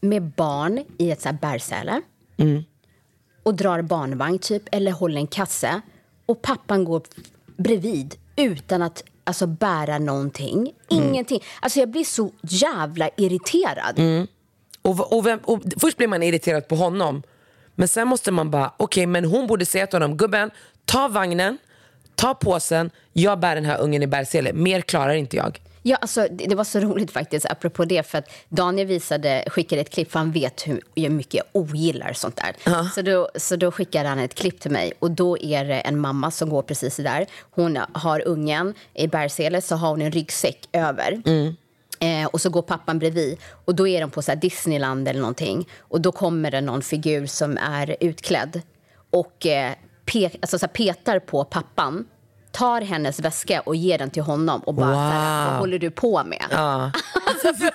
med 0.00 0.22
barn 0.22 0.84
i 0.98 1.10
ett 1.10 1.20
så 1.22 1.28
här 1.28 1.38
bärsäle 1.40 2.00
och 3.44 3.54
drar 3.54 3.82
barnvagn 3.82 4.38
typ 4.38 4.62
eller 4.72 4.92
håller 4.92 5.16
en 5.16 5.26
kasse 5.26 5.80
och 6.26 6.42
pappan 6.42 6.84
går 6.84 7.02
bredvid 7.56 8.14
utan 8.36 8.82
att 8.82 9.04
alltså 9.24 9.46
bära 9.46 9.98
någonting. 9.98 10.72
Ingenting. 10.88 11.42
Alltså 11.60 11.78
jag 11.78 11.88
blir 11.88 12.04
så 12.04 12.30
jävla 12.42 13.10
irriterad. 13.16 13.98
Och, 14.82 15.12
och, 15.12 15.26
vem, 15.26 15.38
och 15.44 15.62
först 15.80 15.96
blir 15.96 16.08
man 16.08 16.22
irriterad 16.22 16.68
på 16.68 16.76
honom. 16.76 17.22
Men 17.74 17.88
sen 17.88 18.08
måste 18.08 18.30
man 18.30 18.50
bara, 18.50 18.72
okej 18.76 19.06
men 19.06 19.24
hon 19.24 19.46
borde 19.46 19.66
säga 19.66 19.86
till 19.86 19.94
honom, 20.02 20.16
gubben, 20.16 20.50
ta 20.84 21.08
vagnen, 21.08 21.58
ta 22.14 22.34
påsen, 22.34 22.90
jag 23.12 23.40
bär 23.40 23.54
den 23.54 23.64
här 23.64 23.80
ungen 23.80 24.02
i 24.02 24.06
bärsele. 24.06 24.52
Mer 24.52 24.80
klarar 24.80 25.14
inte 25.14 25.36
jag. 25.36 25.60
Ja, 25.86 25.96
alltså, 25.96 26.26
det, 26.30 26.54
var 26.54 26.64
så 26.64 26.80
roligt 26.80 27.10
faktiskt, 27.10 27.46
apropå 27.46 27.84
det, 27.84 28.06
för 28.06 28.18
att 28.18 28.28
Daniel 28.48 28.86
visade, 28.86 29.44
skickade 29.46 29.80
ett 29.82 29.90
klipp, 29.90 30.12
för 30.12 30.18
han 30.18 30.32
vet 30.32 30.66
hur, 30.66 30.80
mycket 31.10 31.34
jag 31.34 31.44
ogillar 31.52 32.12
sånt 32.12 32.36
där. 32.36 32.56
Så, 32.94 33.02
då, 33.02 33.28
så 33.36 33.56
då 33.56 33.72
skickade 33.72 34.08
han 34.08 34.18
ett 34.18 34.34
klipp 34.34 34.60
till 34.60 34.70
mig 34.70 34.92
och 34.98 35.10
då 35.10 35.38
är 35.38 35.64
det 35.64 35.80
en 35.80 35.98
mamma 36.00 36.30
som 36.30 36.48
går 36.50 36.62
precis 36.62 36.96
där. 36.96 37.26
Hon 37.50 37.78
har 37.92 38.28
ungen 38.28 38.74
i 38.94 39.06
bärsele, 39.06 39.60
så 39.60 39.76
har 39.76 39.88
hon 39.88 40.02
en 40.02 40.12
ryggsäck 40.12 40.68
över. 40.72 41.22
Eh, 42.00 42.26
och 42.26 42.40
så 42.40 42.50
går 42.50 42.62
pappan 42.62 42.98
bredvid 42.98 43.38
och 43.64 43.74
då 43.74 43.88
är 43.88 44.00
de 44.00 44.10
på 44.10 44.22
så 44.22 44.34
Disneyland 44.34 45.08
eller 45.08 45.20
någonting. 45.20 45.68
Och 45.80 46.00
då 46.00 46.12
kommer 46.12 46.50
det 46.50 46.60
någon 46.60 46.82
figur 46.82 47.26
som 47.26 47.56
är 47.58 47.96
utklädd 48.00 48.62
och 49.10 49.46
eh, 49.46 49.72
pe- 50.06 50.36
alltså 50.42 50.58
så 50.58 50.68
petar 50.68 51.18
på 51.18 51.44
pappan. 51.44 52.06
Tar 52.54 52.80
hennes 52.80 53.20
väska 53.20 53.60
och 53.60 53.76
ger 53.76 53.98
den 53.98 54.10
till 54.10 54.22
honom 54.22 54.60
och 54.60 54.74
bara 54.74 54.92
så 54.94 54.98
här, 54.98 55.44
Wow. 55.44 55.50
vad 55.52 55.60
håller 55.60 55.78
du 55.78 55.90
på 55.90 56.24
med? 56.24 56.44
Ja. 56.50 56.90
Alltså, 57.26 57.68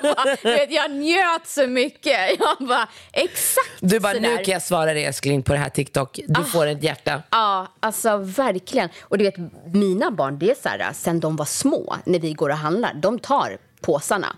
du 0.43 0.51
vet, 0.51 0.71
jag 0.71 0.91
njöt 0.91 1.47
så 1.47 1.67
mycket. 1.67 2.17
Jag 2.39 2.67
bara, 2.67 2.87
exakt 3.11 3.69
Du 3.79 3.99
bara, 3.99 4.13
nu 4.13 4.37
kan 4.37 4.53
jag 4.53 4.61
svara 4.61 4.93
dig 4.93 5.05
älskling 5.05 5.43
på 5.43 5.53
det 5.53 5.59
här 5.59 5.69
TikTok. 5.69 6.19
Du 6.27 6.43
får 6.43 6.67
ett 6.67 6.83
hjärta. 6.83 7.21
Ja, 7.29 7.67
alltså 7.79 8.17
verkligen. 8.17 8.89
Och 9.01 9.17
du 9.17 9.23
vet, 9.23 9.35
mina 9.73 10.11
barn, 10.11 10.39
det 10.39 10.51
är 10.51 10.55
så 10.63 10.69
här, 10.69 10.93
sen 10.93 11.19
de 11.19 11.35
var 11.35 11.45
små, 11.45 11.95
när 12.05 12.19
vi 12.19 12.33
går 12.33 12.49
och 12.49 12.57
handlar, 12.57 12.93
de 12.93 13.19
tar 13.19 13.57
påsarna. 13.81 14.35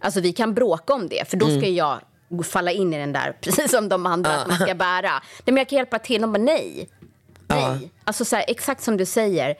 Alltså 0.00 0.20
vi 0.20 0.32
kan 0.32 0.54
bråka 0.54 0.94
om 0.94 1.08
det, 1.08 1.30
för 1.30 1.36
då 1.36 1.46
ska 1.46 1.54
Mm. 1.56 1.74
jag 1.74 2.00
falla 2.44 2.72
in 2.72 2.94
i 2.94 2.98
den 2.98 3.12
där, 3.12 3.32
precis 3.40 3.70
som 3.70 3.88
de 3.88 4.06
andra, 4.06 4.30
att 4.34 4.48
man 4.48 4.58
ska 4.58 4.74
bära. 4.74 5.10
Nej, 5.10 5.20
men 5.44 5.56
jag 5.56 5.68
kan 5.68 5.76
hjälpa 5.76 5.98
till. 5.98 6.20
De 6.22 6.32
bara, 6.32 6.42
nej. 6.42 6.88
Nej. 7.48 7.90
Alltså 8.04 8.24
så 8.24 8.36
här, 8.36 8.44
exakt 8.48 8.82
som 8.82 8.96
du 8.96 9.04
säger, 9.04 9.56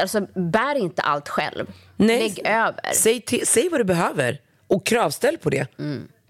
alltså, 0.00 0.20
bär 0.34 0.74
inte 0.74 1.02
allt 1.02 1.28
själv. 1.28 1.66
Lägg 1.96 2.40
över. 2.44 2.92
Säg, 2.94 3.20
till, 3.20 3.46
säg 3.46 3.68
vad 3.68 3.80
du 3.80 3.84
behöver 3.84 4.40
och 4.66 4.86
kravställ 4.86 5.38
på 5.38 5.50
det. 5.50 5.66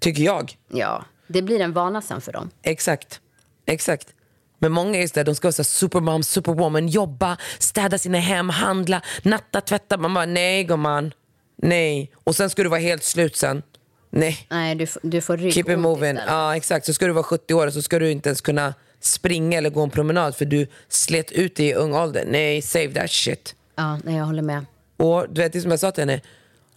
Tycker 0.00 0.22
jag. 0.22 0.56
Ja, 0.68 1.04
det 1.26 1.42
blir 1.42 1.60
en 1.60 1.72
vana 1.72 2.02
sen 2.02 2.20
för 2.20 2.32
dem. 2.32 2.50
Exakt. 2.62 3.20
Exakt. 3.66 4.08
Men 4.58 4.72
många 4.72 4.98
är 4.98 5.06
så 5.06 5.14
där, 5.14 5.24
de 5.24 5.34
ska 5.34 5.46
vara 5.46 5.52
så 5.52 5.64
supermom, 5.64 6.22
superwoman, 6.22 6.88
jobba, 6.88 7.36
städa 7.58 7.98
sina 7.98 8.18
hem, 8.18 8.48
handla, 8.48 9.02
natta, 9.22 9.60
tvätta. 9.60 9.96
Man 9.96 10.14
bara, 10.14 10.26
nej 10.26 10.64
gumman. 10.64 11.12
Nej. 11.56 12.12
Och 12.24 12.36
sen 12.36 12.50
ska 12.50 12.62
du 12.62 12.68
vara 12.68 12.80
helt 12.80 13.04
slut 13.04 13.36
sen. 13.36 13.62
Nej. 14.10 14.46
Nej, 14.50 14.74
du, 14.74 14.86
du 15.02 15.20
får 15.20 15.36
rygg 15.36 15.54
Keep 15.54 15.72
it 15.72 15.78
moving. 15.78 16.18
Ja, 16.26 16.56
exakt. 16.56 16.86
Så 16.86 16.94
ska 16.94 17.06
du 17.06 17.12
vara 17.12 17.24
70 17.24 17.54
år 17.54 17.66
och 17.66 17.72
så 17.72 17.82
ska 17.82 17.98
du 17.98 18.10
inte 18.10 18.28
ens 18.28 18.40
kunna 18.40 18.74
springa 19.04 19.58
eller 19.58 19.70
gå 19.70 19.82
en 19.82 19.90
promenad 19.90 20.36
för 20.36 20.44
du 20.44 20.66
slet 20.88 21.32
ut 21.32 21.56
dig 21.56 21.66
i 21.66 21.74
ung 21.74 21.94
ålder. 21.94 22.24
Nej, 22.28 22.62
save 22.62 22.94
that 22.94 23.10
shit. 23.10 23.54
Ja, 23.76 23.98
nej, 24.04 24.16
jag 24.16 24.24
håller 24.24 24.42
med. 24.42 24.66
Och 24.96 25.26
du 25.30 25.42
vet, 25.42 25.52
det 25.52 25.60
som 25.60 25.70
jag 25.70 25.80
sa 25.80 25.90
till 25.90 26.02
henne, 26.02 26.20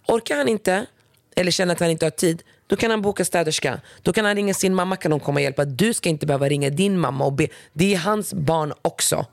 orkar 0.06 0.36
han 0.36 0.48
inte 0.48 0.86
eller 1.36 1.50
känner 1.50 1.74
att 1.74 1.80
han 1.80 1.90
inte 1.90 2.06
har 2.06 2.10
tid, 2.10 2.42
då 2.66 2.76
kan 2.76 2.90
han 2.90 3.02
boka 3.02 3.24
städerska. 3.24 3.80
Då 4.02 4.12
kan 4.12 4.24
han 4.24 4.34
ringa 4.34 4.54
sin 4.54 4.74
mamma, 4.74 4.96
kan 4.96 5.12
hon 5.12 5.20
komma 5.20 5.38
och 5.38 5.42
hjälpa. 5.42 5.64
Du 5.64 5.94
ska 5.94 6.08
inte 6.08 6.26
behöva 6.26 6.48
ringa 6.48 6.70
din 6.70 6.98
mamma 6.98 7.24
och 7.24 7.32
be. 7.32 7.48
Det 7.72 7.94
är 7.94 7.98
hans 7.98 8.34
barn 8.34 8.72
också. 8.82 9.26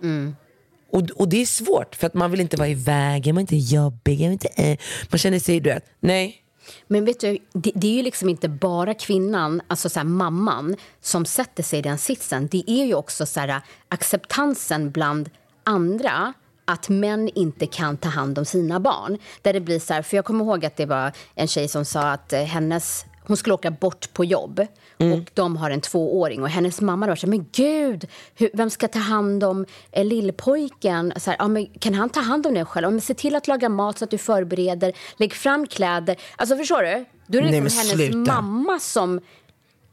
Och, 0.91 1.01
och 1.15 1.29
det 1.29 1.41
är 1.41 1.45
svårt 1.45 1.95
för 1.95 2.07
att 2.07 2.13
man 2.13 2.31
vill 2.31 2.41
inte 2.41 2.57
vara 2.57 2.67
i 2.67 2.73
vägen, 2.73 3.35
man 3.35 3.45
vill 3.45 3.57
inte 3.57 3.75
jobbig, 3.75 4.21
man, 4.21 4.31
inte, 4.31 4.47
eh. 4.47 4.77
man 5.09 5.19
känner 5.19 5.39
sig, 5.39 5.59
du 5.59 5.69
vet, 5.69 5.85
nej. 5.99 6.44
Men 6.88 7.05
vet 7.05 7.20
du, 7.20 7.38
det, 7.53 7.72
det 7.76 7.88
är 7.88 7.93
ju 7.93 8.01
liksom 8.01 8.30
inte 8.30 8.49
bara 8.49 8.93
kvinnan, 8.93 9.61
alltså 9.68 9.89
så 9.89 9.99
här, 9.99 10.05
mamman, 10.05 10.76
som 11.01 11.26
sätter 11.26 11.63
sig 11.63 11.80
i 11.80 11.82
den 11.82 11.97
sitsen. 11.97 12.47
Det 12.47 12.63
är 12.68 12.86
ju 12.86 12.95
också 12.95 13.26
så 13.26 13.39
här, 13.39 13.47
äh, 13.47 13.57
acceptansen 13.89 14.91
bland 14.91 15.30
andra 15.63 16.34
att 16.66 16.89
män 16.89 17.30
inte 17.36 17.68
kan 17.68 17.97
ta 17.97 18.09
hand 18.09 18.39
om 18.39 18.45
sina 18.45 18.80
barn. 18.80 19.18
Där 19.41 19.53
det 19.53 19.59
blir 19.59 19.80
så 19.80 19.93
här, 19.93 20.01
för 20.01 20.16
jag 20.18 20.26
kommer 20.26 20.45
ihåg 20.45 20.66
att 20.66 20.78
det 20.78 20.86
var 20.86 21.11
en 21.36 21.47
tjej 21.47 21.68
som 21.68 21.86
sa 21.86 22.01
att 22.01 22.34
äh, 22.34 22.41
hennes, 22.41 23.05
hon 23.28 23.38
skulle 23.38 23.53
åka 23.53 23.71
bort 23.71 24.13
på 24.13 24.26
jobb 24.26 24.59
och 24.97 25.32
de 25.34 25.57
har 25.57 25.69
en 25.69 25.82
tvååring 25.82 26.41
och 26.43 26.49
hennes 26.49 26.82
mamma 26.82 27.07
var 27.07 27.15
så 27.15 27.28
här, 27.28 27.32
men 27.32 27.45
gud, 27.51 28.07
hur, 28.36 28.49
vem 28.53 28.69
ska 28.69 28.88
ta 28.88 28.99
hand 28.99 29.43
om 29.43 29.65
eh, 29.91 30.05
lillpojken? 30.05 31.13
Så 31.17 31.30
här, 31.30 31.38
ja, 31.39 31.47
men 31.47 31.65
kan 31.65 31.93
han 31.93 32.09
ta 32.09 32.19
hand 32.19 32.47
om 32.47 32.53
den 32.53 32.65
själv? 32.65 32.84
Ja, 32.86 32.89
men 32.89 33.01
se 33.01 33.13
till 33.13 33.36
att 33.36 33.47
laga 33.47 33.69
mat 33.69 33.97
så 33.97 34.03
att 34.05 34.11
du 34.11 34.17
förbereder, 34.17 34.93
lägg 35.17 35.34
fram 35.34 35.67
kläder. 35.67 36.15
Alltså 36.36 36.57
förstår 36.57 36.82
du? 36.84 37.05
Då 37.28 37.38
är 37.38 37.41
det 37.41 37.51
Nej, 37.51 37.61
liksom 37.61 37.80
hennes 37.80 37.93
sluta. 38.13 38.17
mamma 38.41 38.80
som... 38.80 39.21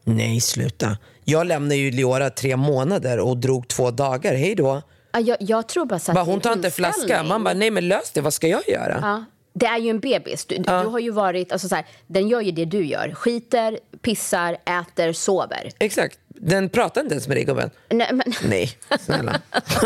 Nej, 0.03 0.41
sluta. 0.41 0.97
Jag 1.23 1.47
lämnade 1.47 1.75
ju 1.75 1.91
Leora 1.91 2.29
tre 2.29 2.55
månader 2.55 3.19
och 3.19 3.37
drog 3.37 3.67
två 3.67 3.91
dagar. 3.91 4.35
Hej 4.35 4.55
då. 4.55 4.81
Ja, 5.11 5.19
jag, 5.19 5.37
jag 5.39 5.67
tror 5.67 5.85
bara 5.85 5.99
så 5.99 6.11
att 6.11 6.15
Bara, 6.15 6.25
hon 6.25 6.39
tar 6.41 6.53
inte 6.53 6.71
flaska. 6.71 7.01
inställning. 7.01 7.27
Man 7.29 7.43
bara, 7.43 7.53
nej 7.53 7.71
men 7.71 7.87
lös 7.87 8.11
det. 8.11 8.21
Vad 8.21 8.33
ska 8.33 8.47
jag 8.47 8.67
göra? 8.69 8.99
Ja. 9.01 9.25
Det 9.53 9.65
är 9.65 9.77
ju 9.77 9.89
en 9.89 9.99
bebis. 9.99 10.45
Du, 10.45 10.57
du 10.57 10.71
har 10.71 10.99
ju 10.99 11.11
varit, 11.11 11.51
alltså 11.51 11.69
så 11.69 11.75
här, 11.75 11.85
den 12.07 12.27
gör 12.27 12.41
ju 12.41 12.51
det 12.51 12.65
du 12.65 12.85
gör. 12.85 13.13
Skiter, 13.13 13.79
pissar, 14.01 14.57
äter, 14.65 15.13
sover. 15.13 15.71
Exakt. 15.79 16.19
Den 16.27 16.69
pratar 16.69 17.01
inte 17.01 17.13
ens 17.13 17.27
med 17.27 17.37
dig 17.37 17.43
gubben. 17.43 17.69
Nej, 17.89 18.09
men, 18.11 18.33
Nej, 18.43 18.71
snälla. 18.99 19.41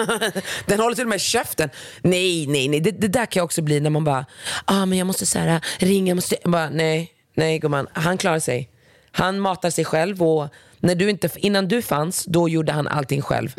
Den 0.65 0.79
håller 0.79 0.95
till 0.95 1.03
och 1.05 1.09
med 1.09 1.21
käften. 1.21 1.69
Nej, 2.01 2.47
nej, 2.47 2.67
nej. 2.67 2.79
Det, 2.79 2.91
det 2.91 3.07
där 3.07 3.25
kan 3.25 3.39
jag 3.39 3.45
också 3.45 3.61
bli 3.61 3.79
när 3.79 3.89
man 3.89 4.03
bara, 4.03 4.25
ah, 4.65 4.85
men 4.85 4.97
jag 4.97 5.07
måste 5.07 5.25
så 5.25 5.39
här, 5.39 5.61
ringa, 5.79 6.09
jag 6.09 6.15
måste... 6.15 6.35
Bara, 6.43 6.69
nej, 6.69 7.11
nej 7.33 7.59
gumman. 7.59 7.87
Han 7.93 8.17
klarar 8.17 8.39
sig. 8.39 8.69
Han 9.11 9.39
matar 9.39 9.69
sig 9.69 9.85
själv 9.85 10.23
och 10.23 10.49
när 10.79 10.95
du 10.95 11.09
inte, 11.09 11.29
innan 11.35 11.67
du 11.67 11.81
fanns, 11.81 12.25
då 12.25 12.49
gjorde 12.49 12.71
han 12.71 12.87
allting 12.87 13.21
själv. 13.21 13.53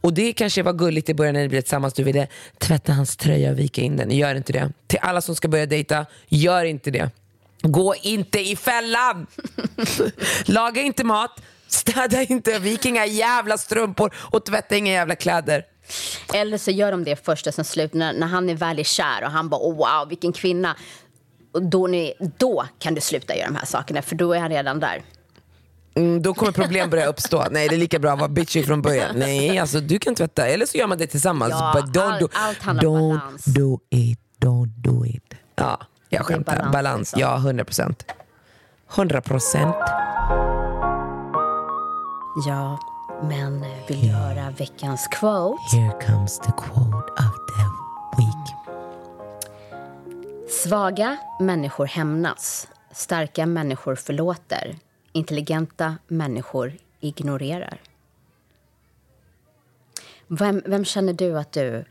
Och 0.00 0.12
det 0.14 0.32
kanske 0.32 0.62
var 0.62 0.72
gulligt 0.72 1.08
i 1.08 1.14
början 1.14 1.34
när 1.34 1.42
ni 1.42 1.48
blev 1.48 1.60
tillsammans. 1.60 1.94
Du 1.94 2.02
ville 2.02 2.26
tvätta 2.58 2.92
hans 2.92 3.16
tröja 3.16 3.50
och 3.50 3.58
vika 3.58 3.80
in 3.80 3.96
den. 3.96 4.10
Gör 4.10 4.34
inte 4.34 4.52
det. 4.52 4.72
Till 4.86 4.98
alla 5.02 5.20
som 5.20 5.36
ska 5.36 5.48
börja 5.48 5.66
dejta, 5.66 6.06
gör 6.28 6.64
inte 6.64 6.90
det. 6.90 7.10
Gå 7.62 7.94
inte 8.02 8.40
i 8.40 8.56
fällan! 8.56 9.26
Laga 10.44 10.82
inte 10.82 11.04
mat, 11.04 11.42
städa 11.66 12.22
inte, 12.22 12.58
vik 12.58 12.86
inga 12.86 13.06
jävla 13.06 13.58
strumpor 13.58 14.14
och 14.16 14.44
tvätta 14.44 14.76
inga 14.76 14.92
jävla 14.92 15.14
kläder. 15.14 15.64
eller 16.34 16.58
så 16.58 16.70
gör 16.70 16.90
de 16.90 17.04
det 17.04 17.24
först 17.24 17.46
och 17.46 17.54
sen 17.54 17.64
slut. 17.64 17.94
När, 17.94 18.12
när 18.12 18.26
han 18.26 18.50
är 18.50 18.54
väl 18.54 18.84
kär 18.84 19.24
och 19.24 19.30
han 19.30 19.48
bara 19.48 19.60
oh, 19.60 19.76
wow, 19.76 20.08
vilken 20.08 20.32
kvinna. 20.32 20.76
Och 21.52 21.62
då, 21.62 21.86
ni, 21.86 22.14
då 22.38 22.64
kan 22.78 22.94
du 22.94 23.00
sluta 23.00 23.36
göra 23.36 23.46
de 23.46 23.56
här 23.56 23.66
sakerna, 23.66 24.02
för 24.02 24.16
då 24.16 24.32
är 24.32 24.38
han 24.38 24.50
redan 24.50 24.80
där. 24.80 25.02
Mm, 26.00 26.22
då 26.22 26.34
kommer 26.34 26.52
problem 26.52 26.90
börja 26.90 27.06
uppstå. 27.06 27.44
Nej, 27.50 27.68
det 27.68 27.74
är 27.74 27.78
lika 27.78 27.98
bra 27.98 28.12
att 28.12 28.18
vara 28.18 28.28
bitchig 28.28 28.66
från 28.66 28.82
början. 28.82 29.16
Nej, 29.16 29.58
alltså 29.58 29.80
du 29.80 29.98
kan 29.98 30.14
tvätta. 30.14 30.46
Eller 30.46 30.66
så 30.66 30.78
gör 30.78 30.86
man 30.86 30.98
det 30.98 31.06
tillsammans. 31.06 31.50
Ja, 31.50 31.72
But 31.74 31.96
don't 31.96 32.12
allt- 32.12 32.20
do, 32.20 32.28
allt 32.32 32.62
handlar 32.62 32.86
om 32.88 32.96
don't 32.96 33.18
balans. 33.18 33.44
do 33.44 33.78
it, 33.90 34.18
don't 34.40 34.66
do 34.66 35.06
it. 35.06 35.34
Ja, 35.56 35.80
jag 36.08 36.24
skämtar. 36.26 36.56
balans, 36.56 36.72
Balans, 36.72 37.12
liksom. 37.12 37.20
ja 37.20 37.36
100 37.36 37.64
procent. 37.64 38.04
100 38.96 39.20
procent. 39.20 39.76
Ja, 42.46 42.78
men 43.22 43.62
eh, 43.62 43.68
vill 43.88 44.00
du 44.00 44.08
höra 44.08 44.50
veckans 44.58 45.08
quote? 45.20 45.76
Here 45.76 45.92
comes 46.06 46.38
the 46.38 46.52
quote 46.52 47.12
of 47.12 47.32
the 47.56 47.64
week. 48.22 48.54
Svaga 50.50 51.16
människor 51.40 51.86
hämnas. 51.86 52.68
Starka 52.94 53.46
människor 53.46 53.94
förlåter. 53.96 54.76
Intelligenta 55.12 55.96
människor 56.08 56.72
ignorerar. 57.00 57.80
Vem, 60.28 60.62
vem 60.66 60.84
känner 60.84 61.12
du 61.12 61.38
att 61.38 61.52
du 61.52 61.84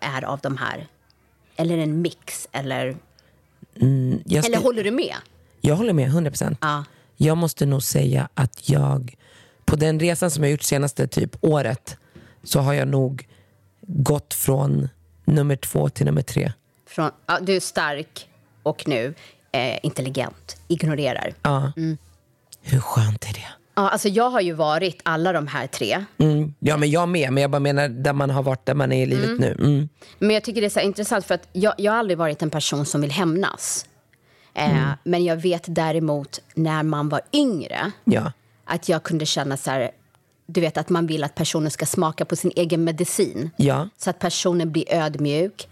är 0.00 0.24
av 0.24 0.38
de 0.40 0.56
här? 0.56 0.86
Eller 1.56 1.78
en 1.78 2.02
mix? 2.02 2.48
Eller, 2.52 2.96
Mm, 3.80 4.22
jag, 4.26 4.44
eller 4.46 4.56
ska- 4.58 4.66
håller 4.66 4.84
du 4.84 4.90
med? 4.90 5.14
jag 5.60 5.76
håller 5.76 5.92
med 5.92 6.06
100 6.08 6.30
procent. 6.30 6.58
Ja. 6.60 6.84
Jag 7.16 7.36
måste 7.36 7.66
nog 7.66 7.82
säga 7.82 8.28
att 8.34 8.68
jag, 8.68 9.16
på 9.64 9.76
den 9.76 10.00
resan 10.00 10.30
som 10.30 10.42
jag 10.44 10.50
gjort 10.50 10.62
senaste 10.62 11.06
typ 11.08 11.36
året, 11.44 11.96
så 12.42 12.60
har 12.60 12.72
jag 12.72 12.88
nog 12.88 13.28
gått 13.82 14.34
från 14.34 14.88
nummer 15.24 15.56
två 15.56 15.88
till 15.88 16.06
nummer 16.06 16.22
tre. 16.22 16.52
Från, 16.86 17.10
ja, 17.26 17.38
du 17.40 17.56
är 17.56 17.60
stark 17.60 18.28
och 18.62 18.88
nu 18.88 19.14
eh, 19.52 19.78
intelligent. 19.82 20.56
Ignorerar. 20.68 21.32
Ja. 21.42 21.72
Mm. 21.76 21.98
Hur 22.70 22.80
skönt 22.80 23.24
är 23.24 23.32
det? 23.32 23.46
Ja, 23.74 23.88
alltså 23.88 24.08
jag 24.08 24.30
har 24.30 24.40
ju 24.40 24.52
varit 24.52 25.00
alla 25.02 25.32
de 25.32 25.46
här 25.46 25.66
tre. 25.66 26.04
Mm. 26.18 26.54
Ja, 26.58 26.76
men 26.76 26.90
jag 26.90 27.08
med. 27.08 27.32
Men 27.32 27.40
jag 27.42 27.50
bara 27.50 27.60
menar 27.60 27.88
där 27.88 28.12
man 28.12 28.30
har 28.30 28.42
varit 28.42 28.66
där 28.66 28.74
man 28.74 28.92
är 28.92 29.02
i 29.02 29.06
livet 29.06 29.24
Mm. 29.28 29.38
nu. 29.40 29.52
Mm. 29.60 29.88
Men 30.18 30.30
jag 30.30 30.44
tycker 30.44 30.60
det 30.60 30.66
är 30.66 30.70
så 30.70 30.80
intressant 30.80 31.26
för 31.26 31.34
att 31.34 31.48
jag, 31.52 31.74
jag 31.78 31.92
har 31.92 31.98
aldrig 31.98 32.18
varit 32.18 32.42
en 32.42 32.50
person 32.50 32.86
som 32.86 33.00
vill 33.00 33.10
hämnas. 33.10 33.86
Eh, 34.54 34.90
Men 35.04 35.24
jag 35.24 35.36
vet 35.36 35.64
däremot 35.66 36.40
när 36.54 36.82
man 36.82 37.08
var 37.08 37.20
yngre 37.32 37.90
Ja. 38.04 38.32
att 38.64 38.88
jag 38.88 39.02
kunde 39.02 39.26
känna 39.26 39.56
så 39.56 39.70
här, 39.70 39.90
du 40.46 40.60
vet 40.60 40.76
att 40.78 40.88
man 40.88 41.06
vill 41.06 41.24
att 41.24 41.34
personen 41.34 41.70
ska 41.70 41.86
smaka 41.86 42.24
på 42.24 42.36
sin 42.36 42.52
egen 42.56 42.84
medicin. 42.84 43.50
Ja. 43.56 43.88
Så 43.98 44.10
att 44.10 44.18
personen 44.18 44.72
blir 44.72 44.84
ödmjuk, 44.92 45.68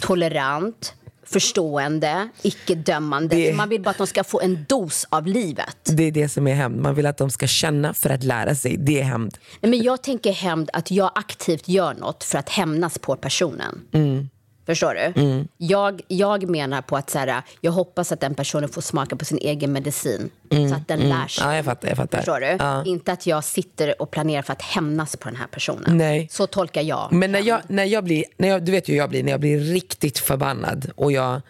tolerant, 0.00 0.94
förstående, 1.30 2.28
icke-dömande. 2.42 3.36
Det- 3.36 3.52
Man 3.52 3.68
vill 3.68 3.82
bara 3.82 3.90
att 3.90 3.98
de 3.98 4.06
ska 4.06 4.24
få 4.24 4.40
en 4.40 4.64
dos 4.68 5.06
av 5.10 5.26
livet. 5.26 5.76
Det 5.84 6.02
är 6.02 6.12
det 6.12 6.28
som 6.28 6.46
är 6.46 6.54
hämnd. 6.54 6.80
Man 6.82 6.94
vill 6.94 7.06
att 7.06 7.16
de 7.18 7.30
ska 7.30 7.46
känna 7.46 7.94
för 7.94 8.10
att 8.10 8.24
lära 8.24 8.54
sig. 8.54 8.76
Det 8.76 9.00
är 9.00 9.04
hämnd. 9.04 9.38
Men 9.60 9.82
jag 9.82 10.02
tänker 10.02 10.32
hämnd 10.32 10.70
att 10.72 10.90
jag 10.90 11.10
aktivt 11.14 11.68
gör 11.68 11.94
något 11.94 12.24
för 12.24 12.38
att 12.38 12.48
hämnas 12.48 12.98
på 12.98 13.16
personen. 13.16 13.80
Mm. 13.92 14.28
Förstår 14.68 14.94
du? 14.94 15.20
Mm. 15.22 15.48
Jag, 15.56 16.00
jag 16.08 16.48
menar 16.50 16.82
på 16.82 16.96
att 16.96 17.10
så 17.10 17.18
här, 17.18 17.42
jag 17.60 17.72
hoppas 17.72 18.12
att 18.12 18.20
den 18.20 18.34
personen 18.34 18.68
får 18.68 18.82
smaka 18.82 19.16
på 19.16 19.24
sin 19.24 19.38
egen 19.38 19.72
medicin. 19.72 20.30
Mm. 20.50 20.68
Så 20.68 20.74
att 20.74 20.88
den 20.88 21.00
Mm. 21.00 21.18
lär 21.18 21.28
sig. 21.28 21.44
Ja, 21.46 21.56
jag 21.56 21.64
fattar. 21.64 21.88
Jag 21.88 21.96
fattar. 21.96 22.18
Förstår 22.18 22.40
du? 22.40 22.46
Ja. 22.46 22.84
Inte 22.84 23.12
att 23.12 23.26
jag 23.26 23.44
sitter 23.44 24.02
och 24.02 24.10
planerar 24.10 24.42
för 24.42 24.52
att 24.52 24.62
hämnas 24.62 25.16
på 25.16 25.28
den 25.28 25.36
här 25.36 25.46
personen. 25.46 25.96
Nej. 25.98 26.28
Så 26.30 26.46
tolkar 26.46 26.82
jag. 26.82 27.12
Men 27.12 27.32
när 27.32 27.40
jag, 27.40 27.60
när 27.68 27.84
jag 27.84 28.04
blir, 28.04 28.24
när 28.36 28.48
jag, 28.48 28.64
du 28.64 28.72
vet 28.72 28.88
ju 28.88 28.92
hur 28.92 28.98
jag 28.98 29.10
blir, 29.10 29.22
när 29.22 29.30
jag 29.30 29.40
blir 29.40 29.58
riktigt 29.60 30.18
förbannad 30.18 30.90
och 30.96 31.12
jag 31.12 31.40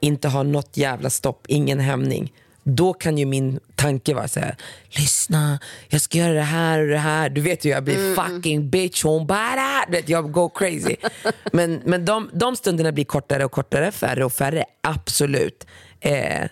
inte 0.00 0.28
har 0.28 0.44
något 0.44 0.76
jävla 0.76 1.10
stopp, 1.10 1.44
ingen 1.48 1.80
hämning. 1.80 2.32
Då 2.64 2.92
kan 2.92 3.18
ju 3.18 3.26
min 3.26 3.60
tanke 3.74 4.14
vara 4.14 4.28
så 4.28 4.40
här: 4.40 4.56
lyssna, 4.88 5.58
jag 5.88 6.00
ska 6.00 6.18
göra 6.18 6.32
det 6.32 6.40
här 6.40 6.80
och 6.80 6.86
det 6.88 6.96
här. 6.98 7.28
Du 7.28 7.40
vet 7.40 7.64
ju 7.64 7.70
jag 7.70 7.84
blir 7.84 7.96
Mm. 7.98 8.14
fucking 8.16 8.70
bitch, 8.70 9.04
hon 9.04 9.26
bara, 9.26 9.84
du 9.86 9.92
vet, 9.92 10.08
jag 10.08 10.32
går 10.32 10.50
crazy. 10.54 10.96
men 11.52 11.80
men 11.84 12.04
de, 12.04 12.30
de 12.32 12.56
stunderna 12.56 12.92
blir 12.92 13.04
kortare 13.04 13.44
och 13.44 13.52
kortare, 13.52 13.92
färre 13.92 14.24
och 14.24 14.32
färre, 14.32 14.64
absolut. 14.80 15.66
Eh, 16.00 16.48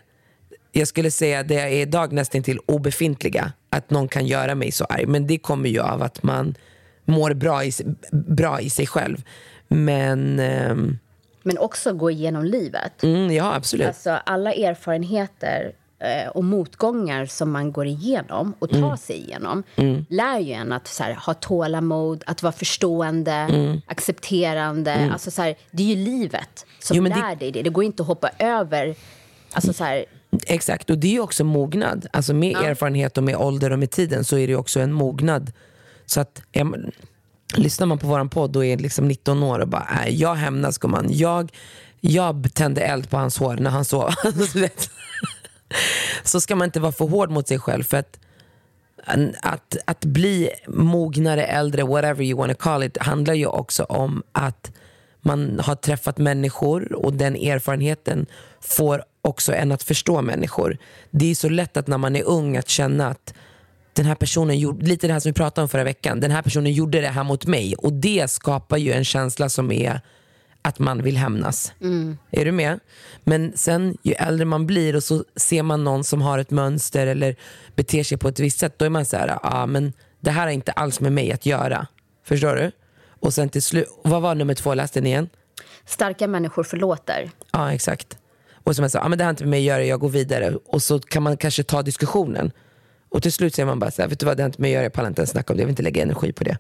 jag 0.72 0.88
skulle 0.88 1.10
säga 1.10 1.42
det 1.42 1.60
är 1.60 1.68
idag 1.68 2.12
nästan 2.12 2.42
till 2.42 2.58
obefintliga, 2.66 3.52
att 3.70 3.90
någon 3.90 4.08
kan 4.08 4.26
göra 4.26 4.54
mig 4.54 4.72
så 4.72 4.84
arg. 4.84 5.06
Men 5.06 5.26
det 5.26 5.38
kommer 5.38 5.68
ju 5.68 5.80
av 5.80 6.02
att 6.02 6.22
man 6.22 6.54
mår 7.04 7.34
bra 7.34 7.64
i, 7.64 7.72
bra 8.12 8.60
i 8.60 8.70
sig 8.70 8.86
själv. 8.86 9.22
Men 9.68 10.40
ehm, 10.40 10.98
Men 11.42 11.58
också 11.58 11.92
gå 11.92 12.10
igenom 12.10 12.44
livet. 12.44 13.02
mm, 13.02 13.32
ja, 13.32 13.54
absolut. 13.54 13.86
Alltså 13.86 14.10
alla 14.10 14.52
erfarenheter 14.52 15.72
och 16.34 16.44
motgångar 16.44 17.26
som 17.26 17.50
man 17.50 17.72
går 17.72 17.86
igenom 17.86 18.54
och 18.58 18.70
tar 18.70 18.78
Mm. 18.78 18.96
sig 18.96 19.16
igenom 19.16 19.62
Mm. 19.76 20.06
lär 20.08 20.38
ju 20.38 20.52
en 20.52 20.72
att 20.72 20.98
här, 21.00 21.14
ha 21.14 21.34
tålamod, 21.34 22.22
att 22.26 22.42
vara 22.42 22.52
förstående, 22.52 23.32
Mm. 23.32 23.80
accepterande. 23.86 24.90
Mm. 24.92 25.12
Alltså, 25.12 25.30
så 25.30 25.42
här, 25.42 25.54
det 25.70 25.82
är 25.82 25.86
ju 25.86 26.04
livet 26.04 26.66
som 26.78 26.96
Jo, 26.96 27.02
men 27.02 27.12
det- 27.12 27.18
lär 27.18 27.36
dig 27.36 27.52
det. 27.52 27.62
Det 27.62 27.70
går 27.70 27.84
inte 27.84 28.02
att 28.02 28.06
hoppa 28.08 28.30
över. 28.38 28.94
Alltså, 29.52 29.72
så 29.72 29.84
här, 29.84 30.04
Exakt, 30.46 30.90
och 30.90 30.98
det 30.98 31.16
är 31.16 31.20
också 31.20 31.44
mognad. 31.44 32.06
Alltså 32.12 32.34
med 32.34 32.52
Ja. 32.52 32.62
erfarenhet 32.64 33.18
och 33.18 33.24
med 33.24 33.36
ålder 33.36 33.70
och 33.72 33.78
med 33.78 33.90
tiden 33.90 34.24
så 34.24 34.38
är 34.38 34.46
det 34.46 34.56
också 34.56 34.80
en 34.80 34.92
mognad. 34.92 35.52
Så 36.06 36.20
att 36.20 36.42
ja, 36.52 36.64
men, 36.64 36.90
lyssnar 37.56 37.86
man 37.86 37.98
på 37.98 38.06
våran 38.06 38.28
podd 38.28 38.56
och 38.56 38.64
är 38.64 38.76
liksom 38.76 39.08
19 39.08 39.42
år 39.42 39.58
och 39.58 39.68
bara, 39.68 39.88
äh, 40.06 40.14
jag 40.14 40.34
hämnas 40.34 40.78
gumman. 40.78 41.06
Jag, 41.10 41.52
jag 42.00 42.54
tände 42.54 42.80
eld 42.80 43.10
på 43.10 43.16
hans 43.16 43.38
hår 43.38 43.56
när 43.56 43.70
han 43.70 43.84
sov. 43.84 44.10
Så 46.30 46.40
ska 46.40 46.56
man 46.56 46.64
inte 46.64 46.80
vara 46.80 46.92
för 46.92 47.04
hård 47.04 47.30
mot 47.30 47.48
sig 47.48 47.58
själv. 47.58 47.84
För 47.84 47.96
att, 47.96 48.18
att, 49.42 49.76
att 49.84 50.04
bli 50.04 50.50
mognare, 50.68 51.44
äldre, 51.44 51.82
whatever 51.82 52.24
you 52.24 52.38
wanna 52.38 52.54
call 52.54 52.82
it, 52.82 52.98
handlar 52.98 53.34
ju 53.34 53.46
också 53.46 53.84
om 53.84 54.22
att 54.32 54.72
man 55.20 55.60
har 55.60 55.74
träffat 55.74 56.18
människor 56.18 56.92
och 56.92 57.12
den 57.12 57.36
erfarenheten 57.36 58.26
får 58.60 59.04
också 59.22 59.54
en 59.54 59.72
att 59.72 59.82
förstå 59.82 60.22
människor. 60.22 60.78
Det 61.10 61.30
är 61.30 61.34
så 61.34 61.48
lätt 61.48 61.76
att 61.76 61.86
när 61.86 61.98
man 61.98 62.16
är 62.16 62.22
ung 62.22 62.56
att 62.56 62.68
känna 62.68 63.08
att 63.08 63.34
den 63.92 64.06
här 64.06 64.14
personen 64.14 64.58
gjorde, 64.58 64.86
lite 64.86 65.06
det 65.06 65.12
här 65.12 65.20
som 65.20 65.28
vi 65.28 65.34
pratade 65.34 65.62
om 65.62 65.68
förra 65.68 65.84
veckan, 65.84 66.20
den 66.20 66.30
här 66.30 66.42
personen 66.42 66.72
gjorde 66.72 67.00
det 67.00 67.08
här 67.08 67.24
mot 67.24 67.46
mig 67.46 67.74
och 67.74 67.92
det 67.92 68.30
skapar 68.30 68.76
ju 68.76 68.92
en 68.92 69.04
känsla 69.04 69.48
som 69.48 69.72
är 69.72 70.00
att 70.62 70.78
man 70.78 71.02
vill 71.02 71.16
hämnas. 71.16 71.72
mm. 71.80 72.18
Är 72.30 72.44
du 72.44 72.52
med? 72.52 72.80
Men 73.24 73.52
sen 73.56 73.96
ju 74.02 74.12
äldre 74.12 74.44
man 74.44 74.66
blir 74.66 74.96
och 74.96 75.02
så 75.02 75.24
ser 75.36 75.62
man 75.62 75.84
någon 75.84 76.04
som 76.04 76.22
har 76.22 76.38
ett 76.38 76.50
mönster 76.50 77.06
eller 77.06 77.36
beter 77.76 78.02
sig 78.02 78.18
på 78.18 78.28
ett 78.28 78.40
visst 78.40 78.58
sätt, 78.58 78.74
då 78.78 78.84
är 78.84 78.90
man 78.90 79.04
så 79.04 79.16
här, 79.16 79.38
ah, 79.42 79.66
men 79.66 79.92
det 80.20 80.30
här 80.30 80.42
har 80.42 80.52
inte 80.52 80.72
alls 80.72 81.00
med 81.00 81.12
mig 81.12 81.32
att 81.32 81.46
göra. 81.46 81.86
Förstår 82.24 82.56
du? 82.56 82.70
Och 83.20 83.34
sen 83.34 83.48
till 83.48 83.62
slut, 83.62 83.86
vad 84.04 84.22
var 84.22 84.34
nummer 84.34 84.54
två, 84.54 84.74
läste 84.74 85.00
ni 85.00 85.08
igen? 85.08 85.28
starka 85.86 86.26
människor 86.28 86.62
förlåter. 86.62 87.30
Ja, 87.52 87.72
exakt. 87.72 88.18
Och 88.64 88.76
som 88.76 88.82
jag 88.82 88.90
sa, 88.90 89.00
ah, 89.00 89.08
men 89.08 89.18
det 89.18 89.24
har 89.24 89.30
inte 89.30 89.44
med 89.44 89.50
mig 89.50 89.60
att 89.60 89.64
göra, 89.64 89.84
jag 89.84 90.00
går 90.00 90.08
vidare. 90.08 90.54
Och 90.66 90.82
så 90.82 90.98
kan 90.98 91.22
man 91.22 91.36
kanske 91.36 91.62
ta 91.62 91.82
diskussionen. 91.82 92.52
Och 93.08 93.22
till 93.22 93.32
slut 93.32 93.54
säger 93.54 93.66
man 93.66 93.78
bara 93.78 93.90
så 93.90 94.02
här, 94.02 94.08
vet 94.08 94.20
du 94.20 94.26
vad, 94.26 94.36
det 94.36 94.42
har 94.42 94.48
inte 94.48 94.60
med 94.60 94.68
att 94.68 94.72
göra, 94.72 94.82
jag 94.82 94.92
pallar 94.92 95.08
inte 95.08 95.20
ens 95.20 95.30
snacka 95.30 95.52
om 95.52 95.56
det, 95.56 95.60
jag 95.60 95.66
vill 95.66 95.72
inte 95.72 95.82
lägga 95.82 96.02
energi 96.02 96.32
på 96.32 96.44
det. 96.44 96.58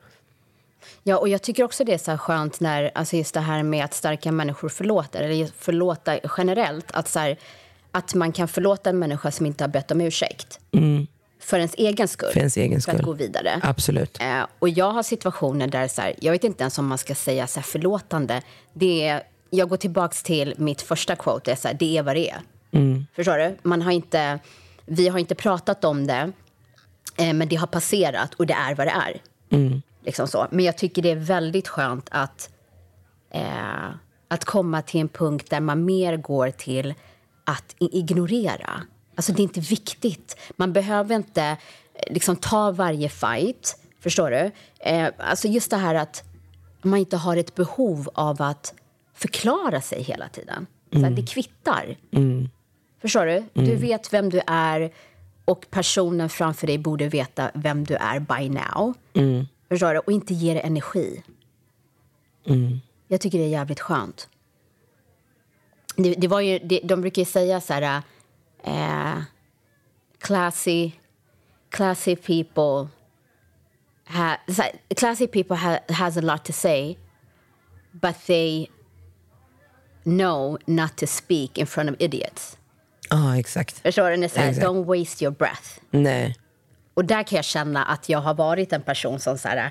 Ja, 1.02 1.18
och 1.18 1.28
jag 1.28 1.42
tycker 1.42 1.64
också 1.64 1.84
det 1.84 1.94
är 1.94 1.98
så 1.98 2.18
skönt 2.18 2.60
när, 2.60 2.90
alltså 2.94 3.16
just 3.16 3.34
det 3.34 3.40
här 3.40 3.62
med 3.62 3.84
att 3.84 3.94
starka 3.94 4.32
människor 4.32 4.68
förlåter, 4.68 5.22
eller 5.22 5.50
förlåta 5.58 6.18
generellt, 6.38 6.90
att, 6.90 7.08
så 7.08 7.18
här, 7.18 7.36
att 7.92 8.14
man 8.14 8.32
kan 8.32 8.48
förlåta 8.48 8.90
en 8.90 8.98
människa 8.98 9.30
som 9.30 9.46
inte 9.46 9.64
har 9.64 9.68
bett 9.68 9.90
om 9.90 10.00
ursäkt. 10.00 10.60
Mm. 10.72 11.06
För 11.40 11.56
ens 11.56 11.74
egen 11.74 12.08
skull. 12.08 12.32
För 12.32 12.38
ens 12.38 12.56
egen 12.56 12.80
För 12.80 12.90
att 12.92 12.96
skull. 12.96 13.06
gå 13.06 13.12
vidare. 13.12 13.60
Absolut. 13.62 14.20
Eh, 14.20 14.46
och 14.58 14.68
jag 14.68 14.90
har 14.90 15.02
situationer 15.02 15.66
där, 15.66 15.88
så 15.88 16.02
här, 16.02 16.14
jag 16.20 16.32
vet 16.32 16.44
inte 16.44 16.62
ens 16.62 16.78
om 16.78 16.86
man 16.86 16.98
ska 16.98 17.14
säga 17.14 17.46
så 17.46 17.60
här, 17.60 17.64
förlåtande. 17.64 18.42
Det 18.72 19.06
är, 19.08 19.22
jag 19.50 19.68
går 19.68 19.76
tillbaka 19.76 20.14
till 20.24 20.54
mitt 20.56 20.82
första 20.82 21.16
quote, 21.16 21.40
det 21.44 21.52
är, 21.52 21.56
så 21.56 21.68
här, 21.68 21.74
det 21.74 21.98
är 21.98 22.02
vad 22.02 22.16
det 22.16 22.30
är. 22.30 22.40
Mm. 22.72 23.06
Förstår 23.16 23.38
du? 23.38 23.56
Man 23.62 23.82
har 23.82 23.92
inte, 23.92 24.38
vi 24.86 25.08
har 25.08 25.18
inte 25.18 25.34
pratat 25.34 25.84
om 25.84 26.06
det, 26.06 26.32
eh, 27.16 27.32
men 27.32 27.48
det 27.48 27.56
har 27.56 27.66
passerat 27.66 28.34
och 28.34 28.46
det 28.46 28.54
är 28.54 28.74
vad 28.74 28.86
det 28.86 28.90
är. 28.90 29.20
Mm. 29.50 29.82
Liksom 30.02 30.28
så. 30.28 30.46
Men 30.50 30.64
jag 30.64 30.78
tycker 30.78 31.02
det 31.02 31.10
är 31.10 31.16
väldigt 31.16 31.68
skönt 31.68 32.08
att, 32.10 32.50
eh, 33.30 33.90
att 34.28 34.44
komma 34.44 34.82
till 34.82 35.00
en 35.00 35.08
punkt 35.08 35.46
där 35.50 35.60
man 35.60 35.84
mer 35.84 36.16
går 36.16 36.50
till 36.50 36.94
att 37.44 37.74
ignorera. 37.78 38.82
Alltså 39.14 39.32
det 39.32 39.40
är 39.40 39.44
inte 39.44 39.60
viktigt. 39.60 40.36
Man 40.56 40.72
behöver 40.72 41.14
inte 41.16 41.42
eh, 41.42 42.12
liksom, 42.12 42.36
ta 42.36 42.70
varje 42.70 43.08
fight. 43.08 43.76
Förstår 44.00 44.30
du? 44.30 44.50
Eh, 44.80 45.08
alltså 45.18 45.48
just 45.48 45.70
det 45.70 45.76
här 45.76 45.94
att 45.94 46.24
man 46.82 46.98
inte 46.98 47.16
har 47.16 47.36
ett 47.36 47.54
behov 47.54 48.08
av 48.14 48.42
att 48.42 48.74
förklara 49.14 49.80
sig 49.80 50.02
hela 50.02 50.28
tiden. 50.28 50.66
Här, 50.92 50.98
Mm. 51.00 51.14
det 51.14 51.22
kvittar. 51.26 51.96
Mm. 52.12 52.48
Förstår 53.02 53.26
du? 53.26 53.44
Du 53.52 53.60
Mm. 53.70 53.80
vet 53.80 54.12
vem 54.12 54.30
du 54.30 54.40
är 54.46 54.92
och 55.44 55.66
personen 55.70 56.28
framför 56.28 56.66
dig 56.66 56.78
borde 56.78 57.08
veta 57.08 57.50
vem 57.54 57.84
du 57.84 57.94
är 57.94 58.20
by 58.20 58.48
now. 58.48 58.94
Mm. 59.14 59.46
Förstår 59.70 59.94
du? 59.94 59.98
Och 59.98 60.12
inte 60.12 60.34
ge 60.34 60.54
det 60.54 60.60
energi. 60.60 61.22
Mm. 62.46 62.80
Jag 63.08 63.20
tycker 63.20 63.38
det 63.38 63.44
är 63.44 63.48
jävligt 63.48 63.80
skönt. 63.80 64.28
Det, 65.96 66.14
det 66.14 66.28
var 66.28 66.40
ju, 66.40 66.58
det, 66.58 66.80
de 66.84 67.00
brukar 67.00 67.22
ju 67.22 67.26
säga 67.26 67.60
så 67.60 67.72
här... 67.74 68.02
Eh, 68.64 69.22
classy, 70.18 70.90
classy 71.68 72.16
people... 72.16 72.88
Ha, 74.06 74.36
här, 74.56 74.94
classy 74.96 75.26
people 75.26 75.56
ha, 75.56 75.78
has 75.88 76.16
a 76.16 76.20
lot 76.20 76.44
to 76.44 76.52
say 76.52 76.96
but 77.92 78.16
they 78.26 78.68
know 80.04 80.58
not 80.66 80.96
to 80.96 81.06
speak 81.06 81.58
in 81.58 81.66
front 81.66 81.90
of 81.90 81.96
idiots. 81.98 82.56
Ja, 83.10 83.38
exakt. 83.38 83.78
Förstår 83.78 84.10
du? 84.10 84.24
Exakt. 84.24 84.58
don't 84.58 84.84
waste 84.84 85.24
your 85.24 85.32
breath. 85.32 85.80
Nej. 85.90 86.36
Och 87.00 87.06
där 87.06 87.22
kan 87.22 87.36
jag 87.36 87.44
känna 87.44 87.84
att 87.84 88.08
jag 88.08 88.18
har 88.18 88.34
varit 88.34 88.72
en 88.72 88.82
person 88.82 89.20
som 89.20 89.38
så 89.38 89.48
här, 89.48 89.70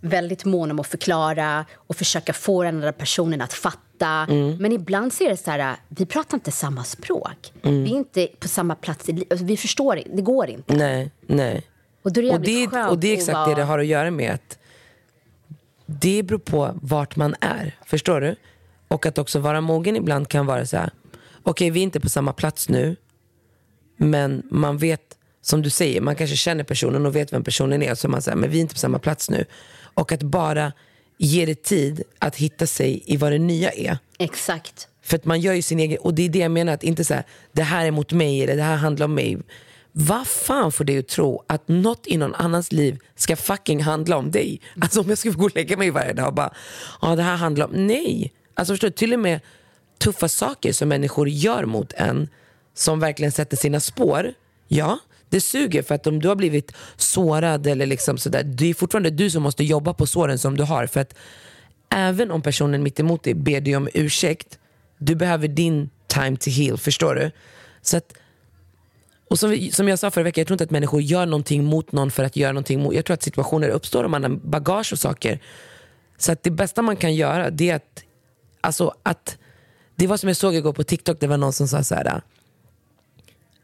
väldigt 0.00 0.44
mån 0.44 0.70
om 0.70 0.80
att 0.80 0.86
förklara 0.86 1.64
och 1.74 1.96
försöka 1.96 2.32
få 2.32 2.62
den 2.62 2.74
andra 2.74 2.92
personen 2.92 3.40
att 3.40 3.52
fatta. 3.52 4.26
Mm. 4.30 4.56
Men 4.56 4.72
ibland 4.72 5.12
så 5.12 5.24
är 5.24 5.28
det 5.28 5.36
så 5.36 5.50
här, 5.50 5.76
vi 5.88 6.06
pratar 6.06 6.36
inte 6.36 6.52
samma 6.52 6.84
språk. 6.84 7.52
Mm. 7.62 7.84
Vi 7.84 7.90
är 7.90 7.94
inte 7.94 8.28
på 8.40 8.48
samma 8.48 8.74
plats. 8.74 9.08
i 9.08 9.24
Alltså, 9.30 9.46
vi 9.46 9.56
förstår 9.56 9.96
inte, 9.96 10.10
det 10.10 10.22
går 10.22 10.50
inte. 10.50 10.74
Nej, 10.74 11.10
nej. 11.26 11.62
Och, 12.02 12.12
då 12.12 12.20
är 12.20 12.24
det 12.24 12.30
och, 12.30 12.40
det, 12.40 12.66
skönt 12.66 12.90
och 12.90 12.98
det 12.98 13.08
är 13.08 13.14
exakt 13.14 13.50
det 13.50 13.54
det 13.54 13.64
har 13.64 13.78
att 13.78 13.86
göra 13.86 14.10
med 14.10 14.32
att 14.32 14.58
det 15.86 16.22
beror 16.22 16.38
på 16.38 16.70
vart 16.82 17.16
man 17.16 17.34
är. 17.40 17.76
Förstår 17.86 18.20
du? 18.20 18.36
Och 18.88 19.06
att 19.06 19.18
också 19.18 19.38
vara 19.38 19.60
mogen 19.60 19.96
ibland 19.96 20.28
kan 20.28 20.46
vara 20.46 20.66
så 20.66 20.76
här. 20.76 20.90
Okej, 21.42 21.70
vi 21.70 21.80
är 21.80 21.84
inte 21.84 22.00
på 22.00 22.08
samma 22.08 22.32
plats 22.32 22.68
nu. 22.68 22.96
Men 23.96 24.42
man 24.50 24.78
vet, 24.78 25.18
som 25.42 25.62
du 25.62 25.70
säger, 25.70 26.00
man 26.00 26.16
kanske 26.16 26.36
känner 26.36 26.64
personen 26.64 27.06
och 27.06 27.16
vet 27.16 27.32
vem 27.32 27.44
personen 27.44 27.82
är. 27.82 27.94
Så 27.94 28.08
man 28.08 28.22
säger, 28.22 28.36
men 28.36 28.50
vi 28.50 28.56
är 28.56 28.60
inte 28.60 28.74
på 28.74 28.80
samma 28.80 28.98
plats 28.98 29.30
nu. 29.30 29.44
Och 29.94 30.12
att 30.12 30.22
bara 30.22 30.72
ge 31.18 31.46
det 31.46 31.62
tid 31.62 32.02
att 32.18 32.36
hitta 32.36 32.66
sig 32.66 33.02
i 33.06 33.16
vad 33.16 33.32
det 33.32 33.38
nya 33.38 33.70
är. 33.70 33.98
Exakt. 34.18 34.88
För 35.02 35.16
att 35.16 35.24
man 35.24 35.40
gör 35.40 35.52
ju 35.52 35.62
sin 35.62 35.80
egen, 35.80 35.98
och 35.98 36.14
det 36.14 36.22
är 36.22 36.28
det 36.28 36.38
jag 36.38 36.50
menar, 36.50 36.72
att 36.72 36.82
inte 36.82 37.04
så 37.04 37.14
här, 37.14 37.24
det 37.52 37.62
här 37.62 37.86
är 37.86 37.90
mot 37.90 38.12
mig 38.12 38.42
eller 38.42 38.56
det 38.56 38.62
här 38.62 38.76
handlar 38.76 39.04
om 39.04 39.14
mig. 39.14 39.38
Vad 39.92 40.26
fan 40.26 40.72
får 40.72 40.84
dig 40.84 40.98
att 40.98 41.08
tro 41.08 41.44
att 41.46 41.68
något 41.68 42.06
i 42.06 42.16
någon 42.16 42.34
annans 42.34 42.72
liv 42.72 42.98
ska 43.16 43.36
fucking 43.36 43.82
handla 43.82 44.16
om 44.16 44.30
dig? 44.30 44.60
Alltså 44.80 45.00
om 45.00 45.08
jag 45.08 45.18
skulle 45.18 45.34
gå 45.34 45.44
och 45.44 45.54
lägga 45.54 45.76
mig 45.76 45.90
varje 45.90 46.12
dag 46.12 46.26
och 46.26 46.34
bara, 46.34 46.54
ja 47.02 47.16
det 47.16 47.22
här 47.22 47.36
handlar 47.36 47.66
om, 47.66 47.86
nej. 47.86 48.32
Alltså 48.54 48.72
förstår 48.72 48.88
du, 48.88 48.92
till 48.92 49.12
och 49.12 49.20
med 49.20 49.40
tuffa 49.98 50.28
saker 50.28 50.72
som 50.72 50.88
människor 50.88 51.28
gör 51.28 51.64
mot 51.64 51.92
en, 51.92 52.28
som 52.74 53.00
verkligen 53.00 53.32
sätter 53.32 53.56
sina 53.56 53.80
spår, 53.80 54.34
ja, 54.68 54.98
det 55.32 55.40
suger 55.40 55.82
för 55.82 55.94
att 55.94 56.06
om 56.06 56.20
du 56.20 56.28
har 56.28 56.36
blivit 56.36 56.72
sårad 56.96 57.66
eller 57.66 57.86
liksom 57.86 58.18
sådär, 58.18 58.42
det 58.42 58.70
är 58.70 58.74
fortfarande 58.74 59.10
du 59.10 59.30
som 59.30 59.42
måste 59.42 59.64
jobba 59.64 59.94
på 59.94 60.06
såren 60.06 60.38
som 60.38 60.56
du 60.56 60.62
har. 60.62 60.86
För 60.86 61.00
att 61.00 61.14
även 61.88 62.30
om 62.30 62.42
personen 62.42 62.82
mitt 62.82 63.00
emot 63.00 63.22
dig 63.22 63.34
ber 63.34 63.60
dig 63.60 63.76
om 63.76 63.88
ursäkt, 63.94 64.58
du 64.98 65.14
behöver 65.14 65.48
din 65.48 65.90
time 66.06 66.36
to 66.36 66.50
heal, 66.50 66.78
förstår 66.78 67.14
du? 67.14 67.30
Så 67.82 67.96
att, 67.96 68.14
och 69.30 69.38
som, 69.38 69.50
vi, 69.50 69.70
som 69.70 69.88
jag 69.88 69.98
sa 69.98 70.10
förra 70.10 70.24
veckan, 70.24 70.40
jag 70.40 70.46
tror 70.46 70.54
inte 70.54 70.64
att 70.64 70.70
människor 70.70 71.02
gör 71.02 71.26
någonting 71.26 71.64
mot 71.64 71.92
någon 71.92 72.10
för 72.10 72.24
att 72.24 72.36
göra 72.36 72.52
någonting 72.52 72.82
mot. 72.82 72.94
Jag 72.94 73.04
tror 73.04 73.14
att 73.14 73.22
situationer 73.22 73.68
uppstår 73.68 74.04
om 74.04 74.10
man 74.10 74.22
har 74.22 74.30
bagage 74.30 74.92
och 74.92 74.98
saker. 74.98 75.40
Så 76.18 76.32
att 76.32 76.42
det 76.42 76.50
bästa 76.50 76.82
man 76.82 76.96
kan 76.96 77.14
göra 77.14 77.50
det 77.50 77.70
är 77.70 77.76
att, 77.76 78.04
alltså 78.60 78.94
att, 79.02 79.38
det 79.96 80.06
var 80.06 80.16
som 80.16 80.28
jag 80.28 80.36
såg 80.36 80.54
igår 80.54 80.72
på 80.72 80.84
TikTok, 80.84 81.20
det 81.20 81.26
var 81.26 81.36
någon 81.36 81.52
som 81.52 81.68
sa 81.68 81.82
så 81.82 81.94
här. 81.94 82.06
Äh, 82.06 82.20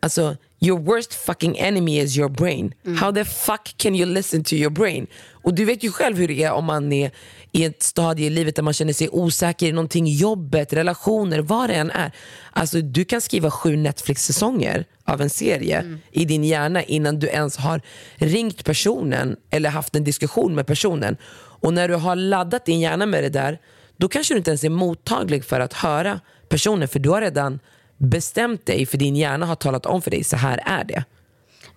alltså, 0.01 0.37
your 0.61 0.79
worst 0.79 1.15
fucking 1.15 1.59
enemy 1.59 1.99
is 1.99 2.17
your 2.19 2.29
brain. 2.29 2.75
How 3.01 3.13
the 3.13 3.25
fuck 3.25 3.69
can 3.77 3.95
you 3.95 4.07
listen 4.07 4.45
to 4.45 4.55
your 4.55 4.71
brain? 4.71 5.07
Och 5.31 5.55
du 5.55 5.65
vet 5.65 5.85
ju 5.85 5.93
själv 5.93 6.17
hur 6.17 6.29
det 6.29 6.43
är 6.43 6.53
om 6.53 6.65
man 6.65 6.93
är 6.93 7.11
i 7.53 7.65
ett 7.65 7.83
stadie 7.83 8.27
i 8.27 8.31
livet 8.31 8.57
där 8.57 8.63
man 8.63 8.73
känner 8.75 8.93
sig 8.93 9.09
osäker 9.09 9.67
i 9.67 9.73
någonting, 9.73 10.07
jobbet, 10.07 10.73
relationer, 10.73 11.39
vad 11.39 11.71
det 11.71 11.75
än 11.75 11.91
är. 11.91 12.13
Alltså 12.51 12.81
du 12.81 13.05
kan 13.05 13.21
skriva 13.21 13.51
sju 13.51 13.77
Netflix-säsonger 13.77 14.85
av 15.05 15.21
en 15.21 15.31
serie 15.31 15.99
i 16.13 16.25
din 16.25 16.45
hjärna 16.45 16.83
innan 16.83 17.19
du 17.19 17.27
ens 17.29 17.57
har 17.57 17.81
ringt 18.17 18.65
personen 18.65 19.37
eller 19.51 19.71
haft 19.71 19.97
en 19.97 20.05
diskussion 20.05 20.55
med 20.55 20.67
personen. 20.67 21.17
Och 21.61 21.75
när 21.75 21.89
du 21.89 21.95
har 21.95 22.17
laddat 22.17 22.67
din 22.67 22.81
hjärna 22.81 23.07
med 23.07 23.23
det 23.23 23.29
där, 23.29 23.59
då 23.97 24.09
kanske 24.09 24.35
du 24.35 24.39
inte 24.39 24.51
ens 24.51 24.65
är 24.65 24.71
mottaglig 24.71 25.45
för 25.45 25.61
att 25.61 25.73
höra 25.73 26.21
personen 26.49 26.89
för 26.89 26.99
du 26.99 27.11
har 27.11 27.21
redan 27.21 27.61
bestämt 27.99 28.67
dig 28.67 28.87
för 28.87 28.99
din 28.99 29.17
hjärna 29.17 29.47
har 29.47 29.55
talat 29.57 29.87
om 29.87 30.03
för 30.03 30.11
dig, 30.11 30.25
så 30.25 30.37
här 30.37 30.61
är 30.67 30.85
det. 30.85 31.05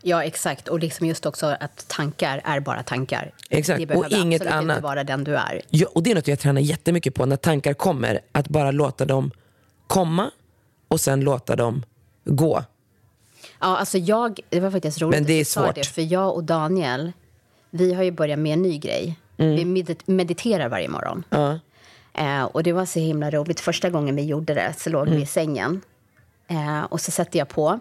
Ja, 0.01 0.23
exakt. 0.23 0.67
Och 0.67 0.79
liksom 0.79 1.05
just 1.07 1.25
också 1.25 1.45
att 1.59 1.87
tankar 1.87 2.41
är 2.43 2.59
bara 2.59 2.83
tankar. 2.83 3.31
Exakt, 3.49 3.79
Det 3.79 3.85
behöver 3.85 4.05
och 4.07 4.11
inget 4.11 4.41
absolut 4.41 4.53
annat. 4.61 4.77
inte 4.77 4.83
vara 4.83 5.03
den 5.03 5.23
du 5.23 5.35
är. 5.35 5.61
Ja, 5.69 5.87
och 5.95 6.03
det 6.03 6.11
är 6.11 6.15
något 6.15 6.27
jag 6.27 6.39
tränar 6.39 6.61
jättemycket 6.61 7.13
på 7.15 7.25
när 7.25 7.35
tankar 7.37 7.73
kommer, 7.73 8.19
att 8.31 8.47
bara 8.47 8.71
låta 8.71 9.05
dem 9.05 9.31
komma 9.87 10.31
och 10.87 10.99
sen 11.01 11.21
låta 11.21 11.55
dem 11.55 11.83
gå. 12.25 12.63
Ja, 13.59 13.77
alltså 13.77 13.97
jag, 13.97 14.39
det 14.49 14.59
var 14.59 14.71
faktiskt 14.71 15.01
roligt 15.01 15.19
Men 15.19 15.27
det 15.27 15.33
är 15.33 15.41
att 15.41 15.45
du 15.47 15.51
sa 15.51 15.71
det, 15.71 15.83
för 15.87 16.01
jag 16.13 16.35
och 16.35 16.43
Daniel, 16.43 17.11
vi 17.69 17.93
har 17.93 18.03
ju 18.03 18.11
börjat 18.11 18.39
med 18.39 18.53
en 18.53 18.61
ny 18.61 18.77
grej. 18.77 19.19
Mm. 19.37 19.55
Vi 19.55 19.65
medit- 19.83 20.03
mediterar 20.05 20.69
varje 20.69 20.89
morgon. 20.89 21.23
Ja. 21.29 21.59
Eh, 22.13 22.43
och 22.43 22.63
det 22.63 22.71
var 22.73 22.85
så 22.85 22.99
himla 22.99 23.31
roligt. 23.31 23.59
Första 23.59 23.89
gången 23.89 24.15
vi 24.15 24.21
gjorde 24.25 24.53
det 24.53 24.73
så 24.77 24.89
låg 24.89 25.05
vi 25.05 25.11
Mm. 25.11 25.23
i 25.23 25.25
sängen. 25.25 25.81
Eh, 26.51 26.83
och 26.83 27.01
så 27.01 27.11
sätter 27.11 27.39
jag 27.39 27.49
på. 27.49 27.79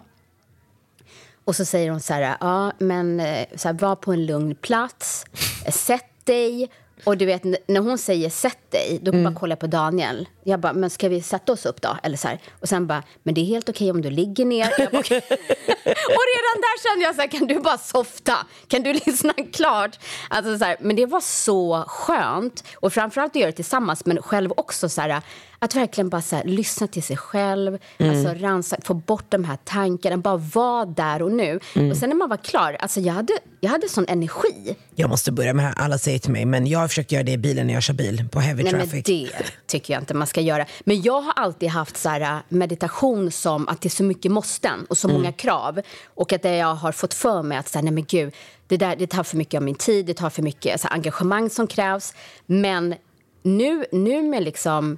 Och 1.45 1.55
så 1.55 1.65
säger 1.65 1.91
hon 1.91 1.99
så 2.01 2.13
här, 2.13 2.37
ja 2.39 2.71
men 2.77 3.19
eh, 3.19 3.45
så 3.55 3.67
här, 3.67 3.73
var 3.73 3.95
på 3.95 4.13
en 4.13 4.25
lugn 4.25 4.55
plats, 4.55 5.25
sätt 5.71 6.05
dig. 6.23 6.69
Och 7.03 7.17
du 7.17 7.25
vet, 7.25 7.43
när 7.43 7.79
hon 7.79 7.97
säger 7.97 8.29
sätt 8.29 8.71
dig, 8.71 8.99
då 9.01 9.11
Mm. 9.11 9.23
bara 9.23 9.39
kollar 9.39 9.51
jag 9.51 9.59
på 9.59 9.67
Daniel. 9.67 10.27
Jag 10.43 10.59
bara, 10.59 10.73
men 10.73 10.89
ska 10.89 11.09
vi 11.09 11.21
sätta 11.21 11.51
oss 11.51 11.65
upp 11.65 11.81
då? 11.81 11.97
Eller 12.03 12.17
så 12.17 12.27
här. 12.27 12.39
Och 12.59 12.69
sen 12.69 12.87
bara, 12.87 13.03
men 13.23 13.33
det 13.33 13.41
är 13.41 13.45
helt 13.45 13.69
okej 13.69 13.91
om 13.91 14.01
du 14.01 14.09
ligger 14.09 14.45
ner. 14.45 14.65
Bara, 14.77 14.97
och 14.97 16.25
redan 16.33 16.57
där 16.61 16.83
kände 16.89 17.05
jag 17.05 17.15
så 17.15 17.21
här, 17.21 17.27
kan 17.27 17.47
du 17.47 17.59
bara 17.59 17.77
softa? 17.77 18.37
Kan 18.67 18.83
du 18.83 18.93
lyssna 18.93 19.33
klart? 19.53 19.99
Alltså 20.29 20.57
så 20.57 20.65
här, 20.65 20.77
men 20.79 20.95
det 20.95 21.05
var 21.05 21.21
så 21.21 21.83
skönt. 21.87 22.63
Och 22.75 22.93
framförallt 22.93 23.31
att 23.35 23.39
göra 23.39 23.51
det 23.51 23.55
tillsammans, 23.55 24.05
men 24.05 24.21
själv 24.21 24.51
också 24.57 24.89
så 24.89 25.01
här, 25.01 25.21
att 25.65 25.75
verkligen 25.75 26.09
bara 26.09 26.21
här, 26.31 26.43
lyssna 26.43 26.87
till 26.87 27.03
sig 27.03 27.17
själv, 27.17 27.77
Mm. 27.97 28.11
alltså 28.11 28.45
ransa, 28.45 28.77
få 28.83 28.93
bort 28.93 29.25
de 29.29 29.43
här 29.43 29.57
tankarna, 29.63 30.17
bara 30.17 30.37
vara 30.37 30.85
där 30.85 31.21
och 31.21 31.31
nu. 31.31 31.59
Mm. 31.75 31.91
Och 31.91 31.97
sen 31.97 32.09
när 32.09 32.15
man 32.15 32.29
var 32.29 32.37
klar, 32.37 32.77
alltså 32.79 32.99
jag 32.99 33.13
hade, 33.13 33.33
jag 33.59 33.69
hade 33.69 33.89
sån 33.89 34.05
energi. 34.07 34.75
Jag 34.95 35.09
måste 35.09 35.31
börja 35.31 35.53
med 35.53 35.65
det 35.65 35.67
här, 35.69 35.85
alla 35.85 35.97
säger 35.97 36.19
till 36.19 36.31
mig, 36.31 36.45
men 36.45 36.67
jag 36.67 36.79
har 36.79 36.87
försökt 36.87 37.11
göra 37.11 37.23
det 37.23 37.31
i 37.31 37.37
bilen 37.37 37.67
när 37.67 37.73
jag 37.73 37.83
kör 37.83 37.93
bil 37.93 38.25
på 38.31 38.39
heavy 38.39 38.63
Nej, 38.63 38.71
men 38.73 38.81
traffic. 38.81 39.03
det 39.05 39.29
tycker 39.67 39.93
jag 39.93 40.01
inte 40.01 40.13
man 40.13 40.27
ska 40.27 40.41
göra. 40.41 40.65
Men 40.85 41.01
jag 41.01 41.21
har 41.21 41.33
alltid 41.35 41.69
haft 41.69 41.97
så 41.97 42.09
här, 42.09 42.21
äh, 42.21 42.37
meditation 42.49 43.31
som 43.31 43.67
att 43.67 43.81
det 43.81 43.87
är 43.87 43.89
så 43.89 44.03
mycket 44.03 44.31
måsten 44.31 44.85
och 44.89 44.97
så 44.97 45.07
Mm. 45.07 45.21
många 45.21 45.31
krav. 45.31 45.81
Och 46.05 46.33
att 46.33 46.43
jag 46.43 46.75
har 46.75 46.91
fått 46.91 47.13
för 47.13 47.43
mig 47.43 47.57
att 47.57 47.69
så 47.69 47.77
här, 47.77 47.83
nej 47.83 47.93
men 47.93 48.05
gud, 48.07 48.33
det, 48.67 48.77
där, 48.77 48.95
det 48.95 49.07
tar 49.07 49.23
för 49.23 49.37
mycket 49.37 49.57
av 49.57 49.63
min 49.63 49.75
tid, 49.75 50.05
det 50.05 50.13
tar 50.13 50.29
för 50.29 50.41
mycket 50.41 50.81
så 50.81 50.87
här, 50.87 50.95
engagemang 50.95 51.49
som 51.49 51.67
krävs. 51.67 52.13
Men 52.45 52.95
nu, 53.43 53.85
nu 53.91 54.21
med 54.21 54.43
liksom 54.43 54.97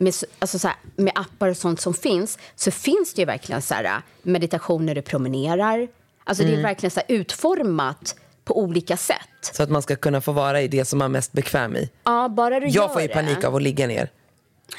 med, 0.00 0.14
alltså 0.38 0.58
så 0.58 0.68
här, 0.68 0.76
med 0.96 1.12
appar 1.14 1.48
och 1.48 1.56
sånt 1.56 1.80
som 1.80 1.94
finns 1.94 2.38
så 2.56 2.70
finns 2.70 3.14
det 3.14 3.22
ju 3.22 3.26
verkligen 3.26 3.62
så 3.62 3.74
här, 3.74 3.84
äh, 3.84 3.90
meditation 4.22 4.86
när 4.86 4.94
du 4.94 5.02
promenerar. 5.02 5.88
Alltså 6.24 6.42
det 6.44 6.48
är 6.48 6.52
Mm. 6.52 6.62
verkligen 6.62 6.90
så 6.90 7.00
här, 7.00 7.16
utformat 7.16 8.14
på 8.44 8.58
olika 8.60 8.96
sätt. 8.96 9.16
Så 9.52 9.62
att 9.62 9.70
man 9.70 9.82
ska 9.82 9.96
kunna 9.96 10.20
få 10.20 10.32
vara 10.32 10.60
i 10.62 10.68
det 10.68 10.84
som 10.84 10.98
man 10.98 11.04
är 11.06 11.08
mest 11.08 11.32
bekväm 11.32 11.76
i. 11.76 11.90
Ja, 12.04 12.28
bara 12.28 12.60
du 12.60 12.66
gör 12.68 12.82
Jag 12.82 12.92
får 12.92 13.02
ju 13.02 13.08
det. 13.08 13.14
panik 13.14 13.44
av 13.44 13.56
att 13.56 13.62
ligga 13.62 13.86
ner. 13.86 14.10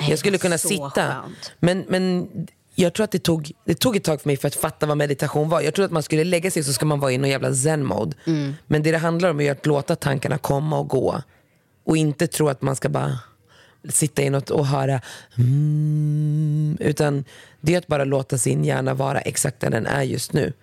Jag 0.10 0.20
skulle 0.20 0.38
kunna 0.38 0.58
sitta. 0.58 0.90
skönt. 0.92 1.52
Men, 1.60 1.86
men 1.88 2.30
jag 2.76 2.94
tror 2.94 3.04
att 3.04 3.12
det 3.12 3.20
tog, 3.20 3.52
det 3.66 3.74
tog 3.76 3.96
ett 3.96 4.04
tag 4.04 4.22
för 4.22 4.30
mig 4.30 4.38
för 4.38 4.48
att 4.48 4.56
fatta 4.56 4.86
vad 4.86 4.98
meditation 4.98 5.50
var. 5.50 5.62
Jag 5.62 5.74
tror 5.74 5.86
att 5.86 5.92
man 5.92 6.04
skulle 6.04 6.24
lägga 6.24 6.52
sig 6.52 6.64
så 6.64 6.74
ska 6.74 6.86
man 6.86 7.00
vara 7.00 7.12
i 7.12 7.18
någon 7.18 7.30
jävla 7.30 7.54
zen-mode. 7.54 8.16
Mm. 8.28 8.54
Men 8.68 8.84
det 8.84 8.92
det 8.92 8.98
handlar 8.98 9.30
om 9.30 9.42
är 9.42 9.52
att 9.52 9.66
låta 9.66 9.96
tankarna 9.96 10.38
komma 10.38 10.80
och 10.80 10.88
gå. 10.88 11.22
Och 11.86 11.98
inte 11.98 12.28
tro 12.28 12.50
att 12.50 12.62
man 12.62 12.76
ska 12.76 12.90
bara 12.90 13.20
sitta 13.90 14.22
i 14.22 14.30
något 14.30 14.50
och 14.50 14.68
höra 14.68 15.02
mm, 15.38 16.78
utan 16.80 17.26
det 17.62 17.74
är 17.74 17.78
att 17.78 17.88
bara 17.88 18.04
låta 18.04 18.38
sin 18.38 18.64
hjärna 18.64 18.94
vara 18.94 19.20
exakt 19.20 19.60
där 19.60 19.70
den 19.70 19.86
är 19.86 20.04
just 20.04 20.34
nu. 20.34 20.54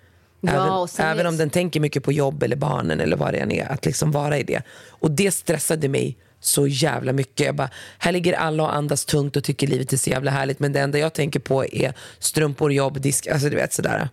Ja, 0.41 0.87
Även, 0.97 1.11
även 1.11 1.27
om 1.27 1.37
den 1.37 1.49
tänker 1.49 1.79
mycket 1.79 2.03
på 2.03 2.11
jobb 2.11 2.43
eller 2.43 2.55
barnen 2.55 2.99
eller 2.99 3.17
vad 3.17 3.33
det 3.33 3.37
än 3.37 3.51
är. 3.51 3.71
Att 3.71 3.85
liksom 3.85 4.11
vara 4.11 4.37
i 4.37 4.43
det. 4.43 4.61
Och 4.89 5.11
det 5.11 5.31
stressade 5.31 5.87
mig 5.87 6.17
så 6.39 6.67
jävla 6.67 7.13
mycket. 7.13 7.45
Jag 7.45 7.55
bara, 7.55 7.69
här 7.97 8.11
ligger 8.11 8.33
alla 8.33 8.63
och 8.63 8.75
andas 8.75 9.05
tungt 9.05 9.35
och 9.35 9.43
tycker 9.43 9.67
livet 9.67 9.93
är 9.93 9.97
så 9.97 10.09
jävla 10.09 10.31
härligt. 10.31 10.59
Men 10.59 10.73
det 10.73 10.79
enda 10.79 10.99
jag 10.99 11.13
tänker 11.13 11.39
på 11.39 11.65
är 11.65 11.93
strumpor, 12.19 12.73
jobb, 12.73 13.01
disk. 13.01 13.27
Alltså 13.27 13.49
du 13.49 13.55
vet 13.55 13.73
sådär. 13.73 14.09